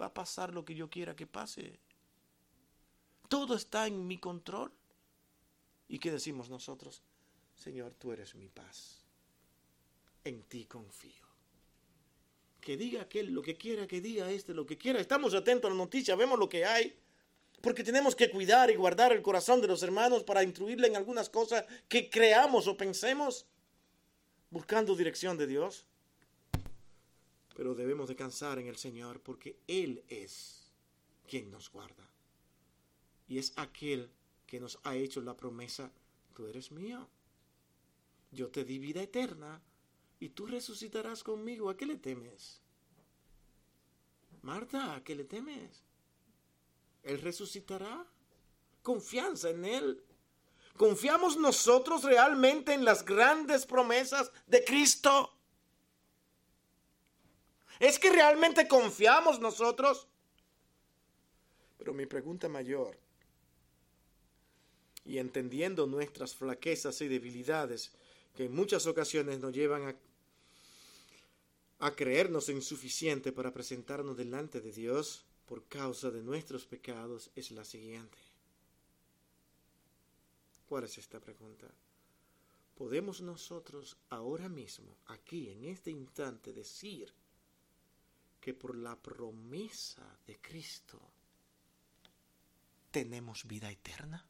Va 0.00 0.06
a 0.06 0.14
pasar 0.14 0.54
lo 0.54 0.64
que 0.64 0.74
yo 0.74 0.88
quiera 0.88 1.16
que 1.16 1.26
pase. 1.26 1.78
Todo 3.28 3.56
está 3.56 3.86
en 3.86 4.06
mi 4.06 4.18
control. 4.18 4.72
¿Y 5.88 5.98
qué 5.98 6.10
decimos 6.10 6.48
nosotros? 6.48 7.02
Señor, 7.54 7.94
tú 7.94 8.12
eres 8.12 8.34
mi 8.34 8.48
paz. 8.48 9.04
En 10.24 10.42
ti 10.44 10.64
confío. 10.66 11.26
Que 12.60 12.76
diga 12.76 13.02
aquel 13.02 13.32
lo 13.32 13.42
que 13.42 13.56
quiera, 13.56 13.86
que 13.86 14.00
diga 14.00 14.30
este 14.30 14.54
lo 14.54 14.66
que 14.66 14.78
quiera. 14.78 15.00
Estamos 15.00 15.34
atentos 15.34 15.70
a 15.70 15.74
la 15.74 15.78
noticia, 15.78 16.14
vemos 16.16 16.38
lo 16.38 16.48
que 16.48 16.64
hay. 16.64 16.96
Porque 17.60 17.82
tenemos 17.82 18.14
que 18.14 18.30
cuidar 18.30 18.70
y 18.70 18.76
guardar 18.76 19.12
el 19.12 19.22
corazón 19.22 19.60
de 19.60 19.66
los 19.66 19.82
hermanos 19.82 20.22
para 20.22 20.44
instruirle 20.44 20.86
en 20.86 20.96
algunas 20.96 21.28
cosas 21.28 21.64
que 21.88 22.08
creamos 22.08 22.68
o 22.68 22.76
pensemos, 22.76 23.46
buscando 24.50 24.94
dirección 24.94 25.36
de 25.36 25.48
Dios. 25.48 25.84
Pero 27.58 27.74
debemos 27.74 28.08
descansar 28.08 28.58
en 28.58 28.68
el 28.68 28.78
Señor 28.78 29.20
porque 29.20 29.58
Él 29.66 30.02
es 30.08 30.72
quien 31.28 31.50
nos 31.50 31.70
guarda. 31.70 32.08
Y 33.26 33.36
es 33.36 33.52
aquel 33.56 34.08
que 34.46 34.60
nos 34.60 34.78
ha 34.84 34.96
hecho 34.96 35.20
la 35.20 35.36
promesa, 35.36 35.92
tú 36.34 36.46
eres 36.46 36.72
mío 36.72 37.06
yo 38.30 38.48
te 38.48 38.64
di 38.64 38.78
vida 38.78 39.02
eterna 39.02 39.60
y 40.20 40.30
tú 40.30 40.46
resucitarás 40.46 41.22
conmigo. 41.22 41.70
¿A 41.70 41.76
qué 41.76 41.86
le 41.86 41.96
temes? 41.96 42.60
Marta, 44.42 44.94
¿a 44.94 45.04
qué 45.04 45.14
le 45.14 45.24
temes? 45.24 45.82
Él 47.02 47.20
resucitará. 47.20 48.06
Confianza 48.82 49.50
en 49.50 49.64
Él. 49.64 50.04
¿Confiamos 50.76 51.36
nosotros 51.36 52.04
realmente 52.04 52.72
en 52.72 52.84
las 52.84 53.04
grandes 53.04 53.66
promesas 53.66 54.30
de 54.46 54.64
Cristo? 54.64 55.37
¿Es 57.78 57.98
que 57.98 58.10
realmente 58.10 58.66
confiamos 58.66 59.38
nosotros? 59.40 60.08
Pero 61.78 61.92
mi 61.94 62.06
pregunta 62.06 62.48
mayor, 62.48 62.98
y 65.04 65.18
entendiendo 65.18 65.86
nuestras 65.86 66.34
flaquezas 66.34 67.00
y 67.00 67.08
debilidades, 67.08 67.92
que 68.34 68.44
en 68.44 68.54
muchas 68.54 68.86
ocasiones 68.86 69.38
nos 69.40 69.52
llevan 69.52 69.96
a, 71.78 71.94
creernos 71.94 72.48
insuficientes 72.48 73.32
para 73.32 73.52
presentarnos 73.52 74.16
delante 74.16 74.60
de 74.60 74.72
Dios 74.72 75.24
por 75.46 75.64
causa 75.64 76.10
de 76.10 76.22
nuestros 76.22 76.66
pecados 76.66 77.30
es 77.34 77.50
la 77.52 77.64
siguiente. 77.64 78.18
¿Cuál 80.68 80.84
es 80.84 80.98
esta 80.98 81.20
pregunta? 81.20 81.68
¿Podemos 82.76 83.22
nosotros 83.22 83.96
ahora 84.10 84.48
mismo, 84.48 84.94
aquí, 85.06 85.48
en 85.48 85.64
este 85.64 85.90
instante, 85.90 86.52
decir 86.52 87.12
que 88.48 88.54
por 88.54 88.74
la 88.74 88.96
promesa 88.96 90.02
de 90.26 90.40
Cristo 90.40 90.98
tenemos 92.90 93.46
vida 93.46 93.70
eterna? 93.70 94.26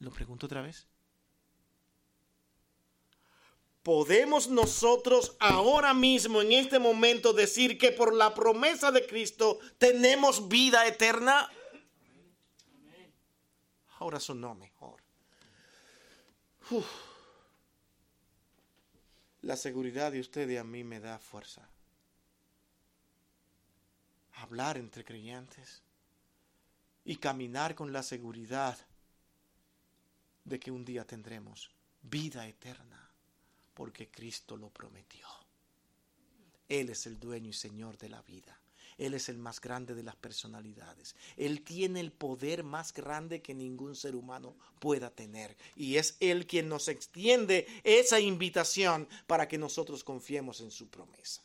Lo 0.00 0.10
pregunto 0.10 0.44
otra 0.44 0.60
vez. 0.60 0.86
¿Podemos 3.82 4.48
nosotros 4.48 5.38
ahora 5.40 5.94
mismo, 5.94 6.42
en 6.42 6.52
este 6.52 6.78
momento, 6.78 7.32
decir 7.32 7.78
que 7.78 7.92
por 7.92 8.12
la 8.14 8.34
promesa 8.34 8.92
de 8.92 9.06
Cristo 9.06 9.58
tenemos 9.78 10.48
vida 10.48 10.86
eterna? 10.86 11.50
Ahora 13.98 14.20
sonó 14.20 14.54
mejor. 14.54 15.02
La 19.44 19.56
seguridad 19.56 20.10
de 20.10 20.20
usted 20.20 20.48
y 20.48 20.56
a 20.56 20.64
mí 20.64 20.84
me 20.84 21.00
da 21.00 21.18
fuerza. 21.18 21.68
Hablar 24.36 24.78
entre 24.78 25.04
creyentes 25.04 25.82
y 27.04 27.16
caminar 27.16 27.74
con 27.74 27.92
la 27.92 28.02
seguridad 28.02 28.78
de 30.44 30.58
que 30.58 30.70
un 30.70 30.82
día 30.82 31.06
tendremos 31.06 31.70
vida 32.00 32.48
eterna, 32.48 33.10
porque 33.74 34.08
Cristo 34.08 34.56
lo 34.56 34.70
prometió. 34.70 35.26
Él 36.66 36.88
es 36.88 37.04
el 37.04 37.20
dueño 37.20 37.50
y 37.50 37.52
Señor 37.52 37.98
de 37.98 38.08
la 38.08 38.22
vida. 38.22 38.58
Él 38.98 39.14
es 39.14 39.28
el 39.28 39.38
más 39.38 39.60
grande 39.60 39.94
de 39.94 40.02
las 40.02 40.16
personalidades. 40.16 41.16
Él 41.36 41.62
tiene 41.62 42.00
el 42.00 42.12
poder 42.12 42.62
más 42.62 42.92
grande 42.92 43.42
que 43.42 43.54
ningún 43.54 43.96
ser 43.96 44.14
humano 44.14 44.56
pueda 44.78 45.10
tener. 45.10 45.56
Y 45.76 45.96
es 45.96 46.16
Él 46.20 46.46
quien 46.46 46.68
nos 46.68 46.88
extiende 46.88 47.66
esa 47.82 48.20
invitación 48.20 49.08
para 49.26 49.48
que 49.48 49.58
nosotros 49.58 50.04
confiemos 50.04 50.60
en 50.60 50.70
su 50.70 50.88
promesa. 50.88 51.42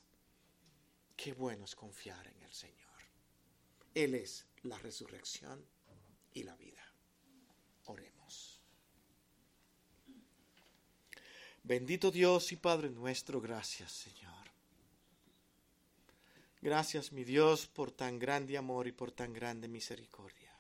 Qué 1.16 1.34
bueno 1.34 1.66
es 1.66 1.76
confiar 1.76 2.28
en 2.28 2.42
el 2.44 2.54
Señor. 2.54 2.78
Él 3.94 4.16
es 4.16 4.46
la 4.64 4.78
resurrección 4.78 5.66
y 6.34 6.44
la 6.44 6.56
vida. 6.56 6.84
Oremos. 7.86 8.62
Bendito 11.64 12.10
Dios 12.10 12.52
y 12.52 12.56
Padre 12.56 12.90
nuestro, 12.90 13.42
gracias 13.42 13.92
Señor. 13.92 14.39
Gracias 16.62 17.12
mi 17.12 17.24
Dios 17.24 17.68
por 17.68 17.92
tan 17.92 18.20
grande 18.20 18.58
amor 18.58 18.88
y 18.88 18.92
por 18.92 19.12
tan 19.12 19.34
grande 19.34 19.68
misericordia. 19.68 20.54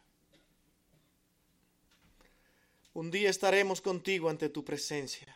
Un 2.94 3.12
día 3.12 3.30
estaremos 3.30 3.82
contigo 3.82 4.30
ante 4.30 4.50
tu 4.50 4.64
presencia. 4.64 5.36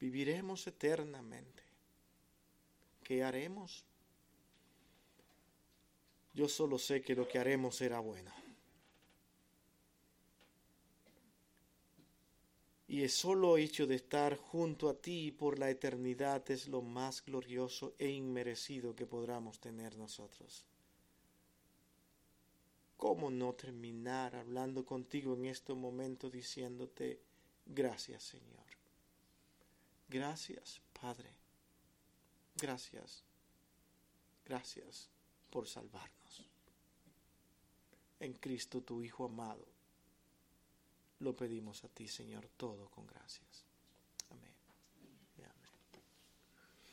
Viviremos 0.00 0.66
eternamente. 0.66 1.62
¿Qué 3.02 3.24
haremos? 3.24 3.84
Yo 6.34 6.48
solo 6.48 6.78
sé 6.78 7.02
que 7.02 7.14
lo 7.14 7.26
que 7.26 7.38
haremos 7.38 7.76
será 7.76 7.98
bueno. 7.98 8.32
Y 12.88 13.02
el 13.02 13.10
solo 13.10 13.58
hecho 13.58 13.86
de 13.86 13.96
estar 13.96 14.38
junto 14.38 14.88
a 14.88 14.94
ti 14.94 15.30
por 15.30 15.58
la 15.58 15.68
eternidad 15.68 16.50
es 16.50 16.68
lo 16.68 16.80
más 16.80 17.22
glorioso 17.22 17.94
e 17.98 18.08
inmerecido 18.08 18.96
que 18.96 19.04
podamos 19.04 19.60
tener 19.60 19.98
nosotros. 19.98 20.64
¿Cómo 22.96 23.30
no 23.30 23.52
terminar 23.52 24.34
hablando 24.34 24.86
contigo 24.86 25.34
en 25.34 25.44
este 25.44 25.74
momento 25.74 26.30
diciéndote 26.30 27.20
gracias 27.66 28.22
Señor? 28.22 28.66
Gracias 30.08 30.80
Padre. 30.98 31.30
Gracias. 32.56 33.22
Gracias 34.46 35.10
por 35.50 35.68
salvarnos. 35.68 36.48
En 38.18 38.32
Cristo 38.32 38.80
tu 38.80 39.02
Hijo 39.02 39.26
amado 39.26 39.77
lo 41.20 41.36
pedimos 41.36 41.84
a 41.84 41.88
ti, 41.88 42.08
Señor, 42.08 42.48
todo 42.56 42.90
con 42.90 43.06
gracias. 43.06 43.67